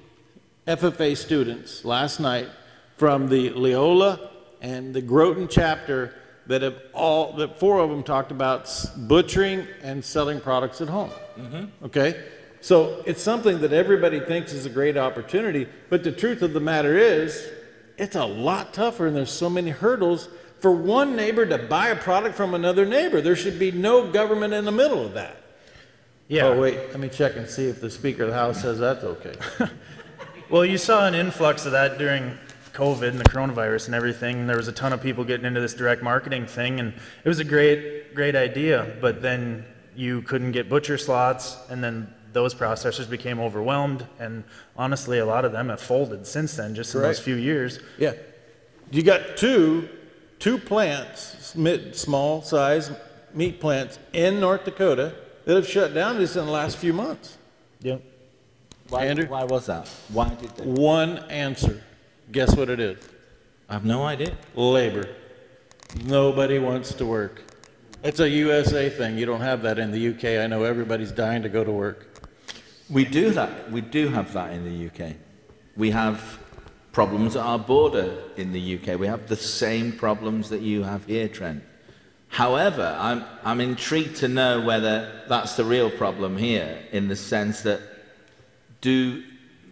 FFA 0.67 1.17
students 1.17 1.83
last 1.83 2.19
night 2.19 2.47
from 2.95 3.27
the 3.27 3.49
Leola 3.49 4.29
and 4.61 4.93
the 4.93 5.01
Groton 5.01 5.49
chapter 5.49 6.15
that 6.47 6.61
have 6.61 6.77
all, 6.93 7.33
that 7.33 7.59
four 7.59 7.79
of 7.79 7.89
them 7.89 8.01
talked 8.01 8.31
about 8.31 8.69
butchering 8.95 9.67
and 9.81 10.03
selling 10.03 10.39
products 10.39 10.79
at 10.79 10.87
home. 10.87 11.11
Mm-hmm. 11.37 11.85
Okay? 11.85 12.23
So 12.61 13.03
it's 13.05 13.21
something 13.21 13.59
that 13.59 13.73
everybody 13.73 14.21
thinks 14.21 14.53
is 14.53 14.65
a 14.65 14.69
great 14.69 14.95
opportunity, 14.95 15.67
but 15.89 16.03
the 16.03 16.13
truth 16.13 16.41
of 16.41 16.53
the 16.53 16.61
matter 16.61 16.97
is, 16.97 17.49
it's 17.97 18.15
a 18.15 18.25
lot 18.25 18.73
tougher 18.73 19.07
and 19.07 19.15
there's 19.15 19.31
so 19.31 19.49
many 19.49 19.69
hurdles 19.69 20.29
for 20.59 20.71
one 20.71 21.15
neighbor 21.17 21.45
to 21.45 21.57
buy 21.57 21.89
a 21.89 21.95
product 21.95 22.35
from 22.35 22.53
another 22.53 22.85
neighbor. 22.85 23.19
There 23.19 23.35
should 23.35 23.59
be 23.59 23.71
no 23.71 24.09
government 24.09 24.53
in 24.53 24.63
the 24.63 24.71
middle 24.71 25.05
of 25.05 25.13
that. 25.13 25.37
Yeah. 26.29 26.45
Oh, 26.45 26.59
wait, 26.59 26.77
let 26.89 27.01
me 27.01 27.09
check 27.09 27.35
and 27.35 27.49
see 27.49 27.65
if 27.65 27.81
the 27.81 27.91
Speaker 27.91 28.23
of 28.23 28.29
the 28.29 28.35
House 28.35 28.61
says 28.61 28.79
that's 28.79 29.03
okay. 29.03 29.35
Well, 30.53 30.63
you 30.63 30.77
saw 30.77 31.07
an 31.07 31.15
influx 31.15 31.65
of 31.65 31.71
that 31.71 31.97
during 31.97 32.37
COVID 32.73 33.07
and 33.07 33.19
the 33.19 33.23
coronavirus 33.23 33.87
and 33.87 33.95
everything. 33.95 34.45
There 34.45 34.55
was 34.55 34.67
a 34.67 34.71
ton 34.71 34.93
of 34.93 35.01
people 35.01 35.23
getting 35.23 35.47
into 35.47 35.59
this 35.59 35.73
direct 35.73 36.03
marketing 36.03 36.45
thing, 36.45 36.79
and 36.79 36.93
it 37.23 37.27
was 37.27 37.39
a 37.39 37.43
great, 37.43 38.13
great 38.13 38.35
idea. 38.35 38.95
But 39.01 39.19
then 39.19 39.65
you 39.95 40.21
couldn't 40.21 40.51
get 40.51 40.69
butcher 40.69 40.99
slots, 40.99 41.57
and 41.71 41.83
then 41.83 42.07
those 42.33 42.53
processors 42.53 43.09
became 43.09 43.39
overwhelmed. 43.39 44.05
And 44.19 44.43
honestly, 44.77 45.17
a 45.17 45.25
lot 45.25 45.43
of 45.43 45.53
them 45.53 45.69
have 45.69 45.81
folded 45.81 46.27
since 46.27 46.55
then, 46.55 46.75
just 46.75 46.93
in 46.93 47.01
those 47.01 47.15
Correct. 47.15 47.25
few 47.25 47.35
years. 47.37 47.79
Yeah. 47.97 48.13
You 48.91 49.01
got 49.01 49.37
two, 49.37 49.89
two 50.37 50.59
plants, 50.59 51.55
mid, 51.55 51.95
small 51.95 52.43
size 52.43 52.91
meat 53.33 53.59
plants 53.59 53.97
in 54.13 54.39
North 54.39 54.65
Dakota 54.65 55.15
that 55.45 55.55
have 55.55 55.67
shut 55.67 55.95
down 55.95 56.17
just 56.17 56.35
in 56.35 56.45
the 56.45 56.51
last 56.51 56.77
few 56.77 56.93
months. 56.93 57.39
Yep. 57.81 58.12
Why, 58.93 59.05
Andrew? 59.05 59.25
why 59.25 59.43
was 59.43 59.65
that? 59.65 59.87
Why 60.09 60.29
did 60.29 60.55
they? 60.55 60.65
One 60.65 61.17
answer. 61.29 61.81
Guess 62.31 62.55
what 62.55 62.69
it 62.69 62.79
is? 62.79 62.97
I 63.67 63.73
have 63.73 63.85
no 63.85 64.03
idea. 64.03 64.37
Labor. 64.53 65.09
Nobody 66.05 66.59
wants 66.59 66.93
to 66.95 67.05
work. 67.05 67.41
It's 68.03 68.19
a 68.19 68.29
USA 68.29 68.89
thing. 68.91 69.17
You 69.17 69.25
don't 69.25 69.41
have 69.41 69.63
that 69.63 69.79
in 69.79 69.91
the 69.91 70.09
UK. 70.09 70.43
I 70.43 70.47
know 70.47 70.63
everybody's 70.63 71.11
dying 71.11 71.41
to 71.41 71.49
go 71.49 71.63
to 71.63 71.71
work. 71.71 72.19
We 72.87 73.03
do 73.03 73.31
that. 73.31 73.71
We 73.71 73.81
do 73.81 74.09
have 74.09 74.31
that 74.33 74.53
in 74.53 74.63
the 74.63 74.87
UK. 74.87 75.15
We 75.75 75.89
have 75.89 76.37
problems 76.91 77.35
at 77.35 77.43
our 77.43 77.57
border 77.57 78.21
in 78.37 78.53
the 78.53 78.75
UK. 78.77 78.99
We 78.99 79.07
have 79.07 79.27
the 79.27 79.35
same 79.35 79.91
problems 79.91 80.49
that 80.49 80.61
you 80.61 80.83
have 80.83 81.05
here, 81.05 81.27
Trent. 81.27 81.63
However, 82.27 82.95
I'm, 82.99 83.23
I'm 83.43 83.59
intrigued 83.59 84.17
to 84.17 84.27
know 84.27 84.61
whether 84.61 85.23
that's 85.27 85.55
the 85.55 85.65
real 85.65 85.89
problem 85.89 86.37
here, 86.37 86.77
in 86.91 87.07
the 87.07 87.15
sense 87.15 87.61
that 87.61 87.92
do 88.83 89.23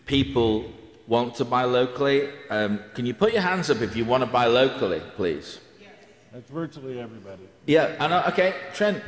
people 0.06 0.72
want 1.06 1.36
to 1.36 1.46
buy 1.46 1.66
locally? 1.66 2.30
Um, 2.50 2.80
can 2.96 3.06
you 3.06 3.14
put 3.14 3.34
your 3.34 3.42
hands 3.42 3.70
up 3.70 3.82
if 3.82 3.96
you 3.96 4.06
want 4.06 4.24
to 4.24 4.30
buy 4.30 4.46
locally, 4.46 5.02
please? 5.18 5.60
Yes. 5.82 5.90
That's 6.32 6.50
virtually 6.50 7.00
everybody. 7.00 7.44
Yeah, 7.68 7.98
I 8.00 8.08
know. 8.08 8.24
Okay, 8.30 8.56
Trent, 8.74 9.04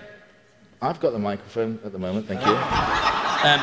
I've 0.82 1.00
got 1.00 1.14
the 1.14 1.20
microphone 1.20 1.80
at 1.86 1.94
the 1.94 2.00
moment. 2.00 2.28
Thank 2.28 2.46
you. 2.46 2.56
Um, 3.44 3.60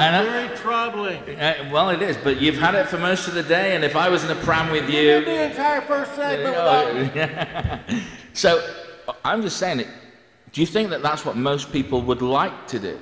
and 0.00 0.16
I- 0.16 0.24
Very 0.24 0.56
troubling. 0.56 1.18
uh, 1.38 1.68
well, 1.70 1.90
it 1.90 2.00
is, 2.00 2.16
but 2.16 2.40
you've 2.40 2.56
had 2.56 2.74
it 2.74 2.86
for 2.86 2.96
most 2.98 3.28
of 3.28 3.34
the 3.34 3.42
day, 3.42 3.74
and 3.74 3.84
if 3.84 3.96
I 3.96 4.08
was 4.08 4.24
in 4.24 4.30
a 4.30 4.34
pram 4.36 4.70
with 4.70 4.88
you. 4.88 5.24
The 5.24 5.50
entire 5.50 5.82
first 5.82 6.14
segment 6.14 7.92
so, 8.32 8.66
I'm 9.24 9.42
just 9.42 9.58
saying. 9.58 9.84
Do 10.52 10.60
you 10.62 10.66
think 10.66 10.88
that 10.88 11.02
that's 11.02 11.26
what 11.26 11.36
most 11.36 11.70
people 11.70 12.00
would 12.02 12.22
like 12.22 12.66
to 12.68 12.78
do? 12.78 12.98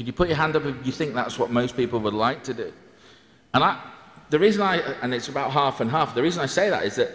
Could 0.00 0.06
you 0.06 0.14
put 0.14 0.28
your 0.28 0.38
hand 0.38 0.56
up 0.56 0.64
if 0.64 0.86
you 0.86 0.92
think 0.92 1.12
that's 1.12 1.38
what 1.38 1.50
most 1.50 1.76
people 1.76 2.00
would 2.00 2.14
like 2.14 2.42
to 2.44 2.54
do? 2.54 2.72
And 3.52 3.62
I, 3.62 3.78
the 4.30 4.38
reason 4.38 4.62
I, 4.62 4.76
and 5.02 5.12
it's 5.12 5.28
about 5.28 5.50
half 5.50 5.82
and 5.82 5.90
half, 5.90 6.14
the 6.14 6.22
reason 6.22 6.42
I 6.42 6.46
say 6.46 6.70
that 6.70 6.86
is 6.86 6.96
that 6.96 7.10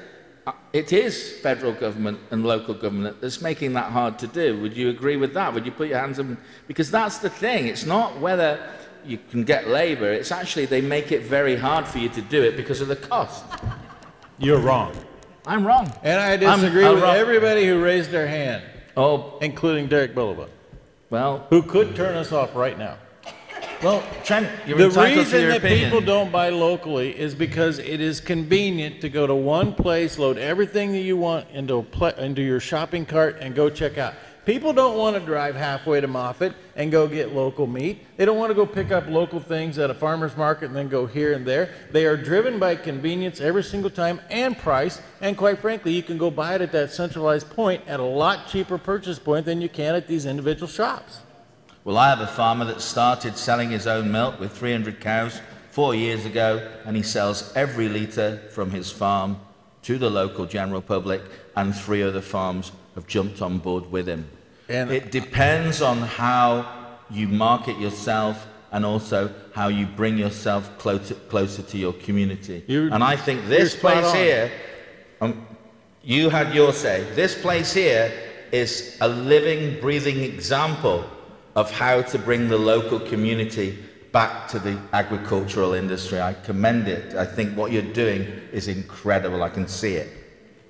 uh, 0.46 0.52
it 0.72 0.94
is 0.94 1.40
federal 1.40 1.74
government 1.74 2.20
and 2.30 2.46
local 2.46 2.76
government 2.76 3.22
that's 3.22 3.42
making 3.42 3.74
that 3.74 3.92
hard 3.92 4.20
to 4.20 4.28
do. 4.28 4.62
Would 4.62 4.78
you 4.78 4.92
agree 4.92 5.18
with 5.18 5.34
that? 5.34 5.52
Would 5.52 5.66
you 5.66 5.72
put 5.72 5.88
your 5.90 5.98
hands 5.98 6.20
up? 6.20 6.28
Because 6.68 6.92
that's 6.92 7.18
the 7.18 7.30
thing. 7.32 7.66
It's 7.66 7.88
not 7.88 8.20
whether 8.20 8.60
you 9.04 9.18
can 9.32 9.44
get 9.46 9.68
labor, 9.68 10.12
it's 10.14 10.32
actually 10.32 10.68
they 10.68 10.82
make 10.82 11.12
it 11.12 11.24
very 11.24 11.56
hard 11.56 11.88
for 11.88 11.98
you 11.98 12.10
to 12.10 12.22
do 12.22 12.44
it 12.44 12.56
because 12.56 12.82
of 12.82 12.88
the 12.88 12.98
cost. 12.98 13.46
You're 14.38 14.60
wrong. 14.60 14.94
I'm 15.48 15.66
wrong. 15.66 15.92
And 16.04 16.20
I 16.22 16.34
I'm- 16.34 16.60
disagree 16.60 16.86
I'm 16.86 16.94
with 16.94 17.04
wrong. 17.04 17.16
everybody 17.16 17.66
who 17.66 17.82
raised 17.84 18.12
their 18.12 18.28
hand, 18.28 18.62
Oh, 18.96 19.40
including 19.42 19.88
Derek 19.88 20.14
Bullivant, 20.14 20.52
well, 21.16 21.48
who 21.50 21.62
could 21.62 21.96
turn 21.96 22.16
us 22.16 22.34
off 22.34 22.54
right 22.56 22.78
now. 22.78 22.98
well, 23.82 24.04
Trent, 24.26 24.50
you're 24.68 24.78
the 24.78 24.86
entitled 24.88 25.28
to 25.28 25.34
reason 25.38 25.48
that 25.48 25.58
opinion. 25.60 25.86
people 25.86 26.02
don't 26.02 26.30
buy 26.30 26.50
locally 26.50 27.18
is 27.18 27.34
because 27.34 27.80
it 27.80 28.02
is 28.02 28.20
convenient 28.20 29.00
to 29.00 29.08
go 29.08 29.26
to 29.26 29.34
one 29.34 29.74
place, 29.74 30.20
load 30.20 30.38
everything 30.38 30.92
that 30.92 31.00
you 31.00 31.16
want 31.16 31.50
into, 31.52 31.76
a 31.76 31.84
pla 31.84 32.10
into 32.10 32.42
your 32.42 32.60
shopping 32.60 33.06
cart, 33.06 33.38
and 33.40 33.56
go 33.56 33.70
check 33.70 33.98
out. 33.98 34.14
People 34.46 34.74
don't 34.74 34.96
want 34.96 35.16
to 35.16 35.26
drive 35.26 35.56
halfway 35.56 36.00
to 36.00 36.08
Moffit 36.08 36.54
and 36.76 36.92
go 36.92 37.08
get 37.08 37.34
local 37.34 37.66
meat. 37.66 38.06
They 38.16 38.26
don't 38.26 38.38
want 38.38 38.52
to 38.52 38.54
go 38.54 38.68
pick 38.68 38.92
up 38.92 39.08
local 39.08 39.40
things 39.40 39.80
at 39.80 39.90
a 39.90 39.94
farmer's 39.96 40.38
market 40.38 40.68
and 40.68 40.76
then 40.76 40.88
go 40.88 41.08
here 41.08 41.34
and 41.34 41.48
there. 41.48 41.74
They 41.92 42.06
are 42.06 42.16
driven 42.16 42.60
by 42.60 42.76
convenience 42.76 43.42
every 43.42 43.64
single 43.64 43.90
time 43.90 44.22
and 44.30 44.56
price. 44.56 45.02
And 45.20 45.36
quite 45.36 45.58
frankly, 45.58 45.94
you 45.94 46.04
can 46.04 46.20
go 46.20 46.30
buy 46.30 46.54
it 46.54 46.62
at 46.62 46.72
that 46.74 46.92
centralized 46.92 47.50
point 47.50 47.82
at 47.88 48.00
a 48.00 48.04
lot 48.04 48.48
cheaper 48.48 48.78
purchase 48.78 49.18
point 49.18 49.48
than 49.48 49.62
you 49.62 49.70
can 49.70 49.96
at 49.96 50.08
these 50.08 50.28
individual 50.28 50.68
shops. 50.68 51.22
Well, 51.84 51.98
I 51.98 52.10
have 52.10 52.22
a 52.22 52.28
farmer 52.28 52.66
that 52.66 52.82
started 52.82 53.38
selling 53.38 53.72
his 53.72 53.88
own 53.88 54.12
milk 54.12 54.40
with 54.40 54.52
300 54.52 55.00
cows 55.00 55.42
four 55.72 55.96
years 55.96 56.24
ago, 56.24 56.72
and 56.86 56.96
he 56.96 57.02
sells 57.02 57.52
every 57.56 57.90
litre 57.90 58.44
from 58.52 58.70
his 58.70 58.92
farm 58.92 59.40
to 59.84 59.98
the 59.98 60.10
local 60.10 60.46
general 60.46 60.82
public, 60.82 61.22
and 61.56 61.76
three 61.76 62.02
other 62.02 62.22
farms 62.22 62.72
have 62.96 63.08
jumped 63.08 63.42
on 63.42 63.60
board 63.60 63.92
with 63.92 64.08
him. 64.08 64.28
And- 64.68 64.92
it 64.92 65.12
depends 65.12 65.82
on 65.82 66.00
how 66.00 66.66
you 67.12 67.28
market 67.28 67.78
yourself 67.80 68.48
and 68.72 68.86
also 68.86 69.30
how 69.54 69.68
you 69.68 69.86
bring 69.86 70.18
yourself 70.18 70.70
closer, 70.78 71.14
closer 71.30 71.62
to 71.62 71.78
your 71.78 71.94
community. 71.94 72.64
You- 72.68 72.90
and 72.92 73.04
I 73.04 73.16
think 73.16 73.48
this 73.48 73.76
place 73.76 74.06
on. 74.06 74.16
here, 74.16 74.52
um, 75.22 75.46
you 76.04 76.30
had 76.30 76.54
your 76.54 76.74
say. 76.74 77.04
This 77.16 77.36
place 77.36 77.74
here 77.74 78.12
is 78.52 78.98
a 79.02 79.08
living, 79.08 79.80
breathing 79.80 80.20
example 80.24 81.06
of 81.56 81.72
how 81.72 82.02
to 82.02 82.18
bring 82.18 82.50
the 82.50 82.58
local 82.58 83.00
community 83.00 83.78
back 84.12 84.48
to 84.48 84.60
the 84.60 84.78
agricultural 84.94 85.74
industry. 85.74 86.22
I 86.22 86.34
commend 86.34 86.88
it. 86.88 87.16
I 87.16 87.26
think 87.26 87.58
what 87.58 87.72
you're 87.72 87.94
doing 87.94 88.28
is 88.52 88.68
incredible. 88.68 89.44
I 89.44 89.50
can 89.50 89.68
see 89.68 89.96
it. 89.96 90.10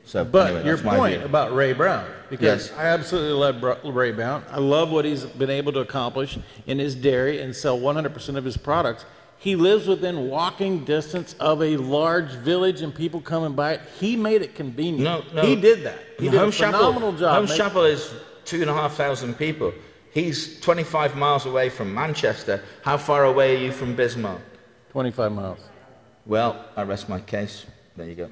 So, 0.05 0.23
But 0.23 0.47
anyway, 0.51 0.65
your 0.65 0.77
that's 0.77 0.95
point 0.97 1.17
view. 1.17 1.25
about 1.25 1.53
Ray 1.55 1.73
Brown, 1.73 2.05
because 2.29 2.69
Yes. 2.69 2.77
I 2.77 2.85
absolutely 2.85 3.33
love 3.33 3.61
Ray 3.83 4.11
Brown. 4.11 4.43
I 4.51 4.59
love 4.59 4.91
what 4.91 5.03
he's 5.03 5.23
been 5.25 5.49
able 5.49 5.71
to 5.73 5.79
accomplish 5.79 6.37
in 6.67 6.77
his 6.77 6.93
dairy 6.93 7.41
and 7.41 7.55
sell 7.55 7.77
100% 7.79 8.37
of 8.37 8.45
his 8.45 8.55
products. 8.55 9.05
He 9.37 9.55
lives 9.55 9.87
within 9.87 10.29
walking 10.29 10.85
distance 10.85 11.35
of 11.39 11.61
a 11.61 11.77
large 11.77 12.29
village 12.31 12.81
and 12.81 12.93
people 12.93 13.19
come 13.19 13.43
and 13.43 13.55
buy 13.55 13.73
it. 13.73 13.81
He 13.99 14.15
made 14.15 14.41
it 14.43 14.53
convenient. 14.55 15.03
No, 15.03 15.23
no. 15.33 15.41
He 15.47 15.55
did 15.55 15.83
that. 15.83 15.99
He 16.19 16.29
did 16.29 16.39
Holmes 16.39 16.55
a 16.59 16.65
phenomenal 16.65 17.11
Chapel, 17.11 17.19
job. 17.19 17.35
Holmes 17.35 17.49
make- 17.49 17.57
Chapel 17.57 17.83
is 17.83 18.13
two 18.45 18.61
and 18.61 18.69
a 18.69 18.73
half 18.73 18.93
thousand 18.95 19.35
people. 19.37 19.73
He's 20.11 20.59
25 20.61 21.15
miles 21.15 21.45
away 21.45 21.69
from 21.69 21.93
Manchester. 21.93 22.61
How 22.83 22.97
far 22.97 23.25
away 23.25 23.55
are 23.55 23.59
you 23.59 23.71
from 23.71 23.95
Bismarck? 23.95 24.39
25 24.91 25.31
miles. 25.31 25.59
Well, 26.25 26.63
I 26.77 26.83
rest 26.83 27.09
my 27.09 27.19
case. 27.19 27.65
There 27.97 28.07
you 28.07 28.15
go. 28.15 28.29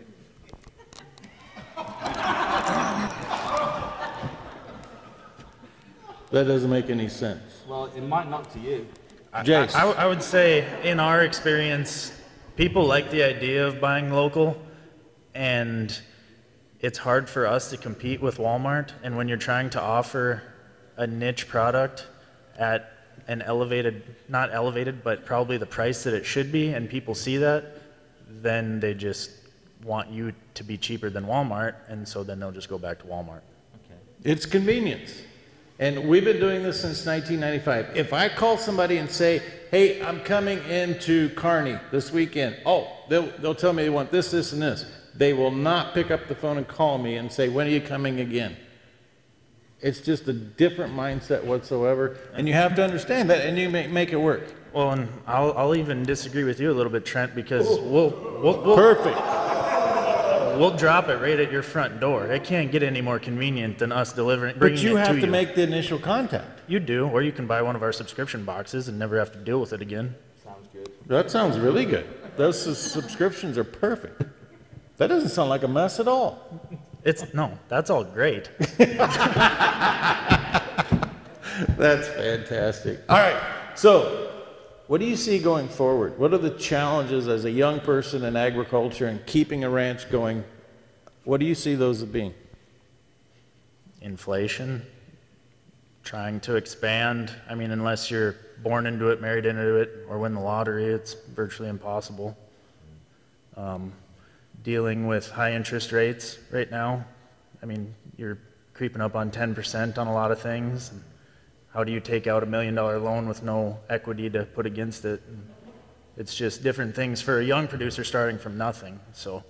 That 6.31 6.47
doesn't 6.47 6.69
make 6.69 6.89
any 6.89 7.09
sense. 7.09 7.43
Well, 7.67 7.91
it 7.95 8.01
might 8.01 8.27
not 8.27 8.51
to 8.53 8.59
you. 8.59 8.87
Jace. 9.35 9.75
I, 9.75 9.87
I, 9.87 9.91
I 9.91 10.05
would 10.07 10.23
say, 10.23 10.67
in 10.83 10.99
our 10.99 11.23
experience, 11.23 12.11
people 12.55 12.85
like 12.85 13.11
the 13.11 13.21
idea 13.21 13.67
of 13.67 13.79
buying 13.79 14.11
local, 14.11 14.59
and 15.35 15.95
it's 16.79 16.97
hard 16.97 17.29
for 17.29 17.45
us 17.45 17.69
to 17.69 17.77
compete 17.77 18.19
with 18.19 18.37
Walmart. 18.37 18.89
And 19.03 19.15
when 19.15 19.27
you're 19.27 19.37
trying 19.37 19.69
to 19.71 19.81
offer 19.81 20.41
a 20.97 21.05
niche 21.05 21.47
product 21.47 22.07
at 22.57 22.91
an 23.27 23.41
elevated, 23.43 24.03
not 24.27 24.51
elevated, 24.51 25.03
but 25.03 25.25
probably 25.25 25.57
the 25.57 25.65
price 25.65 26.03
that 26.03 26.15
it 26.15 26.25
should 26.25 26.51
be, 26.51 26.73
and 26.73 26.89
people 26.89 27.13
see 27.15 27.37
that, 27.37 27.77
then 28.27 28.79
they 28.79 28.95
just 28.95 29.29
want 29.83 30.09
you 30.09 30.33
to 30.53 30.63
be 30.63 30.77
cheaper 30.77 31.09
than 31.09 31.25
Walmart, 31.25 31.75
and 31.87 32.07
so 32.07 32.23
then 32.23 32.39
they'll 32.39 32.51
just 32.51 32.69
go 32.69 32.77
back 32.77 32.99
to 32.99 33.05
Walmart. 33.05 33.41
Okay. 33.85 33.99
It's 34.23 34.45
convenience. 34.45 35.21
And 35.79 36.07
we've 36.07 36.23
been 36.23 36.39
doing 36.39 36.63
this 36.63 36.79
since 36.81 37.05
1995. 37.05 37.97
If 37.97 38.13
I 38.13 38.29
call 38.29 38.57
somebody 38.57 38.97
and 38.97 39.09
say, 39.09 39.41
hey, 39.71 40.01
I'm 40.01 40.21
coming 40.21 40.59
into 40.69 41.29
Kearney 41.31 41.77
this 41.91 42.11
weekend, 42.11 42.57
oh, 42.65 42.87
they'll, 43.09 43.31
they'll 43.39 43.55
tell 43.55 43.73
me 43.73 43.83
they 43.83 43.89
want 43.89 44.11
this, 44.11 44.31
this, 44.31 44.53
and 44.53 44.61
this. 44.61 44.85
They 45.15 45.33
will 45.33 45.51
not 45.51 45.93
pick 45.93 46.11
up 46.11 46.27
the 46.27 46.35
phone 46.35 46.57
and 46.57 46.67
call 46.67 46.97
me 46.97 47.17
and 47.17 47.31
say, 47.31 47.49
when 47.49 47.67
are 47.67 47.71
you 47.71 47.81
coming 47.81 48.19
again? 48.19 48.55
It's 49.81 49.99
just 49.99 50.27
a 50.27 50.33
different 50.33 50.93
mindset 50.93 51.43
whatsoever. 51.43 52.17
And 52.33 52.47
you 52.47 52.53
have 52.53 52.75
to 52.75 52.83
understand 52.83 53.29
that 53.29 53.45
and 53.45 53.57
you 53.57 53.69
make, 53.69 53.89
make 53.89 54.13
it 54.13 54.17
work. 54.17 54.55
Well, 54.71 54.91
and 54.91 55.09
I'll, 55.27 55.53
I'll 55.57 55.75
even 55.75 56.03
disagree 56.03 56.45
with 56.45 56.59
you 56.59 56.71
a 56.71 56.73
little 56.73 56.91
bit, 56.91 57.05
Trent, 57.05 57.35
because 57.35 57.67
oh. 57.67 57.83
we'll, 57.83 58.09
we'll, 58.41 58.63
we'll, 58.63 58.75
Perfect. 58.75 59.17
We'll 60.57 60.75
drop 60.75 61.09
it 61.09 61.17
right 61.17 61.39
at 61.39 61.51
your 61.51 61.63
front 61.63 61.99
door. 61.99 62.27
It 62.27 62.43
can't 62.43 62.71
get 62.71 62.83
any 62.83 63.01
more 63.01 63.19
convenient 63.19 63.79
than 63.79 63.91
us 63.91 64.13
delivering, 64.13 64.57
bringing 64.57 64.77
But 64.77 64.83
you 64.83 64.97
it 64.97 64.99
have 64.99 65.07
to 65.15 65.21
to 65.21 65.25
you. 65.25 65.31
make 65.31 65.55
the 65.55 65.63
initial 65.63 65.99
contact. 65.99 66.61
You 66.67 66.79
do, 66.79 67.07
or 67.07 67.21
you 67.21 67.31
can 67.31 67.47
buy 67.47 67.61
one 67.61 67.75
of 67.75 67.83
our 67.83 67.91
subscription 67.91 68.45
boxes 68.45 68.87
and 68.87 68.97
never 68.97 69.17
have 69.19 69.31
to 69.33 69.39
deal 69.39 69.59
with 69.59 69.73
it 69.73 69.81
again. 69.81 70.15
Sounds 70.43 70.67
good. 70.71 70.89
That 71.07 71.29
sounds 71.29 71.57
really 71.57 71.85
good. 71.85 72.05
Those 72.37 72.59
subscriptions 72.77 73.57
are 73.57 73.63
perfect. 73.63 74.23
That 74.97 75.07
doesn't 75.07 75.29
sound 75.29 75.49
like 75.49 75.63
a 75.63 75.67
mess 75.67 75.99
at 75.99 76.07
all. 76.07 76.39
It's 77.03 77.33
no, 77.33 77.57
that's 77.67 77.89
all 77.89 78.03
great. 78.03 78.49
That's 81.77 82.07
fantastic. 82.07 82.99
All 83.09 83.17
right. 83.17 83.39
So, 83.75 84.31
what 84.87 84.99
do 84.99 85.05
you 85.05 85.15
see 85.15 85.39
going 85.39 85.69
forward? 85.69 86.19
What 86.19 86.33
are 86.33 86.37
the 86.37 86.51
challenges 86.51 87.27
as 87.27 87.45
a 87.45 87.51
young 87.51 87.79
person 87.79 88.23
in 88.23 88.35
agriculture 88.35 89.07
and 89.07 89.25
keeping 89.25 89.63
a 89.63 89.69
ranch 89.69 90.09
going? 90.09 90.43
What 91.23 91.39
do 91.39 91.45
you 91.45 91.55
see 91.55 91.75
those 91.75 92.01
as 92.01 92.09
being? 92.09 92.33
Inflation, 94.01 94.85
trying 96.03 96.41
to 96.41 96.55
expand. 96.55 97.33
I 97.49 97.55
mean, 97.55 97.71
unless 97.71 98.11
you're 98.11 98.35
born 98.61 98.85
into 98.85 99.09
it, 99.09 99.21
married 99.21 99.45
into 99.45 99.75
it, 99.75 100.05
or 100.09 100.19
win 100.19 100.33
the 100.33 100.41
lottery, 100.41 100.85
it's 100.85 101.13
virtually 101.13 101.69
impossible. 101.69 102.37
Um, 103.55 103.93
dealing 104.63 105.07
with 105.07 105.29
high 105.29 105.53
interest 105.53 105.91
rates 105.93 106.37
right 106.51 106.69
now. 106.69 107.05
I 107.61 107.65
mean, 107.65 107.93
you're 108.17 108.37
creeping 108.73 109.01
up 109.01 109.15
on 109.15 109.31
10% 109.31 109.97
on 109.97 110.07
a 110.07 110.13
lot 110.13 110.31
of 110.31 110.41
things. 110.41 110.91
How 111.73 111.83
do 111.83 111.91
you 111.91 111.99
take 111.99 112.27
out 112.27 112.43
a 112.43 112.45
million 112.45 112.75
dollar 112.75 112.99
loan 112.99 113.27
with 113.27 113.41
no 113.41 113.79
equity 113.89 114.29
to 114.29 114.45
put 114.45 114.67
against 114.67 115.05
it? 115.05 115.21
It's 116.17 116.35
just 116.35 116.61
different 116.61 116.95
things 116.95 117.19
for 117.19 117.39
a 117.39 117.43
young 117.43 117.67
producer 117.67 118.03
starting 118.03 118.37
from 118.37 118.59
nothing. 118.59 118.99
So, 119.13 119.43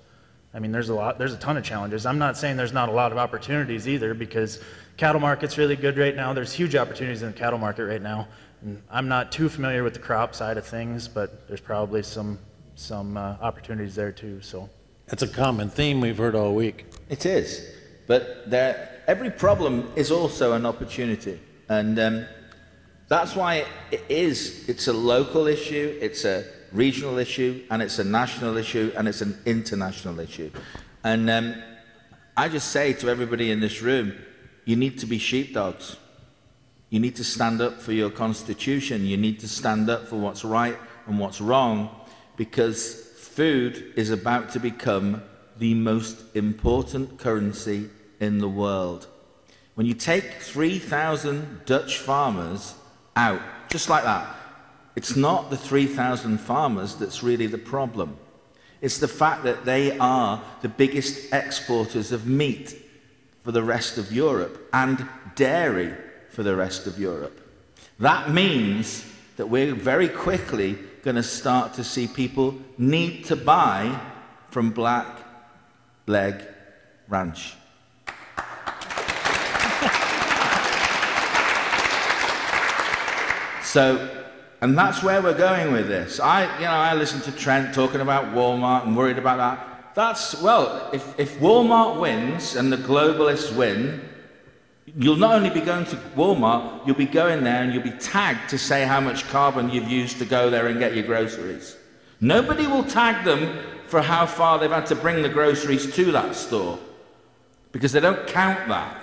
I 0.53 0.59
mean, 0.59 0.71
there's 0.71 0.87
a 0.87 0.95
lot, 0.95 1.17
there's 1.19 1.33
a 1.33 1.37
ton 1.37 1.57
of 1.57 1.65
challenges. 1.65 2.05
I'm 2.05 2.17
not 2.17 2.37
saying 2.37 2.55
there's 2.55 2.71
not 2.71 2.87
a 2.87 2.93
lot 2.93 3.11
of 3.11 3.17
opportunities 3.17 3.89
either 3.89 4.13
because 4.13 4.63
cattle 4.95 5.19
market's 5.19 5.57
really 5.57 5.75
good 5.75 5.97
right 5.97 6.15
now. 6.15 6.31
There's 6.31 6.53
huge 6.53 6.77
opportunities 6.77 7.23
in 7.23 7.33
the 7.33 7.37
cattle 7.37 7.59
market 7.59 7.83
right 7.85 8.01
now. 8.01 8.29
And 8.61 8.81
I'm 8.89 9.09
not 9.09 9.29
too 9.29 9.49
familiar 9.49 9.83
with 9.83 9.93
the 9.93 9.99
crop 9.99 10.33
side 10.33 10.55
of 10.55 10.65
things, 10.65 11.09
but 11.09 11.45
there's 11.49 11.59
probably 11.59 12.03
some, 12.03 12.39
some 12.75 13.17
uh, 13.17 13.35
opportunities 13.41 13.95
there 13.95 14.13
too. 14.13 14.41
So, 14.41 14.69
That's 15.07 15.23
a 15.23 15.27
common 15.27 15.69
theme 15.69 15.99
we've 15.99 16.17
heard 16.17 16.35
all 16.35 16.55
week. 16.55 16.85
It 17.09 17.25
is. 17.25 17.69
But 18.07 18.49
there, 18.49 19.01
every 19.07 19.29
problem 19.29 19.91
is 19.97 20.09
also 20.09 20.53
an 20.53 20.65
opportunity. 20.65 21.41
And 21.69 21.99
um, 21.99 22.25
that's 23.07 23.35
why 23.35 23.65
it 23.91 24.03
is. 24.09 24.67
It's 24.67 24.87
a 24.87 24.93
local 24.93 25.47
issue, 25.47 25.97
it's 26.01 26.25
a 26.25 26.45
regional 26.71 27.17
issue, 27.17 27.63
and 27.69 27.81
it's 27.81 27.99
a 27.99 28.03
national 28.03 28.57
issue, 28.57 28.91
and 28.97 29.07
it's 29.07 29.21
an 29.21 29.37
international 29.45 30.19
issue. 30.19 30.51
And 31.03 31.29
um, 31.29 31.55
I 32.35 32.49
just 32.49 32.71
say 32.71 32.93
to 32.93 33.09
everybody 33.09 33.51
in 33.51 33.59
this 33.59 33.81
room, 33.81 34.13
you 34.65 34.75
need 34.75 34.97
to 34.99 35.05
be 35.05 35.17
sheepdogs. 35.17 35.97
You 36.89 36.99
need 36.99 37.15
to 37.17 37.23
stand 37.23 37.61
up 37.61 37.81
for 37.81 37.91
your 37.91 38.09
constitution. 38.09 39.05
You 39.05 39.17
need 39.17 39.39
to 39.41 39.47
stand 39.47 39.89
up 39.89 40.07
for 40.07 40.15
what's 40.15 40.45
right 40.45 40.77
and 41.07 41.19
what's 41.19 41.41
wrong 41.41 41.89
because 42.37 42.95
food 43.17 43.93
is 43.95 44.09
about 44.09 44.49
to 44.51 44.59
become 44.59 45.23
the 45.57 45.73
most 45.73 46.23
important 46.35 47.17
currency 47.17 47.89
in 48.19 48.37
the 48.37 48.47
world. 48.47 49.07
When 49.75 49.87
you 49.87 49.93
take 49.93 50.33
3,000 50.33 51.65
Dutch 51.65 51.97
farmers 51.97 52.75
out, 53.15 53.41
just 53.69 53.89
like 53.89 54.03
that, 54.03 54.27
it's 54.95 55.15
not 55.15 55.49
the 55.49 55.57
3,000 55.57 56.37
farmers 56.37 56.95
that's 56.95 57.23
really 57.23 57.47
the 57.47 57.57
problem. 57.57 58.17
It's 58.81 58.99
the 58.99 59.07
fact 59.07 59.43
that 59.43 59.65
they 59.65 59.97
are 59.97 60.43
the 60.61 60.69
biggest 60.69 61.33
exporters 61.33 62.11
of 62.11 62.27
meat 62.27 62.75
for 63.43 63.51
the 63.51 63.63
rest 63.63 63.97
of 63.97 64.11
Europe 64.11 64.69
and 64.73 65.07
dairy 65.35 65.93
for 66.29 66.43
the 66.43 66.55
rest 66.55 66.85
of 66.85 66.99
Europe. 66.99 67.39
That 67.99 68.29
means 68.31 69.05
that 69.37 69.47
we're 69.47 69.73
very 69.73 70.07
quickly 70.07 70.77
going 71.01 71.15
to 71.15 71.23
start 71.23 71.73
to 71.75 71.83
see 71.83 72.07
people 72.07 72.55
need 72.77 73.25
to 73.25 73.35
buy 73.35 73.99
from 74.51 74.69
Black 74.69 75.07
Leg 76.05 76.43
Ranch. 77.07 77.55
So, 83.73 84.23
and 84.61 84.77
that's 84.77 85.01
where 85.01 85.19
we're 85.19 85.35
going 85.35 85.73
with 85.73 85.87
this. 85.87 86.19
I, 86.19 86.43
you 86.59 86.65
know, 86.65 86.69
I 86.69 86.93
listened 86.93 87.23
to 87.23 87.31
Trent 87.31 87.73
talking 87.73 88.01
about 88.01 88.25
Walmart 88.25 88.85
and 88.85 88.95
worried 88.95 89.17
about 89.17 89.37
that. 89.37 89.95
That's, 89.95 90.39
well, 90.43 90.91
if, 90.93 91.19
if 91.19 91.39
Walmart 91.39 91.99
wins 91.99 92.55
and 92.55 92.71
the 92.71 92.77
globalists 92.77 93.51
win, 93.55 94.07
you'll 94.95 95.15
not 95.15 95.33
only 95.33 95.49
be 95.49 95.59
going 95.59 95.85
to 95.85 95.95
Walmart, 96.15 96.85
you'll 96.85 96.95
be 96.95 97.07
going 97.07 97.43
there 97.43 97.63
and 97.63 97.73
you'll 97.73 97.81
be 97.81 97.97
tagged 97.97 98.47
to 98.51 98.59
say 98.59 98.85
how 98.85 99.01
much 99.01 99.27
carbon 99.29 99.71
you've 99.71 99.89
used 99.89 100.19
to 100.19 100.25
go 100.25 100.51
there 100.51 100.67
and 100.67 100.77
get 100.77 100.93
your 100.93 101.07
groceries. 101.07 101.75
Nobody 102.21 102.67
will 102.67 102.83
tag 102.83 103.25
them 103.25 103.57
for 103.87 104.03
how 104.03 104.27
far 104.27 104.59
they've 104.59 104.69
had 104.69 104.85
to 104.85 104.95
bring 104.95 105.23
the 105.23 105.29
groceries 105.29 105.91
to 105.95 106.11
that 106.11 106.35
store 106.35 106.77
because 107.71 107.91
they 107.91 108.01
don't 108.01 108.27
count 108.27 108.69
that. 108.69 108.95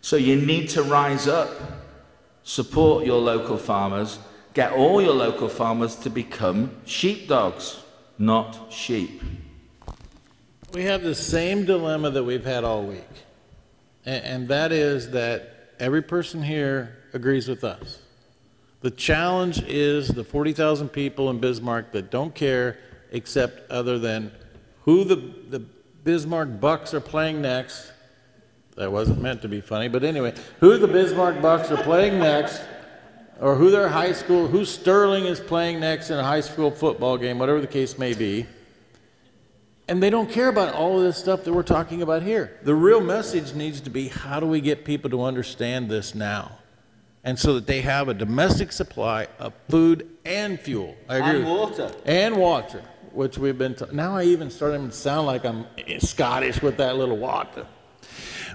So 0.00 0.16
you 0.16 0.34
need 0.34 0.68
to 0.70 0.82
rise 0.82 1.28
up, 1.28 1.50
support 2.46 3.04
your 3.04 3.20
local 3.20 3.58
farmers, 3.58 4.20
get 4.54 4.70
all 4.70 5.02
your 5.02 5.12
local 5.12 5.48
farmers 5.48 5.96
to 5.96 6.08
become 6.08 6.70
sheepdogs, 6.84 7.82
not 8.18 8.72
sheep. 8.72 9.20
We 10.72 10.84
have 10.84 11.02
the 11.02 11.14
same 11.14 11.64
dilemma 11.64 12.10
that 12.10 12.22
we've 12.22 12.44
had 12.44 12.62
all 12.62 12.84
week. 12.84 13.02
And 14.04 14.46
that 14.46 14.70
is 14.70 15.10
that 15.10 15.72
every 15.80 16.02
person 16.02 16.40
here 16.40 16.96
agrees 17.12 17.48
with 17.48 17.64
us. 17.64 17.98
The 18.80 18.92
challenge 18.92 19.62
is 19.64 20.06
the 20.06 20.22
40,000 20.22 20.88
people 20.90 21.28
in 21.30 21.40
Bismarck 21.40 21.90
that 21.90 22.12
don't 22.12 22.32
care 22.32 22.78
except 23.10 23.68
other 23.72 23.98
than 23.98 24.30
who 24.82 25.02
the, 25.02 25.16
the 25.16 25.58
Bismarck 26.04 26.60
Bucks 26.60 26.94
are 26.94 27.00
playing 27.00 27.42
next. 27.42 27.90
That 28.76 28.92
wasn't 28.92 29.22
meant 29.22 29.40
to 29.42 29.48
be 29.48 29.62
funny, 29.62 29.88
but 29.88 30.04
anyway, 30.04 30.34
who 30.60 30.76
the 30.76 30.86
Bismarck 30.86 31.40
Bucks 31.40 31.70
are 31.70 31.82
playing 31.82 32.18
next, 32.18 32.62
or 33.40 33.54
who 33.54 33.70
their 33.70 33.88
high 33.88 34.12
school, 34.12 34.46
who 34.46 34.64
Sterling 34.64 35.24
is 35.24 35.40
playing 35.40 35.80
next 35.80 36.10
in 36.10 36.18
a 36.18 36.22
high 36.22 36.40
school 36.40 36.70
football 36.70 37.16
game, 37.16 37.38
whatever 37.38 37.60
the 37.60 37.66
case 37.66 37.98
may 37.98 38.12
be. 38.12 38.46
And 39.88 40.02
they 40.02 40.10
don't 40.10 40.30
care 40.30 40.48
about 40.48 40.74
all 40.74 40.98
of 40.98 41.04
this 41.04 41.16
stuff 41.16 41.44
that 41.44 41.52
we're 41.52 41.62
talking 41.62 42.02
about 42.02 42.22
here. 42.22 42.58
The 42.64 42.74
real 42.74 43.00
message 43.00 43.54
needs 43.54 43.80
to 43.82 43.90
be 43.90 44.08
how 44.08 44.40
do 44.40 44.46
we 44.46 44.60
get 44.60 44.84
people 44.84 45.08
to 45.10 45.22
understand 45.22 45.88
this 45.88 46.14
now? 46.14 46.58
And 47.24 47.38
so 47.38 47.54
that 47.54 47.66
they 47.66 47.80
have 47.80 48.08
a 48.08 48.14
domestic 48.14 48.72
supply 48.72 49.28
of 49.38 49.52
food 49.68 50.08
and 50.24 50.60
fuel. 50.60 50.96
I 51.08 51.16
agree. 51.16 51.40
And 51.40 51.48
water. 51.48 51.92
And 52.04 52.36
water, 52.36 52.82
which 53.12 53.38
we've 53.38 53.56
been, 53.56 53.74
t- 53.74 53.86
now 53.92 54.16
I 54.16 54.24
even 54.24 54.50
starting 54.50 54.88
to 54.88 54.94
sound 54.94 55.26
like 55.26 55.44
I'm 55.44 55.66
Scottish 55.98 56.62
with 56.62 56.76
that 56.76 56.96
little 56.96 57.16
water. 57.16 57.66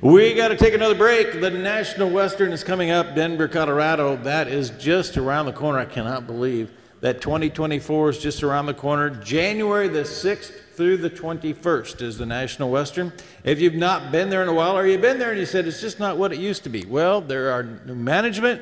We 0.02 0.34
got 0.34 0.48
to 0.48 0.58
take 0.58 0.74
another 0.74 0.96
break. 0.96 1.42
The 1.42 1.52
National 1.52 2.10
Western 2.10 2.52
is 2.54 2.64
coming 2.64 2.90
up, 2.90 3.14
Denver, 3.14 3.48
Colorado. 3.48 4.16
That 4.16 4.48
is 4.48 4.72
just 4.72 5.16
around 5.16 5.46
the 5.46 5.54
corner. 5.54 5.78
I 5.78 5.86
cannot 5.86 6.26
believe 6.26 6.72
that 7.02 7.22
2024 7.22 8.10
is 8.10 8.18
just 8.18 8.42
around 8.42 8.66
the 8.66 8.74
corner. 8.74 9.12
January 9.12 9.88
the 9.88 10.02
6th 10.02 10.54
through 10.74 10.98
the 10.98 11.10
21st 11.12 12.02
is 12.02 12.18
the 12.18 12.26
National 12.26 12.72
Western. 12.72 13.14
If 13.44 13.62
you've 13.62 13.76
not 13.76 14.12
been 14.12 14.32
there 14.32 14.42
in 14.42 14.50
a 14.50 14.54
while, 14.54 14.76
or 14.76 14.88
you've 14.88 15.02
been 15.02 15.20
there 15.20 15.30
and 15.30 15.40
you 15.40 15.46
said 15.46 15.68
it's 15.68 15.82
just 15.82 16.00
not 16.00 16.18
what 16.18 16.34
it 16.34 16.40
used 16.40 16.64
to 16.64 16.70
be, 16.70 16.84
well, 16.86 17.22
there 17.22 17.52
are 17.52 17.62
new 17.62 17.94
management, 17.94 18.60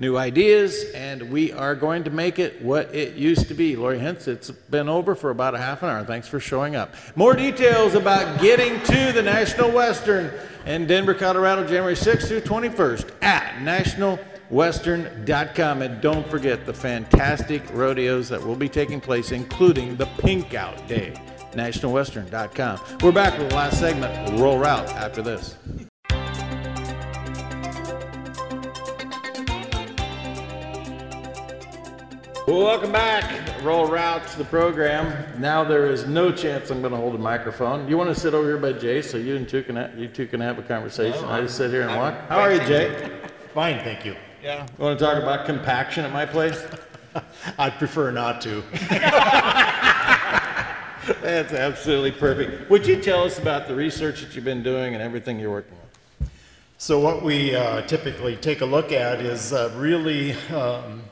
new 0.00 0.16
ideas, 0.16 0.84
and 0.94 1.30
we 1.30 1.52
are 1.52 1.76
going 1.76 2.02
to 2.04 2.10
make 2.10 2.38
it 2.38 2.62
what 2.62 2.94
it 2.94 3.16
used 3.16 3.48
to 3.48 3.54
be. 3.54 3.76
Lori 3.76 3.98
Hintz, 3.98 4.26
it's 4.26 4.50
been 4.50 4.88
over 4.88 5.14
for 5.14 5.28
about 5.30 5.54
a 5.54 5.58
half 5.58 5.82
an 5.82 5.90
hour. 5.90 6.02
Thanks 6.04 6.26
for 6.26 6.40
showing 6.40 6.74
up. 6.74 6.94
More 7.14 7.34
details 7.34 7.94
about 7.94 8.40
getting 8.40 8.80
to 8.84 9.12
the 9.12 9.20
National 9.22 9.70
Western 9.70 10.32
in 10.64 10.86
Denver, 10.86 11.12
Colorado, 11.12 11.64
January 11.64 11.92
6th 11.94 12.28
through 12.28 12.40
21st 12.40 13.22
at 13.22 13.62
nationalwestern.com. 13.62 15.82
And 15.82 16.00
don't 16.00 16.26
forget 16.28 16.64
the 16.64 16.72
fantastic 16.72 17.62
rodeos 17.72 18.30
that 18.30 18.42
will 18.42 18.56
be 18.56 18.70
taking 18.70 19.02
place, 19.02 19.32
including 19.32 19.96
the 19.96 20.06
Pink 20.18 20.54
Out 20.54 20.88
Day. 20.88 21.12
NationalWestern.com. 21.52 22.80
We're 23.02 23.12
back 23.12 23.38
with 23.38 23.50
the 23.50 23.56
last 23.56 23.78
segment, 23.80 24.38
Rural 24.38 24.58
Route 24.58 24.88
after 24.90 25.20
this. 25.20 25.56
Welcome 32.46 32.90
back. 32.92 33.62
Rural 33.62 33.86
Route 33.86 34.26
to 34.28 34.38
the 34.38 34.44
program. 34.44 35.40
Now 35.40 35.62
there 35.62 35.86
is 35.86 36.06
no 36.06 36.32
chance 36.32 36.70
I'm 36.70 36.80
going 36.80 36.92
to 36.92 36.96
hold 36.96 37.14
a 37.14 37.18
microphone. 37.18 37.86
You 37.88 37.96
want 37.98 38.08
to 38.12 38.18
sit 38.18 38.34
over 38.34 38.46
here 38.46 38.56
by 38.58 38.72
Jay 38.72 39.02
so 39.02 39.18
you 39.18 39.36
and 39.36 39.48
two 39.48 39.62
can 39.62 39.76
ha- 39.76 39.90
you 39.96 40.08
two 40.08 40.26
can 40.26 40.40
have 40.40 40.58
a 40.58 40.62
conversation. 40.62 41.24
I 41.26 41.42
just 41.42 41.56
sit 41.56 41.70
here 41.70 41.82
and 41.82 41.96
walk. 41.96 42.14
How 42.28 42.40
are 42.40 42.52
you, 42.52 42.60
Jay? 42.60 43.20
Fine, 43.54 43.80
thank 43.84 44.04
you. 44.04 44.16
Yeah. 44.42 44.66
You 44.78 44.84
want 44.84 44.98
to 44.98 45.04
talk 45.04 45.22
about 45.22 45.46
compaction 45.46 46.04
at 46.04 46.12
my 46.12 46.24
place? 46.26 46.64
I'd 47.58 47.78
prefer 47.78 48.10
not 48.10 48.40
to. 48.42 48.62
That's 51.22 51.52
absolutely 51.52 52.12
perfect. 52.12 52.70
Would 52.70 52.86
you 52.86 53.00
tell 53.00 53.24
us 53.24 53.38
about 53.38 53.68
the 53.68 53.74
research 53.74 54.22
that 54.22 54.34
you've 54.34 54.44
been 54.44 54.62
doing 54.62 54.94
and 54.94 55.02
everything 55.02 55.38
you're 55.38 55.50
working 55.50 55.74
on? 55.74 56.28
So 56.78 56.98
what 56.98 57.22
we 57.22 57.54
uh, 57.54 57.82
typically 57.82 58.36
take 58.36 58.62
a 58.62 58.66
look 58.66 58.92
at 58.92 59.20
is 59.20 59.52
uh, 59.52 59.70
really, 59.76 60.32
um, 60.50 61.02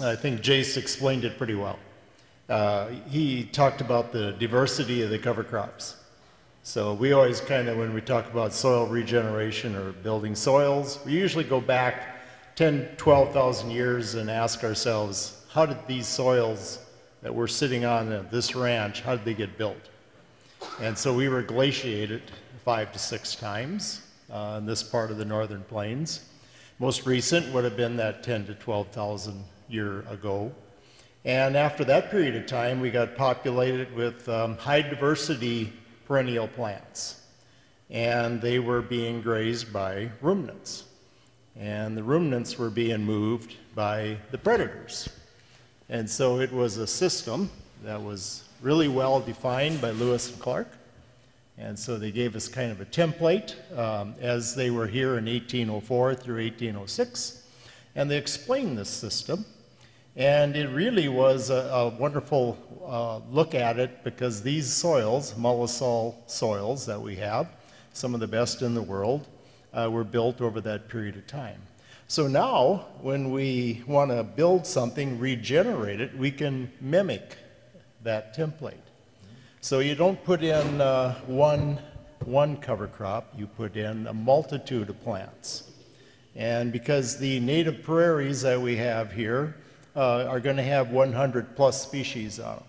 I 0.00 0.14
think 0.14 0.42
Jace 0.42 0.76
explained 0.76 1.24
it 1.24 1.38
pretty 1.38 1.56
well. 1.56 1.78
Uh, 2.48 2.88
he 3.10 3.44
talked 3.44 3.80
about 3.80 4.12
the 4.12 4.32
diversity 4.32 5.02
of 5.02 5.10
the 5.10 5.18
cover 5.18 5.42
crops. 5.42 5.96
So 6.62 6.94
we 6.94 7.12
always 7.12 7.40
kind 7.40 7.68
of, 7.68 7.78
when 7.78 7.92
we 7.92 8.00
talk 8.00 8.30
about 8.30 8.52
soil 8.52 8.86
regeneration 8.86 9.74
or 9.74 9.92
building 9.92 10.36
soils, 10.36 11.00
we 11.04 11.12
usually 11.12 11.42
go 11.42 11.60
back 11.60 12.20
10, 12.54 12.90
12,000 12.96 13.70
years 13.70 14.14
and 14.14 14.30
ask 14.30 14.62
ourselves, 14.62 15.44
how 15.50 15.66
did 15.66 15.78
these 15.88 16.06
soils 16.06 16.78
that 17.22 17.34
we're 17.34 17.48
sitting 17.48 17.84
on 17.84 18.12
at 18.12 18.30
this 18.30 18.54
ranch, 18.54 19.00
how 19.00 19.16
did 19.16 19.24
they 19.24 19.34
get 19.34 19.58
built? 19.58 19.88
And 20.80 20.96
so 20.96 21.12
we 21.12 21.28
were 21.28 21.42
glaciated 21.42 22.22
five 22.64 22.92
to 22.92 22.98
six 23.00 23.34
times 23.34 24.02
uh, 24.30 24.56
in 24.58 24.66
this 24.66 24.82
part 24.82 25.10
of 25.10 25.18
the 25.18 25.24
northern 25.24 25.62
plains. 25.64 26.24
Most 26.78 27.04
recent 27.04 27.52
would 27.52 27.64
have 27.64 27.76
been 27.76 27.96
that 27.96 28.22
10 28.22 28.46
to 28.46 28.54
12,000 28.54 29.42
year 29.68 30.00
ago. 30.10 30.52
And 31.24 31.56
after 31.56 31.84
that 31.84 32.10
period 32.10 32.36
of 32.36 32.46
time, 32.46 32.80
we 32.80 32.90
got 32.90 33.16
populated 33.16 33.94
with 33.94 34.28
um, 34.28 34.56
high 34.56 34.82
diversity 34.82 35.72
perennial 36.06 36.48
plants. 36.48 37.22
And 37.90 38.40
they 38.40 38.58
were 38.58 38.82
being 38.82 39.20
grazed 39.20 39.72
by 39.72 40.10
ruminants. 40.20 40.84
And 41.56 41.96
the 41.96 42.02
ruminants 42.02 42.58
were 42.58 42.70
being 42.70 43.04
moved 43.04 43.56
by 43.74 44.16
the 44.30 44.38
predators. 44.38 45.08
And 45.88 46.08
so 46.08 46.40
it 46.40 46.52
was 46.52 46.76
a 46.76 46.86
system 46.86 47.50
that 47.82 48.00
was 48.00 48.44
really 48.60 48.88
well 48.88 49.20
defined 49.20 49.80
by 49.80 49.90
Lewis 49.90 50.30
and 50.30 50.38
Clark. 50.40 50.68
And 51.56 51.76
so 51.76 51.98
they 51.98 52.12
gave 52.12 52.36
us 52.36 52.46
kind 52.46 52.70
of 52.70 52.80
a 52.80 52.84
template 52.84 53.54
um, 53.76 54.14
as 54.20 54.54
they 54.54 54.70
were 54.70 54.86
here 54.86 55.18
in 55.18 55.24
1804 55.24 56.14
through 56.14 56.42
1806. 56.44 57.42
And 57.96 58.08
they 58.08 58.16
explained 58.16 58.78
this 58.78 58.88
system. 58.88 59.44
And 60.18 60.56
it 60.56 60.66
really 60.70 61.06
was 61.06 61.48
a, 61.48 61.54
a 61.54 61.88
wonderful 61.90 62.58
uh, 62.84 63.18
look 63.30 63.54
at 63.54 63.78
it 63.78 64.02
because 64.02 64.42
these 64.42 64.66
soils, 64.66 65.32
mollisol 65.34 66.16
soils 66.26 66.84
that 66.86 67.00
we 67.00 67.14
have, 67.14 67.48
some 67.92 68.14
of 68.14 68.20
the 68.20 68.26
best 68.26 68.62
in 68.62 68.74
the 68.74 68.82
world, 68.82 69.28
uh, 69.72 69.88
were 69.88 70.02
built 70.02 70.40
over 70.40 70.60
that 70.60 70.88
period 70.88 71.14
of 71.14 71.28
time. 71.28 71.62
So 72.08 72.26
now, 72.26 72.88
when 73.00 73.30
we 73.30 73.84
want 73.86 74.10
to 74.10 74.24
build 74.24 74.66
something, 74.66 75.20
regenerate 75.20 76.00
it, 76.00 76.18
we 76.18 76.32
can 76.32 76.72
mimic 76.80 77.36
that 78.02 78.36
template. 78.36 78.74
So 79.60 79.78
you 79.78 79.94
don't 79.94 80.22
put 80.24 80.42
in 80.42 80.80
uh, 80.80 81.14
one, 81.26 81.78
one 82.24 82.56
cover 82.56 82.88
crop, 82.88 83.32
you 83.38 83.46
put 83.46 83.76
in 83.76 84.08
a 84.08 84.14
multitude 84.14 84.90
of 84.90 85.00
plants. 85.04 85.70
And 86.34 86.72
because 86.72 87.18
the 87.18 87.38
native 87.38 87.84
prairies 87.84 88.42
that 88.42 88.60
we 88.60 88.74
have 88.78 89.12
here 89.12 89.54
uh, 89.98 90.26
are 90.28 90.38
going 90.38 90.56
to 90.56 90.62
have 90.62 90.90
100 90.90 91.56
plus 91.56 91.82
species 91.82 92.38
on 92.38 92.56
them. 92.56 92.64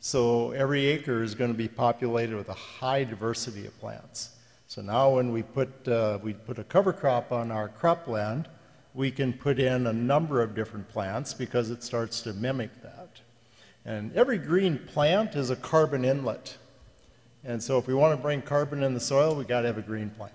So 0.00 0.50
every 0.50 0.84
acre 0.86 1.22
is 1.22 1.36
going 1.36 1.52
to 1.52 1.56
be 1.56 1.68
populated 1.68 2.34
with 2.34 2.48
a 2.48 2.54
high 2.54 3.04
diversity 3.04 3.66
of 3.66 3.78
plants. 3.78 4.30
So 4.66 4.82
now 4.82 5.10
when 5.10 5.30
we 5.30 5.44
put, 5.44 5.86
uh, 5.86 6.18
we 6.20 6.32
put 6.32 6.58
a 6.58 6.64
cover 6.64 6.92
crop 6.92 7.30
on 7.30 7.52
our 7.52 7.68
cropland, 7.68 8.46
we 8.94 9.12
can 9.12 9.32
put 9.32 9.60
in 9.60 9.86
a 9.86 9.92
number 9.92 10.42
of 10.42 10.56
different 10.56 10.88
plants 10.88 11.34
because 11.34 11.70
it 11.70 11.84
starts 11.84 12.20
to 12.22 12.32
mimic 12.32 12.82
that. 12.82 13.10
And 13.84 14.12
every 14.16 14.38
green 14.38 14.78
plant 14.78 15.36
is 15.36 15.50
a 15.50 15.56
carbon 15.56 16.04
inlet. 16.04 16.56
And 17.44 17.62
so 17.62 17.78
if 17.78 17.86
we 17.86 17.94
want 17.94 18.18
to 18.18 18.20
bring 18.20 18.42
carbon 18.42 18.82
in 18.82 18.92
the 18.92 19.00
soil, 19.00 19.36
we 19.36 19.44
got 19.44 19.60
to 19.60 19.68
have 19.68 19.78
a 19.78 19.82
green 19.82 20.10
plant. 20.10 20.34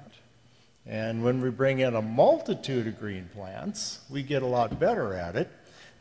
And 0.86 1.24
when 1.24 1.42
we 1.42 1.50
bring 1.50 1.80
in 1.80 1.96
a 1.96 2.02
multitude 2.02 2.88
of 2.88 3.00
green 3.00 3.30
plants, 3.34 4.00
we 4.10 4.24
get 4.24 4.44
a 4.44 4.48
lot 4.48 4.80
better 4.80 5.14
at 5.14 5.36
it 5.36 5.50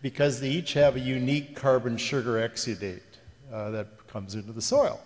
because 0.02 0.40
they 0.40 0.50
each 0.50 0.74
have 0.74 0.96
a 0.96 1.00
unique 1.00 1.56
carbon 1.56 1.96
sugar 1.96 2.46
exudate 2.46 3.00
uh, 3.52 3.70
that 3.70 3.86
comes 4.08 4.34
into 4.34 4.52
the 4.52 4.60
soil. 4.60 5.00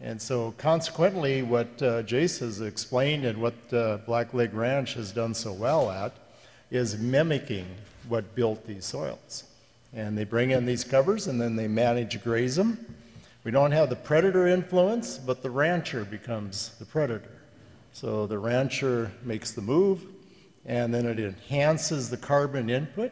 And 0.00 0.20
so, 0.20 0.54
consequently, 0.58 1.42
what 1.42 1.66
uh, 1.82 2.04
Jace 2.04 2.38
has 2.38 2.60
explained 2.60 3.24
and 3.24 3.38
what 3.40 3.54
uh, 3.72 3.96
Black 4.06 4.32
Leg 4.32 4.54
Ranch 4.54 4.94
has 4.94 5.10
done 5.10 5.34
so 5.34 5.52
well 5.52 5.90
at 5.90 6.12
is 6.70 6.96
mimicking 6.98 7.66
what 8.08 8.34
built 8.36 8.64
these 8.64 8.84
soils. 8.84 9.44
And 9.92 10.16
they 10.16 10.24
bring 10.24 10.50
in 10.50 10.66
these 10.66 10.84
covers 10.84 11.26
and 11.26 11.40
then 11.40 11.56
they 11.56 11.66
manage 11.66 12.22
graze 12.22 12.54
them. 12.54 12.94
We 13.42 13.50
don't 13.50 13.72
have 13.72 13.88
the 13.88 13.96
predator 13.96 14.46
influence, 14.46 15.18
but 15.18 15.42
the 15.42 15.50
rancher 15.50 16.04
becomes 16.04 16.76
the 16.78 16.84
predator. 16.84 17.32
So 17.92 18.26
the 18.26 18.38
rancher 18.38 19.10
makes 19.24 19.52
the 19.52 19.62
move, 19.62 20.04
and 20.66 20.92
then 20.92 21.06
it 21.06 21.18
enhances 21.18 22.10
the 22.10 22.16
carbon 22.16 22.68
input 22.68 23.10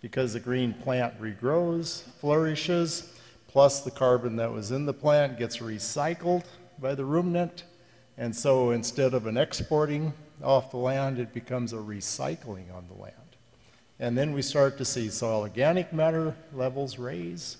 because 0.00 0.32
the 0.32 0.40
green 0.40 0.72
plant 0.72 1.20
regrows, 1.20 2.02
flourishes, 2.20 3.12
plus 3.48 3.80
the 3.80 3.90
carbon 3.90 4.36
that 4.36 4.50
was 4.50 4.70
in 4.70 4.86
the 4.86 4.92
plant 4.92 5.38
gets 5.38 5.58
recycled 5.58 6.44
by 6.78 6.94
the 6.94 7.04
ruminant. 7.04 7.64
And 8.16 8.34
so 8.34 8.70
instead 8.70 9.14
of 9.14 9.26
an 9.26 9.36
exporting 9.36 10.12
off 10.42 10.70
the 10.70 10.76
land, 10.76 11.18
it 11.18 11.32
becomes 11.32 11.72
a 11.72 11.76
recycling 11.76 12.74
on 12.74 12.86
the 12.88 13.00
land. 13.00 13.14
And 13.98 14.16
then 14.16 14.32
we 14.32 14.40
start 14.40 14.78
to 14.78 14.84
see 14.84 15.10
soil 15.10 15.40
organic 15.40 15.92
matter 15.92 16.34
levels 16.54 16.98
raise. 16.98 17.58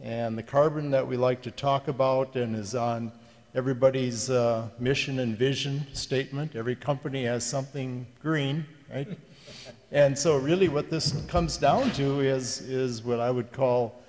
And 0.00 0.36
the 0.36 0.42
carbon 0.42 0.90
that 0.90 1.06
we 1.06 1.16
like 1.16 1.40
to 1.42 1.50
talk 1.50 1.88
about 1.88 2.34
and 2.34 2.56
is 2.56 2.74
on 2.74 3.12
everybody's 3.54 4.28
uh, 4.28 4.68
mission 4.78 5.20
and 5.20 5.36
vision 5.38 5.86
statement, 5.94 6.56
every 6.56 6.74
company 6.74 7.24
has 7.24 7.44
something 7.44 8.06
green, 8.20 8.66
right? 8.92 9.08
and 9.92 10.18
so 10.18 10.38
really 10.38 10.68
what 10.68 10.88
this 10.88 11.14
comes 11.28 11.58
down 11.58 11.90
to 11.92 12.20
is, 12.20 12.62
is 12.62 13.02
what 13.02 13.20
I 13.20 13.30
would 13.30 13.52
call 13.52 14.02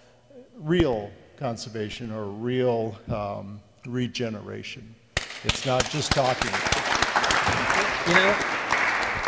real 0.56 1.12
conservation 1.38 2.10
or 2.12 2.24
real 2.26 2.98
um, 3.10 3.60
regeneration. 3.86 4.96
It's 5.44 5.66
not 5.66 5.90
just 5.90 6.14
talking. 6.14 6.52
You 8.08 8.14
know, 8.14 8.36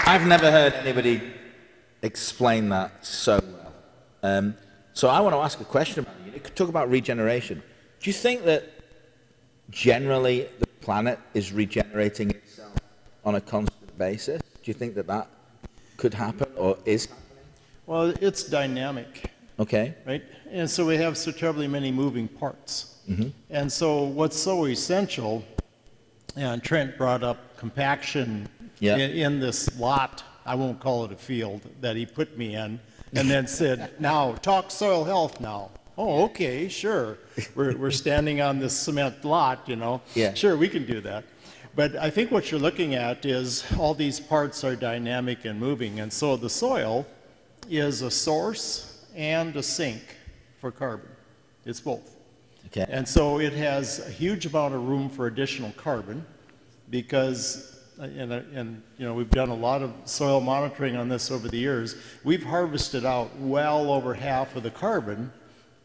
I've 0.05 0.25
never 0.25 0.49
heard 0.49 0.73
anybody 0.75 1.21
explain 2.01 2.69
that 2.69 3.05
so 3.05 3.41
well. 3.43 3.73
Um, 4.23 4.55
so 4.93 5.09
I 5.09 5.19
want 5.19 5.35
to 5.35 5.39
ask 5.39 5.59
a 5.59 5.65
question 5.65 6.05
about 6.05 6.15
you. 6.25 6.39
Talk 6.39 6.69
about 6.69 6.89
regeneration. 6.89 7.61
Do 7.99 8.09
you 8.09 8.13
think 8.13 8.45
that 8.45 8.63
generally 9.71 10.47
the 10.59 10.67
planet 10.79 11.19
is 11.33 11.51
regenerating 11.51 12.29
itself 12.29 12.75
on 13.25 13.35
a 13.35 13.41
constant 13.41 13.97
basis? 13.97 14.41
Do 14.41 14.71
you 14.71 14.73
think 14.73 14.95
that 14.95 15.07
that 15.07 15.27
could 15.97 16.13
happen 16.13 16.47
or 16.55 16.77
is? 16.85 17.07
Well, 17.85 18.13
it's 18.21 18.43
dynamic. 18.43 19.31
Okay. 19.59 19.93
Right? 20.05 20.23
And 20.51 20.69
so 20.69 20.85
we 20.85 20.97
have 20.97 21.17
so 21.17 21.31
terribly 21.31 21.67
many 21.67 21.91
moving 21.91 22.27
parts. 22.27 22.97
Mm-hmm. 23.09 23.29
And 23.49 23.71
so 23.71 24.03
what's 24.03 24.37
so 24.37 24.65
essential, 24.65 25.43
and 26.35 26.63
Trent 26.63 26.97
brought 26.97 27.23
up 27.23 27.57
compaction 27.57 28.49
yeah. 28.79 28.97
in, 28.97 29.11
in 29.11 29.39
this 29.39 29.77
lot, 29.79 30.23
I 30.45 30.55
won't 30.55 30.79
call 30.79 31.05
it 31.05 31.11
a 31.11 31.15
field, 31.15 31.61
that 31.81 31.95
he 31.95 32.05
put 32.05 32.37
me 32.37 32.55
in, 32.55 32.79
and 33.13 33.29
then 33.29 33.47
said, 33.47 33.91
now 33.99 34.33
talk 34.35 34.71
soil 34.71 35.03
health 35.03 35.39
now. 35.39 35.71
Oh, 35.97 36.25
okay, 36.25 36.67
sure. 36.67 37.17
We're, 37.55 37.77
we're 37.77 37.91
standing 37.91 38.41
on 38.41 38.59
this 38.59 38.77
cement 38.77 39.23
lot, 39.23 39.67
you 39.67 39.77
know. 39.77 40.01
Yeah. 40.13 40.33
Sure, 40.33 40.57
we 40.57 40.67
can 40.67 40.85
do 40.85 40.99
that. 41.01 41.23
But 41.75 41.97
I 41.97 42.09
think 42.09 42.31
what 42.31 42.51
you're 42.51 42.59
looking 42.59 42.95
at 42.95 43.25
is 43.25 43.65
all 43.77 43.93
these 43.93 44.19
parts 44.19 44.63
are 44.63 44.75
dynamic 44.77 45.43
and 45.43 45.59
moving. 45.59 45.99
And 45.99 46.11
so 46.11 46.37
the 46.37 46.49
soil 46.49 47.05
is 47.69 48.01
a 48.01 48.09
source 48.09 49.05
and 49.13 49.55
a 49.57 49.63
sink 49.63 50.01
for 50.61 50.71
carbon. 50.71 51.09
It's 51.65 51.81
both. 51.81 52.15
Okay. 52.67 52.85
And 52.89 53.07
so 53.07 53.39
it 53.39 53.53
has 53.53 53.99
a 54.07 54.09
huge 54.09 54.45
amount 54.45 54.73
of 54.73 54.87
room 54.87 55.09
for 55.09 55.27
additional 55.27 55.71
carbon 55.71 56.25
because, 56.89 57.81
uh, 57.99 58.03
and, 58.03 58.31
uh, 58.31 58.41
and 58.53 58.81
you 58.97 59.05
know, 59.05 59.13
we've 59.13 59.29
done 59.29 59.49
a 59.49 59.55
lot 59.55 59.81
of 59.81 59.91
soil 60.05 60.39
monitoring 60.39 60.95
on 60.95 61.09
this 61.09 61.29
over 61.29 61.49
the 61.49 61.57
years. 61.57 61.95
We've 62.23 62.43
harvested 62.43 63.05
out 63.05 63.37
well 63.37 63.91
over 63.91 64.13
half 64.13 64.55
of 64.55 64.63
the 64.63 64.71
carbon 64.71 65.31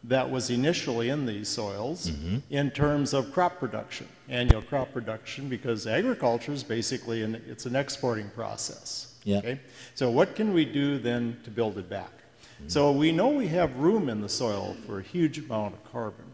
that 0.03 0.29
was 0.29 0.49
initially 0.49 1.09
in 1.09 1.25
these 1.25 1.47
soils 1.47 2.09
mm-hmm. 2.09 2.37
in 2.49 2.71
terms 2.71 3.13
of 3.13 3.31
crop 3.31 3.59
production, 3.59 4.07
annual 4.29 4.61
crop 4.61 4.91
production, 4.91 5.47
because 5.47 5.85
agriculture 5.85 6.51
is 6.51 6.63
basically 6.63 7.21
an, 7.21 7.41
it's 7.47 7.65
an 7.65 7.75
exporting 7.75 8.29
process. 8.31 9.15
Yeah. 9.23 9.37
Okay? 9.37 9.59
So 9.93 10.09
what 10.09 10.35
can 10.35 10.53
we 10.53 10.65
do 10.65 10.97
then 10.97 11.37
to 11.43 11.51
build 11.51 11.77
it 11.77 11.89
back? 11.89 12.11
Mm-hmm. 12.11 12.69
So 12.69 12.91
we 12.91 13.11
know 13.11 13.29
we 13.29 13.47
have 13.49 13.75
room 13.77 14.09
in 14.09 14.21
the 14.21 14.29
soil 14.29 14.75
for 14.87 14.99
a 14.99 15.03
huge 15.03 15.37
amount 15.37 15.75
of 15.75 15.91
carbon. 15.91 16.25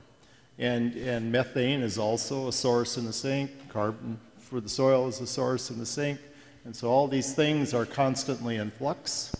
And, 0.59 0.95
and 0.95 1.31
methane 1.31 1.81
is 1.81 1.97
also 1.97 2.47
a 2.47 2.53
source 2.53 2.97
in 2.97 3.05
the 3.05 3.13
sink. 3.13 3.51
Carbon 3.69 4.19
for 4.39 4.61
the 4.61 4.69
soil 4.69 5.07
is 5.07 5.19
a 5.19 5.27
source 5.27 5.69
in 5.69 5.77
the 5.77 5.85
sink. 5.85 6.19
And 6.63 6.75
so 6.75 6.89
all 6.89 7.07
these 7.07 7.33
things 7.33 7.73
are 7.73 7.85
constantly 7.85 8.55
in 8.55 8.71
flux. 8.71 9.35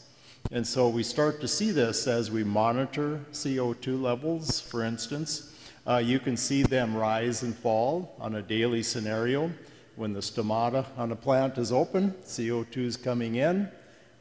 And 0.52 0.66
so 0.66 0.88
we 0.88 1.04
start 1.04 1.42
to 1.42 1.48
see 1.48 1.72
this 1.72 2.08
as 2.08 2.32
we 2.32 2.44
monitor 2.44 3.20
CO2 3.34 4.02
levels, 4.02 4.62
for 4.62 4.84
instance. 4.84 5.54
Uh, 5.86 5.98
you 5.98 6.20
can 6.20 6.38
see 6.38 6.64
them 6.64 6.96
rise 6.96 7.44
and 7.44 7.56
fall 7.56 8.16
on 8.20 8.36
a 8.36 8.42
daily 8.42 8.84
scenario. 8.84 9.52
When 9.96 10.14
the 10.14 10.20
stomata 10.20 10.86
on 10.98 11.12
a 11.12 11.16
plant 11.16 11.58
is 11.58 11.72
open, 11.72 12.12
CO2 12.24 12.78
is 12.78 12.98
coming 12.98 13.36
in. 13.36 13.70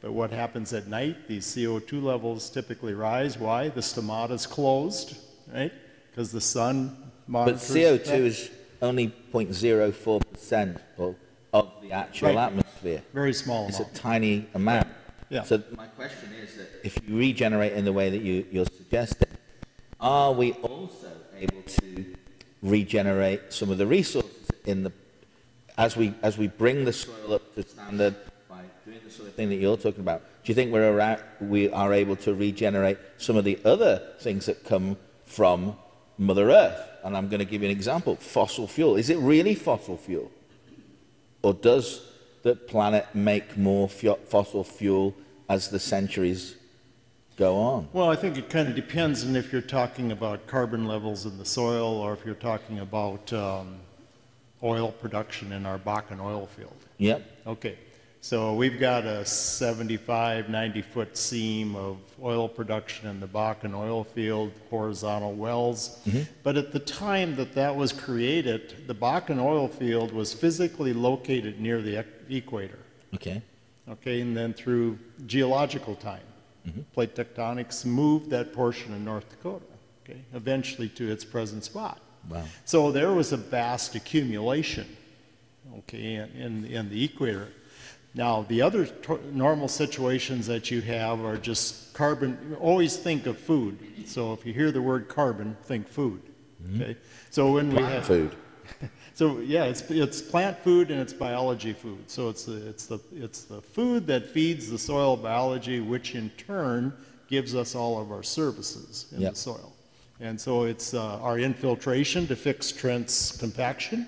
But 0.01 0.11
what 0.11 0.31
happens 0.31 0.73
at 0.73 0.87
night? 0.87 1.27
These 1.27 1.45
CO2 1.45 2.03
levels 2.03 2.49
typically 2.49 2.93
rise. 2.93 3.37
Why? 3.37 3.69
The 3.69 3.81
stomata 3.81 4.31
is 4.31 4.45
closed, 4.47 5.17
right? 5.53 5.71
Because 6.11 6.31
the 6.31 6.41
sun 6.41 6.97
But. 7.27 7.55
CO2 7.55 8.05
that. 8.05 8.19
is 8.21 8.49
only 8.81 9.13
0.04% 9.31 10.77
of, 10.97 11.15
of 11.53 11.71
the 11.81 11.91
actual 11.91 12.29
Right. 12.29 12.37
atmosphere. 12.37 13.01
very 13.13 13.33
small 13.33 13.67
It's 13.69 13.79
a 13.79 13.85
tiny 13.93 14.47
amount. 14.53 14.86
Yeah. 15.29 15.43
So 15.43 15.61
my 15.75 15.87
question 15.87 16.31
is 16.33 16.55
that 16.55 16.69
if 16.83 16.97
you 17.07 17.17
regenerate 17.17 17.73
in 17.73 17.85
the 17.85 17.93
way 17.93 18.09
that 18.09 18.21
you, 18.21 18.45
you're 18.51 18.65
suggesting, 18.65 19.27
are 19.99 20.31
we 20.31 20.53
also 20.53 21.11
able 21.37 21.61
to 21.63 22.15
regenerate 22.61 23.41
some 23.51 23.69
of 23.69 23.77
the 23.77 23.85
resources 23.85 24.47
in 24.65 24.83
the 24.83 24.91
as 25.77 25.95
we 25.95 26.13
as 26.23 26.37
we 26.37 26.47
bring 26.47 26.85
the 26.85 26.93
soil 26.93 27.33
up 27.33 27.55
to 27.55 27.63
standard 27.63 28.15
by 28.49 28.61
doing 28.85 28.99
the 29.03 29.11
sort 29.11 29.27
of 29.27 29.35
thing 29.35 29.49
that 29.49 29.55
you're 29.55 29.77
talking 29.77 29.99
about? 29.99 30.21
Do 30.43 30.51
you 30.51 30.55
think 30.55 30.71
we're 30.71 30.95
around, 30.95 31.21
we 31.41 31.69
are 31.69 31.93
able 31.93 32.15
to 32.17 32.33
regenerate 32.33 32.97
some 33.17 33.35
of 33.35 33.43
the 33.43 33.59
other 33.65 34.01
things 34.19 34.45
that 34.45 34.63
come 34.63 34.95
from 35.25 35.75
Mother 36.17 36.49
Earth? 36.49 36.81
And 37.03 37.17
I'm 37.17 37.27
going 37.27 37.39
to 37.39 37.45
give 37.45 37.61
you 37.61 37.69
an 37.69 37.75
example: 37.75 38.15
fossil 38.15 38.67
fuel. 38.67 38.95
Is 38.95 39.09
it 39.09 39.17
really 39.17 39.55
fossil 39.55 39.97
fuel? 39.97 40.31
Or 41.41 41.53
does 41.53 42.01
the 42.43 42.55
planet 42.55 43.07
make 43.13 43.57
more 43.57 43.89
fossil 43.89 44.63
fuel 44.63 45.15
as 45.49 45.69
the 45.69 45.79
centuries 45.79 46.55
go 47.37 47.55
on? 47.57 47.87
Well, 47.93 48.09
I 48.09 48.15
think 48.15 48.37
it 48.37 48.49
kind 48.49 48.67
of 48.67 48.75
depends 48.75 49.23
on 49.25 49.35
if 49.35 49.51
you're 49.51 49.61
talking 49.61 50.11
about 50.11 50.47
carbon 50.47 50.87
levels 50.87 51.25
in 51.25 51.37
the 51.37 51.45
soil 51.45 51.97
or 51.97 52.13
if 52.13 52.25
you're 52.25 52.35
talking 52.35 52.79
about 52.79 53.31
um, 53.31 53.77
oil 54.63 54.91
production 54.91 55.51
in 55.51 55.65
our 55.65 55.77
Bakken 55.77 56.19
oil 56.19 56.47
field. 56.47 56.75
Yep. 56.97 57.23
Okay, 57.45 57.77
so 58.21 58.53
we've 58.55 58.79
got 58.79 59.05
a 59.05 59.23
75, 59.23 60.49
90 60.49 60.81
foot 60.81 61.15
seam 61.15 61.75
of 61.75 61.97
oil 62.21 62.49
production 62.49 63.07
in 63.07 63.19
the 63.19 63.27
Bakken 63.27 63.75
oil 63.75 64.03
field, 64.03 64.51
horizontal 64.69 65.33
wells. 65.33 65.99
But 66.43 66.57
at 66.57 66.71
the 66.71 66.79
time 66.79 67.35
that 67.35 67.53
that 67.53 67.75
was 67.75 67.93
created, 67.93 68.87
the 68.87 68.95
Bakken 68.95 69.39
oil 69.39 69.67
field 69.67 70.11
was 70.11 70.33
physically 70.33 70.93
located 70.93 71.61
near 71.61 71.81
the 71.81 71.97
equator. 72.29 72.79
Okay. 73.15 73.41
Okay, 73.89 74.19
and 74.19 74.35
then 74.35 74.53
through 74.53 74.99
geological 75.27 75.95
time, 75.95 76.19
mm-hmm. 76.67 76.81
plate 76.93 77.15
tectonics 77.15 77.85
moved 77.85 78.29
that 78.31 78.53
portion 78.53 78.93
of 78.93 78.99
North 78.99 79.29
Dakota, 79.29 79.63
okay, 80.03 80.19
eventually 80.33 80.89
to 80.89 81.09
its 81.09 81.23
present 81.23 81.63
spot. 81.63 82.01
Wow. 82.29 82.43
So 82.65 82.91
there 82.91 83.13
was 83.13 83.31
a 83.31 83.37
vast 83.37 83.95
accumulation, 83.95 84.85
okay, 85.79 86.15
in, 86.15 86.29
in, 86.35 86.65
in 86.65 86.89
the 86.89 87.03
equator. 87.05 87.47
Now, 88.13 88.45
the 88.49 88.61
other 88.61 88.85
to- 88.85 89.21
normal 89.33 89.69
situations 89.69 90.47
that 90.47 90.69
you 90.69 90.81
have 90.81 91.23
are 91.23 91.37
just 91.37 91.93
carbon, 91.93 92.57
always 92.59 92.97
think 92.97 93.25
of 93.25 93.37
food. 93.37 93.79
So 94.05 94.33
if 94.33 94.45
you 94.45 94.53
hear 94.53 94.71
the 94.71 94.81
word 94.81 95.07
carbon, 95.07 95.55
think 95.63 95.87
food, 95.87 96.21
mm-hmm. 96.61 96.81
okay? 96.81 96.97
So 97.29 97.53
when 97.53 97.73
we 97.73 97.81
have 97.83 98.05
food. 98.05 98.35
so 99.17 99.39
yeah, 99.39 99.63
it's 99.63 99.81
it's 99.89 100.21
plant 100.21 100.59
food 100.59 100.91
and 100.91 101.01
it's 101.01 101.11
biology 101.11 101.73
food. 101.73 102.07
So 102.07 102.29
it's 102.29 102.43
the 102.43 102.69
it's 102.69 102.85
the 102.85 102.99
it's 103.15 103.45
the 103.45 103.63
food 103.63 104.05
that 104.05 104.29
feeds 104.29 104.69
the 104.69 104.77
soil 104.77 105.17
biology, 105.17 105.79
which 105.79 106.13
in 106.13 106.29
turn 106.37 106.93
gives 107.27 107.55
us 107.55 107.73
all 107.73 107.99
of 107.99 108.11
our 108.11 108.21
services 108.21 109.07
in 109.11 109.21
Yep. 109.21 109.31
the 109.33 109.39
soil. 109.39 109.73
And 110.19 110.39
so 110.39 110.65
it's 110.65 110.93
uh, 110.93 111.17
our 111.19 111.39
infiltration 111.39 112.27
to 112.27 112.35
fix 112.35 112.71
Trent's 112.71 113.35
compaction. 113.35 114.07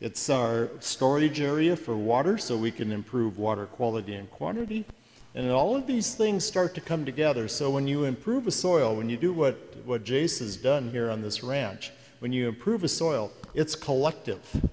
It's 0.00 0.30
our 0.30 0.70
storage 0.80 1.42
area 1.42 1.76
for 1.76 1.94
water, 1.94 2.38
so 2.38 2.56
we 2.56 2.70
can 2.70 2.92
improve 2.92 3.36
water 3.36 3.66
quality 3.66 4.14
and 4.14 4.30
quantity. 4.30 4.86
And 5.34 5.50
all 5.50 5.76
of 5.76 5.86
these 5.86 6.14
things 6.14 6.46
start 6.46 6.74
to 6.76 6.80
come 6.80 7.04
together. 7.04 7.46
So 7.46 7.70
when 7.70 7.86
you 7.86 8.04
improve 8.04 8.46
a 8.46 8.50
soil, 8.50 8.96
when 8.96 9.10
you 9.10 9.18
do 9.18 9.34
what, 9.34 9.54
what 9.84 10.02
Jace 10.02 10.38
has 10.38 10.56
done 10.56 10.88
here 10.90 11.10
on 11.10 11.20
this 11.20 11.42
ranch, 11.42 11.92
when 12.20 12.32
you 12.32 12.48
improve 12.48 12.84
a 12.84 12.88
soil, 12.88 13.30
it's 13.56 13.74
collective, 13.74 14.68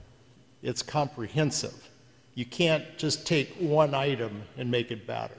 it's 0.62 0.84
comprehensive. 0.84 1.90
You 2.36 2.46
can't 2.46 2.84
just 2.98 3.26
take 3.26 3.56
one 3.58 3.96
item 3.96 4.44
and 4.58 4.70
make 4.70 4.92
it 4.92 5.08
better. 5.08 5.38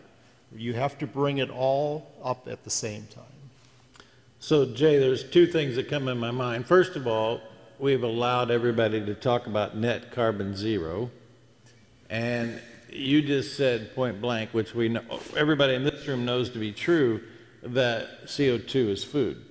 You 0.56 0.72
have 0.72 0.96
to 0.98 1.06
bring 1.06 1.38
it 1.38 1.50
all 1.50 2.10
up 2.24 2.48
at 2.48 2.64
the 2.64 2.70
same 2.70 3.06
time. 3.14 3.24
So, 4.38 4.72
Jay, 4.72 4.98
there's 4.98 5.28
two 5.28 5.46
things 5.46 5.76
that 5.76 5.90
come 5.90 6.08
in 6.08 6.18
my 6.18 6.30
mind. 6.30 6.66
First 6.66 6.96
of 6.96 7.06
all, 7.06 7.40
we've 7.78 8.02
allowed 8.02 8.50
everybody 8.50 9.04
to 9.04 9.14
talk 9.14 9.46
about 9.46 9.76
net 9.76 10.10
carbon 10.10 10.56
zero. 10.56 11.10
And 12.08 12.60
you 12.88 13.20
just 13.20 13.56
said 13.56 13.94
point 13.94 14.22
blank, 14.22 14.50
which 14.54 14.74
we 14.74 14.88
know, 14.88 15.02
everybody 15.36 15.74
in 15.74 15.84
this 15.84 16.06
room 16.06 16.24
knows 16.24 16.48
to 16.50 16.58
be 16.58 16.72
true, 16.72 17.20
that 17.62 18.26
CO2 18.26 18.88
is 18.88 19.04
food. 19.04 19.44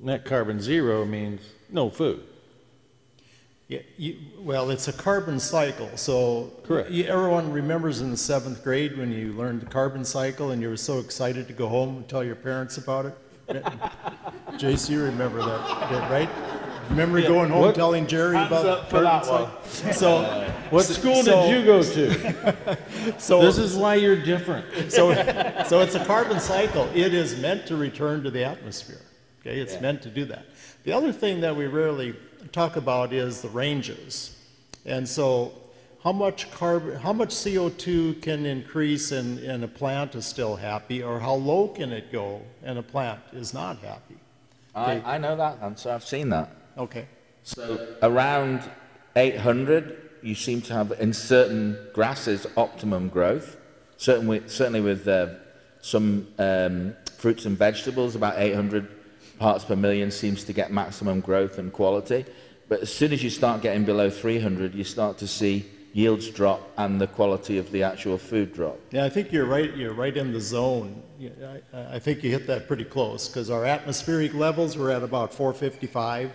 Net 0.00 0.24
carbon 0.24 0.60
zero 0.60 1.04
means 1.04 1.42
no 1.70 1.88
food. 1.88 2.24
Yeah, 3.72 3.78
you, 3.96 4.16
well, 4.38 4.68
it's 4.70 4.88
a 4.88 4.92
carbon 4.92 5.40
cycle. 5.40 5.88
So 5.96 6.52
Correct. 6.62 6.90
you- 6.90 7.04
everyone 7.04 7.50
remembers 7.50 8.02
in 8.02 8.10
the 8.10 8.18
seventh 8.18 8.62
grade 8.62 8.98
when 8.98 9.10
you 9.10 9.32
learned 9.32 9.62
the 9.62 9.66
carbon 9.66 10.04
cycle 10.04 10.50
and 10.50 10.60
you 10.60 10.68
were 10.68 10.76
so 10.76 10.98
excited 10.98 11.46
to 11.48 11.54
go 11.54 11.68
home 11.68 11.96
and 11.96 12.06
tell 12.06 12.22
your 12.22 12.34
parents 12.36 12.76
about 12.76 13.06
it. 13.06 13.16
Jace, 14.58 14.90
you 14.90 15.02
remember 15.02 15.38
that, 15.38 15.90
that, 15.90 16.10
right? 16.10 16.28
Remember 16.90 17.22
going 17.22 17.48
home 17.48 17.62
What- 17.62 17.74
telling 17.74 18.06
Jerry 18.06 18.36
about 18.36 18.90
carbon 18.90 19.24
cycle? 19.24 19.92
So, 19.94 20.22
What 20.70 20.84
school 20.84 21.22
so- 21.22 21.46
did 21.46 21.58
you 21.58 21.64
go 21.64 21.82
to? 21.82 22.78
so 23.18 23.40
This 23.40 23.56
is 23.56 23.74
why 23.74 23.94
you're 23.94 24.22
different. 24.22 24.92
so, 24.92 25.14
so 25.66 25.80
it's 25.80 25.94
a 25.94 26.04
carbon 26.04 26.40
cycle. 26.40 26.90
It 26.94 27.14
is 27.14 27.38
meant 27.38 27.66
to 27.68 27.76
return 27.76 28.22
to 28.24 28.30
the 28.30 28.44
atmosphere. 28.44 29.00
Okay, 29.40 29.60
it's 29.60 29.80
meant 29.80 30.02
to 30.02 30.10
do 30.10 30.26
that. 30.26 30.44
The 30.84 30.92
other 30.92 31.10
thing 31.12 31.40
that 31.40 31.56
we 31.56 31.66
rarely 31.68 32.14
talk 32.48 32.76
about 32.76 33.12
is 33.12 33.42
the 33.42 33.48
ranges. 33.48 34.36
And 34.84 35.08
so, 35.08 35.52
how 36.02 36.12
much 36.12 36.50
carbon, 36.50 36.96
how 36.96 37.12
much 37.12 37.30
CO2 37.30 38.22
can 38.22 38.44
increase 38.44 39.12
and, 39.12 39.38
and 39.38 39.62
a 39.62 39.68
plant 39.68 40.14
is 40.14 40.26
still 40.26 40.56
happy, 40.56 41.02
or 41.02 41.20
how 41.20 41.34
low 41.34 41.68
can 41.68 41.92
it 41.92 42.10
go 42.10 42.42
and 42.64 42.78
a 42.78 42.82
plant 42.82 43.20
is 43.32 43.54
not 43.54 43.78
happy? 43.78 44.16
I, 44.74 45.14
I 45.14 45.18
know 45.18 45.36
that 45.36 45.62
answer. 45.62 45.90
I've 45.90 46.04
seen 46.04 46.28
that. 46.30 46.50
Okay. 46.76 47.06
So 47.44 47.94
around 48.02 48.68
800, 49.16 50.10
you 50.22 50.34
seem 50.34 50.60
to 50.62 50.72
have 50.72 50.92
in 51.00 51.12
certain 51.12 51.76
grasses 51.92 52.46
optimum 52.56 53.08
growth. 53.08 53.56
Certainly, 53.96 54.44
certainly 54.46 54.80
with 54.80 55.06
uh, 55.06 55.28
some 55.80 56.26
um, 56.38 56.94
fruits 57.18 57.44
and 57.44 57.56
vegetables, 57.56 58.16
about 58.16 58.38
800 58.38 58.88
parts 59.42 59.64
per 59.64 59.74
million 59.74 60.08
seems 60.12 60.44
to 60.44 60.52
get 60.52 60.70
maximum 60.70 61.18
growth 61.20 61.58
and 61.58 61.72
quality. 61.72 62.24
But 62.68 62.80
as 62.80 62.94
soon 62.94 63.12
as 63.12 63.24
you 63.24 63.28
start 63.28 63.60
getting 63.60 63.84
below 63.84 64.08
300, 64.08 64.72
you 64.72 64.84
start 64.84 65.18
to 65.18 65.26
see 65.26 65.66
yields 65.92 66.30
drop 66.30 66.60
and 66.78 67.00
the 67.00 67.08
quality 67.08 67.58
of 67.58 67.72
the 67.72 67.82
actual 67.82 68.18
food 68.18 68.54
drop. 68.54 68.78
Yeah, 68.92 69.04
I 69.04 69.08
think 69.08 69.32
you're 69.32 69.46
right. 69.46 69.76
You're 69.76 69.94
right 69.94 70.16
in 70.16 70.32
the 70.32 70.40
zone. 70.40 71.02
I, 71.74 71.96
I 71.96 71.98
think 71.98 72.22
you 72.22 72.30
hit 72.30 72.46
that 72.46 72.68
pretty 72.68 72.84
close 72.84 73.28
because 73.28 73.50
our 73.50 73.64
atmospheric 73.64 74.32
levels 74.32 74.76
were 74.76 74.92
at 74.92 75.02
about 75.02 75.34
455, 75.34 76.30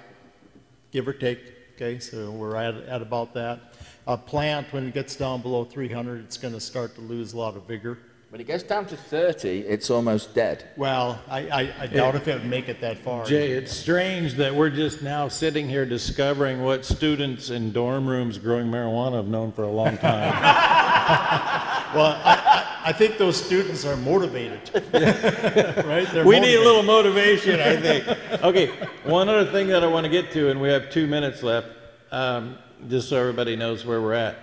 give 0.91 1.07
or 1.07 1.13
take. 1.13 1.39
Okay, 1.75 1.99
so 1.99 2.29
we're 2.31 2.57
at, 2.57 2.75
at 2.75 3.01
about 3.01 3.33
that. 3.35 3.73
A 4.05 4.17
plant, 4.17 4.73
when 4.73 4.89
it 4.89 4.93
gets 4.93 5.15
down 5.15 5.41
below 5.41 5.63
300, 5.63 6.25
it's 6.25 6.37
going 6.37 6.53
to 6.53 6.59
start 6.59 6.93
to 6.95 7.01
lose 7.01 7.31
a 7.31 7.37
lot 7.37 7.55
of 7.55 7.63
vigor. 7.67 7.99
When 8.29 8.41
it 8.41 8.47
gets 8.47 8.63
down 8.63 8.85
to 8.87 8.97
30, 8.97 9.59
it's 9.61 9.89
almost 9.89 10.35
dead. 10.35 10.67
Well, 10.75 11.21
I, 11.29 11.47
I, 11.47 11.73
I 11.83 11.87
doubt 11.87 12.15
if 12.15 12.27
it 12.27 12.33
would 12.33 12.45
make 12.49 12.67
it 12.67 12.81
that 12.81 12.97
far. 12.97 13.23
Jay, 13.23 13.51
it's 13.51 13.71
strange 13.71 14.33
that 14.33 14.53
we're 14.53 14.69
just 14.69 15.01
now 15.01 15.29
sitting 15.29 15.69
here 15.69 15.85
discovering 15.85 16.61
what 16.61 16.83
students 16.83 17.51
in 17.51 17.71
dorm 17.71 18.05
rooms 18.05 18.37
growing 18.37 18.67
marijuana 18.67 19.13
have 19.15 19.27
known 19.27 19.53
for 19.53 19.63
a 19.63 19.71
long 19.71 19.97
time. 19.97 20.33
Well, 21.95 22.19
I, 22.21 22.33
I, 22.83 22.89
I 22.89 22.91
think 22.91 23.17
those 23.17 23.41
students 23.41 23.85
are 23.85 23.95
motivated, 23.95 24.69
right? 24.93 26.05
They're 26.11 26.25
we 26.25 26.37
need 26.37 26.55
a 26.55 26.59
motivated. 26.59 26.65
little 26.65 26.83
motivation, 26.83 27.59
I 27.61 27.77
think. 27.77 28.07
Okay, 28.43 28.67
one 29.05 29.29
other 29.29 29.49
thing 29.49 29.67
that 29.67 29.85
I 29.85 29.87
want 29.87 30.03
to 30.03 30.09
get 30.09 30.29
to, 30.33 30.49
and 30.49 30.59
we 30.59 30.67
have 30.67 30.89
two 30.89 31.07
minutes 31.07 31.43
left, 31.43 31.69
um, 32.11 32.57
just 32.89 33.07
so 33.07 33.15
everybody 33.17 33.55
knows 33.55 33.85
where 33.85 34.01
we're 34.01 34.15
at. 34.15 34.37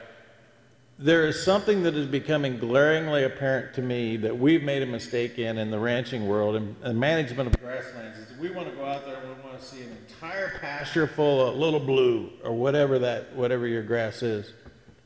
There 0.98 1.26
is 1.26 1.42
something 1.42 1.82
that 1.82 1.96
is 1.96 2.06
becoming 2.06 2.58
glaringly 2.58 3.24
apparent 3.24 3.74
to 3.74 3.82
me 3.82 4.16
that 4.18 4.38
we've 4.38 4.62
made 4.62 4.80
a 4.80 4.86
mistake 4.86 5.40
in 5.40 5.58
in 5.58 5.72
the 5.72 5.78
ranching 5.78 6.28
world 6.28 6.54
and, 6.54 6.76
and 6.82 6.98
management 6.98 7.48
of 7.48 7.60
grasslands 7.60 8.16
is 8.16 8.38
we 8.38 8.50
want 8.50 8.70
to 8.70 8.76
go 8.76 8.84
out 8.84 9.04
there 9.04 9.16
and 9.16 9.28
we 9.28 9.42
want 9.42 9.58
to 9.58 9.64
see 9.64 9.82
an 9.82 9.90
entire 10.08 10.56
pasture 10.60 11.08
full 11.08 11.48
of 11.48 11.56
little 11.56 11.80
blue 11.80 12.30
or 12.44 12.52
whatever 12.52 13.00
that 13.00 13.34
whatever 13.34 13.66
your 13.66 13.82
grass 13.82 14.22
is. 14.22 14.52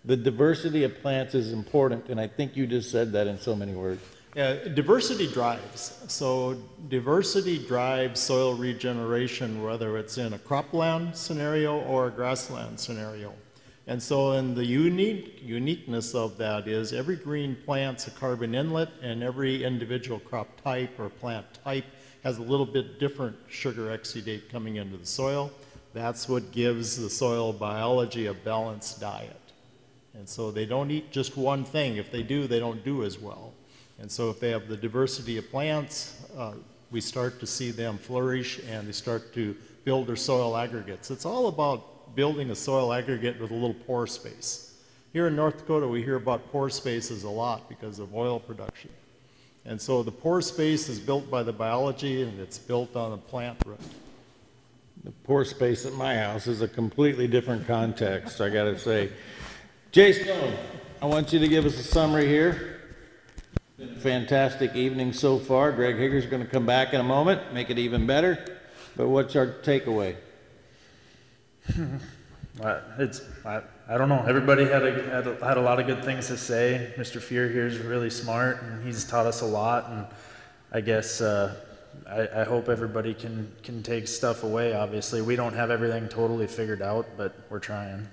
The 0.05 0.17
diversity 0.17 0.85
of 0.85 1.01
plants 1.01 1.35
is 1.35 1.53
important, 1.53 2.09
and 2.09 2.21
I 2.21 2.29
think 2.29 2.55
you 2.55 2.67
just 2.67 2.91
said 2.91 3.13
that 3.13 3.27
in 3.27 3.39
so 3.39 3.57
many 3.57 3.73
words. 3.73 4.03
Yeah, 4.37 4.69
diversity 4.69 5.27
drives. 5.27 6.05
So 6.09 6.63
diversity 6.89 7.67
drives 7.67 8.21
soil 8.21 8.55
regeneration, 8.55 9.63
whether 9.63 9.97
it's 9.97 10.19
in 10.19 10.35
a 10.35 10.39
cropland 10.39 11.17
scenario 11.17 11.81
or 11.81 12.09
a 12.09 12.11
grassland 12.11 12.79
scenario. 12.79 13.33
And 13.89 14.03
so, 14.03 14.33
in 14.33 14.55
the 14.55 14.67
unique 14.67 15.41
uniqueness 15.43 16.15
of 16.15 16.37
that 16.37 16.69
is 16.69 16.93
every 16.93 17.17
green 17.17 17.57
plant's 17.65 18.07
a 18.07 18.11
carbon 18.11 18.55
inlet, 18.55 18.91
and 19.01 19.23
every 19.23 19.65
individual 19.65 20.19
crop 20.19 20.61
type 20.63 21.01
or 21.01 21.09
plant 21.09 21.47
type 21.65 21.87
has 22.23 22.37
a 22.37 22.43
little 22.43 22.67
bit 22.67 23.01
different 23.01 23.35
sugar 23.49 23.87
exudate 23.87 24.51
coming 24.51 24.77
into 24.77 24.99
the 24.99 25.07
soil. 25.07 25.51
That's 25.95 26.29
what 26.29 26.53
gives 26.53 27.01
the 27.01 27.09
soil 27.09 27.51
biology 27.51 28.27
a 28.27 28.35
balanced 28.35 29.01
diet. 29.01 29.41
And 30.13 30.29
so 30.29 30.51
they 30.51 30.67
don't 30.67 30.91
eat 30.91 31.11
just 31.11 31.39
one 31.39 31.65
thing. 31.65 31.97
If 31.97 32.13
they 32.13 32.23
do, 32.23 32.47
they 32.47 32.59
don't 32.59 32.85
do 32.85 33.05
as 33.05 33.19
well. 33.19 33.55
And 33.99 34.13
so 34.13 34.29
if 34.29 34.39
they 34.39 34.51
have 34.51 34.69
the 34.69 34.77
diversity 34.77 35.39
of 35.39 35.51
plants, 35.51 36.27
uh, 36.37 36.53
we 36.91 37.01
start 37.01 37.41
to 37.41 37.47
see 37.47 37.71
them 37.71 37.97
flourish 37.97 38.61
and 38.69 38.87
they 38.87 38.93
start 38.93 39.33
to 39.33 39.57
build 39.85 40.09
their 40.09 40.17
soil 40.17 40.59
aggregates. 40.59 41.11
It's 41.11 41.25
all 41.25 41.49
about 41.49 41.98
building 42.15 42.51
a 42.51 42.55
soil 42.55 42.93
aggregate 42.93 43.41
with 43.41 43.51
a 43.51 43.55
little 43.55 43.75
pore 43.75 44.07
space. 44.07 44.69
Here 45.13 45.27
in 45.27 45.37
North 45.37 45.59
Dakota, 45.59 45.89
we 45.89 46.03
hear 46.03 46.17
about 46.17 46.51
pore 46.53 46.71
spaces 46.71 47.25
a 47.25 47.31
lot 47.31 47.69
because 47.69 47.99
of 47.99 48.15
oil 48.15 48.39
production. 48.39 48.91
And 49.65 49.81
so 49.81 50.03
the 50.03 50.13
pore 50.13 50.43
space 50.43 50.89
is 50.89 50.99
built 50.99 51.31
by 51.31 51.43
the 51.43 51.53
biology 51.53 52.23
and 52.23 52.39
it's 52.41 52.59
built 52.59 52.97
on 52.97 53.11
the 53.11 53.17
plant 53.17 53.59
root. 53.67 53.81
The 55.05 55.11
pore 55.25 55.45
space 55.45 55.87
at 55.87 55.95
my 55.95 56.17
house 56.17 56.47
is 56.47 56.63
a 56.63 56.69
completely 56.69 57.29
different 57.29 57.67
context, 57.67 58.41
I 58.41 58.49
gotta 58.49 58.79
say. 58.79 59.11
Jace 59.93 60.25
Doan, 60.25 60.55
I 61.01 61.07
want 61.07 61.33
you 61.33 61.39
to 61.39 61.49
give 61.49 61.65
us 61.65 61.79
a 61.79 61.83
summary 61.83 62.27
here. 62.27 62.81
Been 63.77 63.91
a 63.91 64.01
fantastic 64.01 64.75
evening 64.75 65.13
so 65.13 65.39
far. 65.39 65.71
Greg 65.73 65.97
Higger's 65.97 66.27
gonna 66.27 66.45
come 66.45 66.67
back 66.67 66.95
in 66.95 67.01
a 67.01 67.05
moment, 67.05 67.53
make 67.53 67.71
it 67.71 67.79
even 67.79 68.07
better. 68.07 68.59
But 68.97 69.09
what's 69.09 69.37
our 69.37 69.47
takeaway? 69.47 70.17
Uh, 72.61 72.81
It's, 72.99 73.23
I, 73.45 73.63
I 73.89 73.97
don't 73.97 74.09
know, 74.09 74.25
everybody 74.27 74.65
had 74.65 74.83
a, 74.85 75.03
had 75.11 75.27
a, 75.27 75.45
had 75.45 75.57
a 75.57 75.61
lot 75.61 75.79
of 75.79 75.87
good 75.87 76.05
things 76.05 76.27
to 76.27 76.37
say. 76.37 76.93
Mr. 76.97 77.21
Fuhrer 77.21 77.53
here 77.53 77.67
is 77.67 77.79
really 77.79 78.11
smart, 78.11 78.63
and 78.63 78.85
he's 78.85 79.05
taught 79.05 79.27
us 79.27 79.43
a 79.43 79.47
lot, 79.47 79.89
and 79.91 80.07
I 80.73 80.81
guess, 80.81 81.21
uh, 81.21 81.55
I, 82.09 82.41
I 82.41 82.45
hope 82.45 82.69
everybody 82.69 83.15
can, 83.15 83.53
can 83.63 83.83
take 83.83 84.09
stuff 84.09 84.43
away, 84.43 84.75
obviously. 84.75 85.23
We 85.23 85.37
don't 85.37 85.55
have 85.55 85.71
everything 85.71 86.09
totally 86.09 86.47
figured 86.47 86.83
out, 86.83 87.07
but 87.17 87.35
we're 87.49 87.61
trying. 87.61 88.09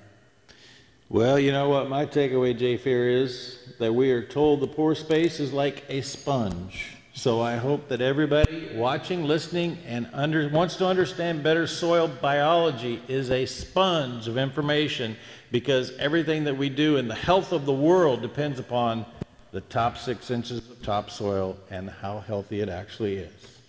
Well, 1.09 1.39
you 1.39 1.51
know 1.51 1.69
what 1.69 1.89
my 1.89 2.05
takeaway, 2.05 2.57
Jay 2.57 2.77
Fuhrer, 2.77 3.23
is 3.23 3.73
that 3.79 3.93
we 3.93 4.11
are 4.11 4.23
told 4.23 4.59
the 4.59 4.67
pore 4.67 4.95
space 4.95 5.39
is 5.39 5.53
like 5.53 5.83
a 5.89 6.01
sponge. 6.01 6.97
So 7.17 7.39
I 7.39 7.55
hope 7.55 7.87
that 7.87 8.01
everybody 8.01 8.71
watching, 8.75 9.23
listening, 9.23 9.77
and 9.87 10.09
under, 10.11 10.49
wants 10.49 10.75
to 10.75 10.85
understand 10.85 11.43
better 11.43 11.65
soil 11.65 12.09
biology 12.09 13.01
is 13.07 13.31
a 13.31 13.45
sponge 13.45 14.27
of 14.27 14.37
information 14.37 15.15
because 15.49 15.95
everything 15.97 16.43
that 16.43 16.57
we 16.57 16.67
do 16.67 16.97
in 16.97 17.07
the 17.07 17.15
health 17.15 17.53
of 17.53 17.65
the 17.65 17.73
world 17.73 18.21
depends 18.21 18.59
upon 18.59 19.05
the 19.53 19.61
top 19.61 19.97
six 19.97 20.29
inches 20.29 20.57
of 20.57 20.83
topsoil 20.83 21.55
and 21.71 21.89
how 21.89 22.19
healthy 22.19 22.59
it 22.59 22.67
actually 22.67 23.15
is. 23.15 23.59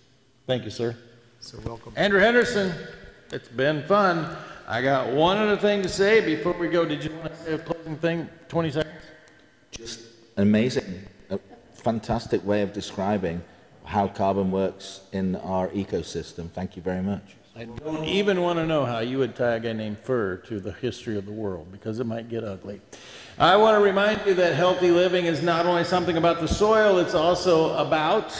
Thank 0.45 0.65
you, 0.65 0.69
sir. 0.69 0.93
So 1.39 1.57
welcome. 1.65 1.93
Andrew 1.95 2.19
Henderson, 2.19 2.73
it's 3.31 3.47
been 3.47 3.81
fun. 3.83 4.35
I 4.67 4.81
got 4.81 5.13
one 5.13 5.37
other 5.37 5.55
thing 5.55 5.81
to 5.83 5.89
say 5.89 6.19
before 6.19 6.51
we 6.51 6.67
go. 6.67 6.83
Did 6.83 7.01
you 7.01 7.11
want 7.11 7.33
to 7.33 7.43
say 7.43 7.53
a 7.53 7.59
closing 7.59 7.95
thing? 7.95 8.27
20 8.49 8.71
seconds? 8.71 8.93
Just 9.71 10.01
amazing, 10.35 10.83
a 10.83 11.16
fantastic 11.87 12.45
way 12.45 12.63
of 12.63 12.73
describing 12.73 13.41
how 13.85 14.09
carbon 14.09 14.51
works 14.51 14.99
in 15.13 15.37
our 15.37 15.69
ecosystem. 15.69 16.51
Thank 16.51 16.75
you 16.75 16.81
very 16.81 17.01
much. 17.01 17.37
I 17.55 17.63
don't 17.63 18.03
even 18.03 18.41
want 18.41 18.59
to 18.59 18.65
know 18.65 18.83
how 18.83 18.99
you 18.99 19.19
would 19.19 19.37
tie 19.37 19.53
a 19.53 19.59
guy 19.61 19.71
named 19.71 20.03
Fuhrer 20.03 20.45
to 20.47 20.59
the 20.59 20.73
history 20.73 21.17
of 21.17 21.25
the 21.25 21.31
world 21.31 21.71
because 21.71 22.01
it 22.01 22.03
might 22.03 22.27
get 22.27 22.43
ugly. 22.43 22.81
I 23.39 23.55
want 23.55 23.77
to 23.77 23.81
remind 23.81 24.19
you 24.25 24.33
that 24.33 24.53
healthy 24.55 24.91
living 24.91 25.27
is 25.27 25.41
not 25.41 25.65
only 25.65 25.85
something 25.85 26.17
about 26.17 26.41
the 26.41 26.47
soil, 26.49 26.97
it's 26.97 27.13
also 27.13 27.73
about 27.77 28.31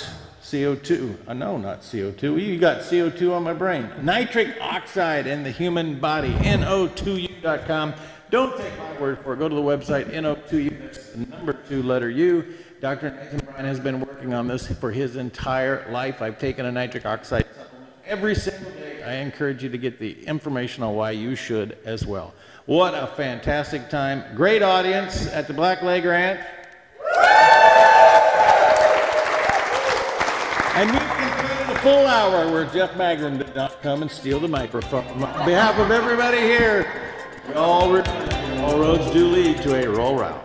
CO2. 0.43 1.15
Uh, 1.25 1.33
no, 1.33 1.57
not 1.57 1.83
CO2. 1.83 2.45
You 2.45 2.59
got 2.59 2.81
CO2 2.81 3.33
on 3.33 3.43
my 3.43 3.53
brain. 3.53 3.89
Nitric 4.01 4.57
oxide 4.59 5.25
in 5.25 5.43
the 5.43 5.51
human 5.51 6.01
body. 6.01 6.33
NO2U.com. 6.33 7.93
Don't 8.29 8.57
take 8.57 8.77
my 8.77 8.99
word 8.99 9.19
for 9.23 9.35
it. 9.35 9.39
Go 9.39 9.47
to 9.47 9.55
the 9.55 9.61
website, 9.61 10.11
NO2U. 10.11 10.81
That's 10.81 11.11
the 11.11 11.25
number 11.27 11.53
two 11.53 11.81
letter 11.81 12.09
U. 12.09 12.45
Dr. 12.80 13.09
Nathan 13.09 13.39
Bryan 13.39 13.65
has 13.65 13.80
been 13.80 13.99
working 13.99 14.36
on 14.36 14.47
this 14.47 14.67
for 14.67 14.91
his 14.91 15.15
entire 15.15 15.89
life. 15.91 16.21
I've 16.21 16.38
taken 16.38 16.67
a 16.67 16.71
nitric 16.71 17.07
oxide 17.07 17.47
supplement 17.47 17.89
every 18.05 18.36
single 18.36 18.69
day. 18.71 19.01
I 19.03 19.15
encourage 19.15 19.63
you 19.63 19.69
to 19.69 19.78
get 19.80 19.99
the 19.99 20.23
information 20.28 20.84
on 20.84 20.93
why 20.93 21.11
you 21.11 21.36
should 21.36 21.78
as 21.86 22.05
well. 22.05 22.36
What 22.67 22.93
a 22.93 23.07
fantastic 23.07 23.89
time. 23.89 24.23
Great 24.36 24.61
audience 24.61 25.25
at 25.28 25.47
the 25.47 25.53
Black 25.53 25.82
Leg 25.82 26.05
Ranch. 26.05 26.39
And 30.75 30.91
come 30.91 31.69
in 31.69 31.75
a 31.75 31.80
full 31.80 32.05
hour 32.05 32.51
where 32.51 32.65
Jeff 32.65 32.91
Magrum 32.91 33.39
did 33.39 33.55
not 33.55 33.82
come 33.82 34.03
and 34.03 34.11
steal 34.11 34.39
the 34.39 34.47
microphone. 34.47 35.23
On 35.23 35.45
behalf 35.47 35.80
of 35.80 35.89
everybody 35.89 36.38
here, 36.38 36.86
we 37.47 37.55
all, 37.55 37.86
all 37.95 38.80
roads 38.80 39.09
do 39.11 39.25
lead 39.30 39.63
to 39.63 39.84
a 39.84 39.89
Rural 39.89 40.15
Route. 40.15 40.43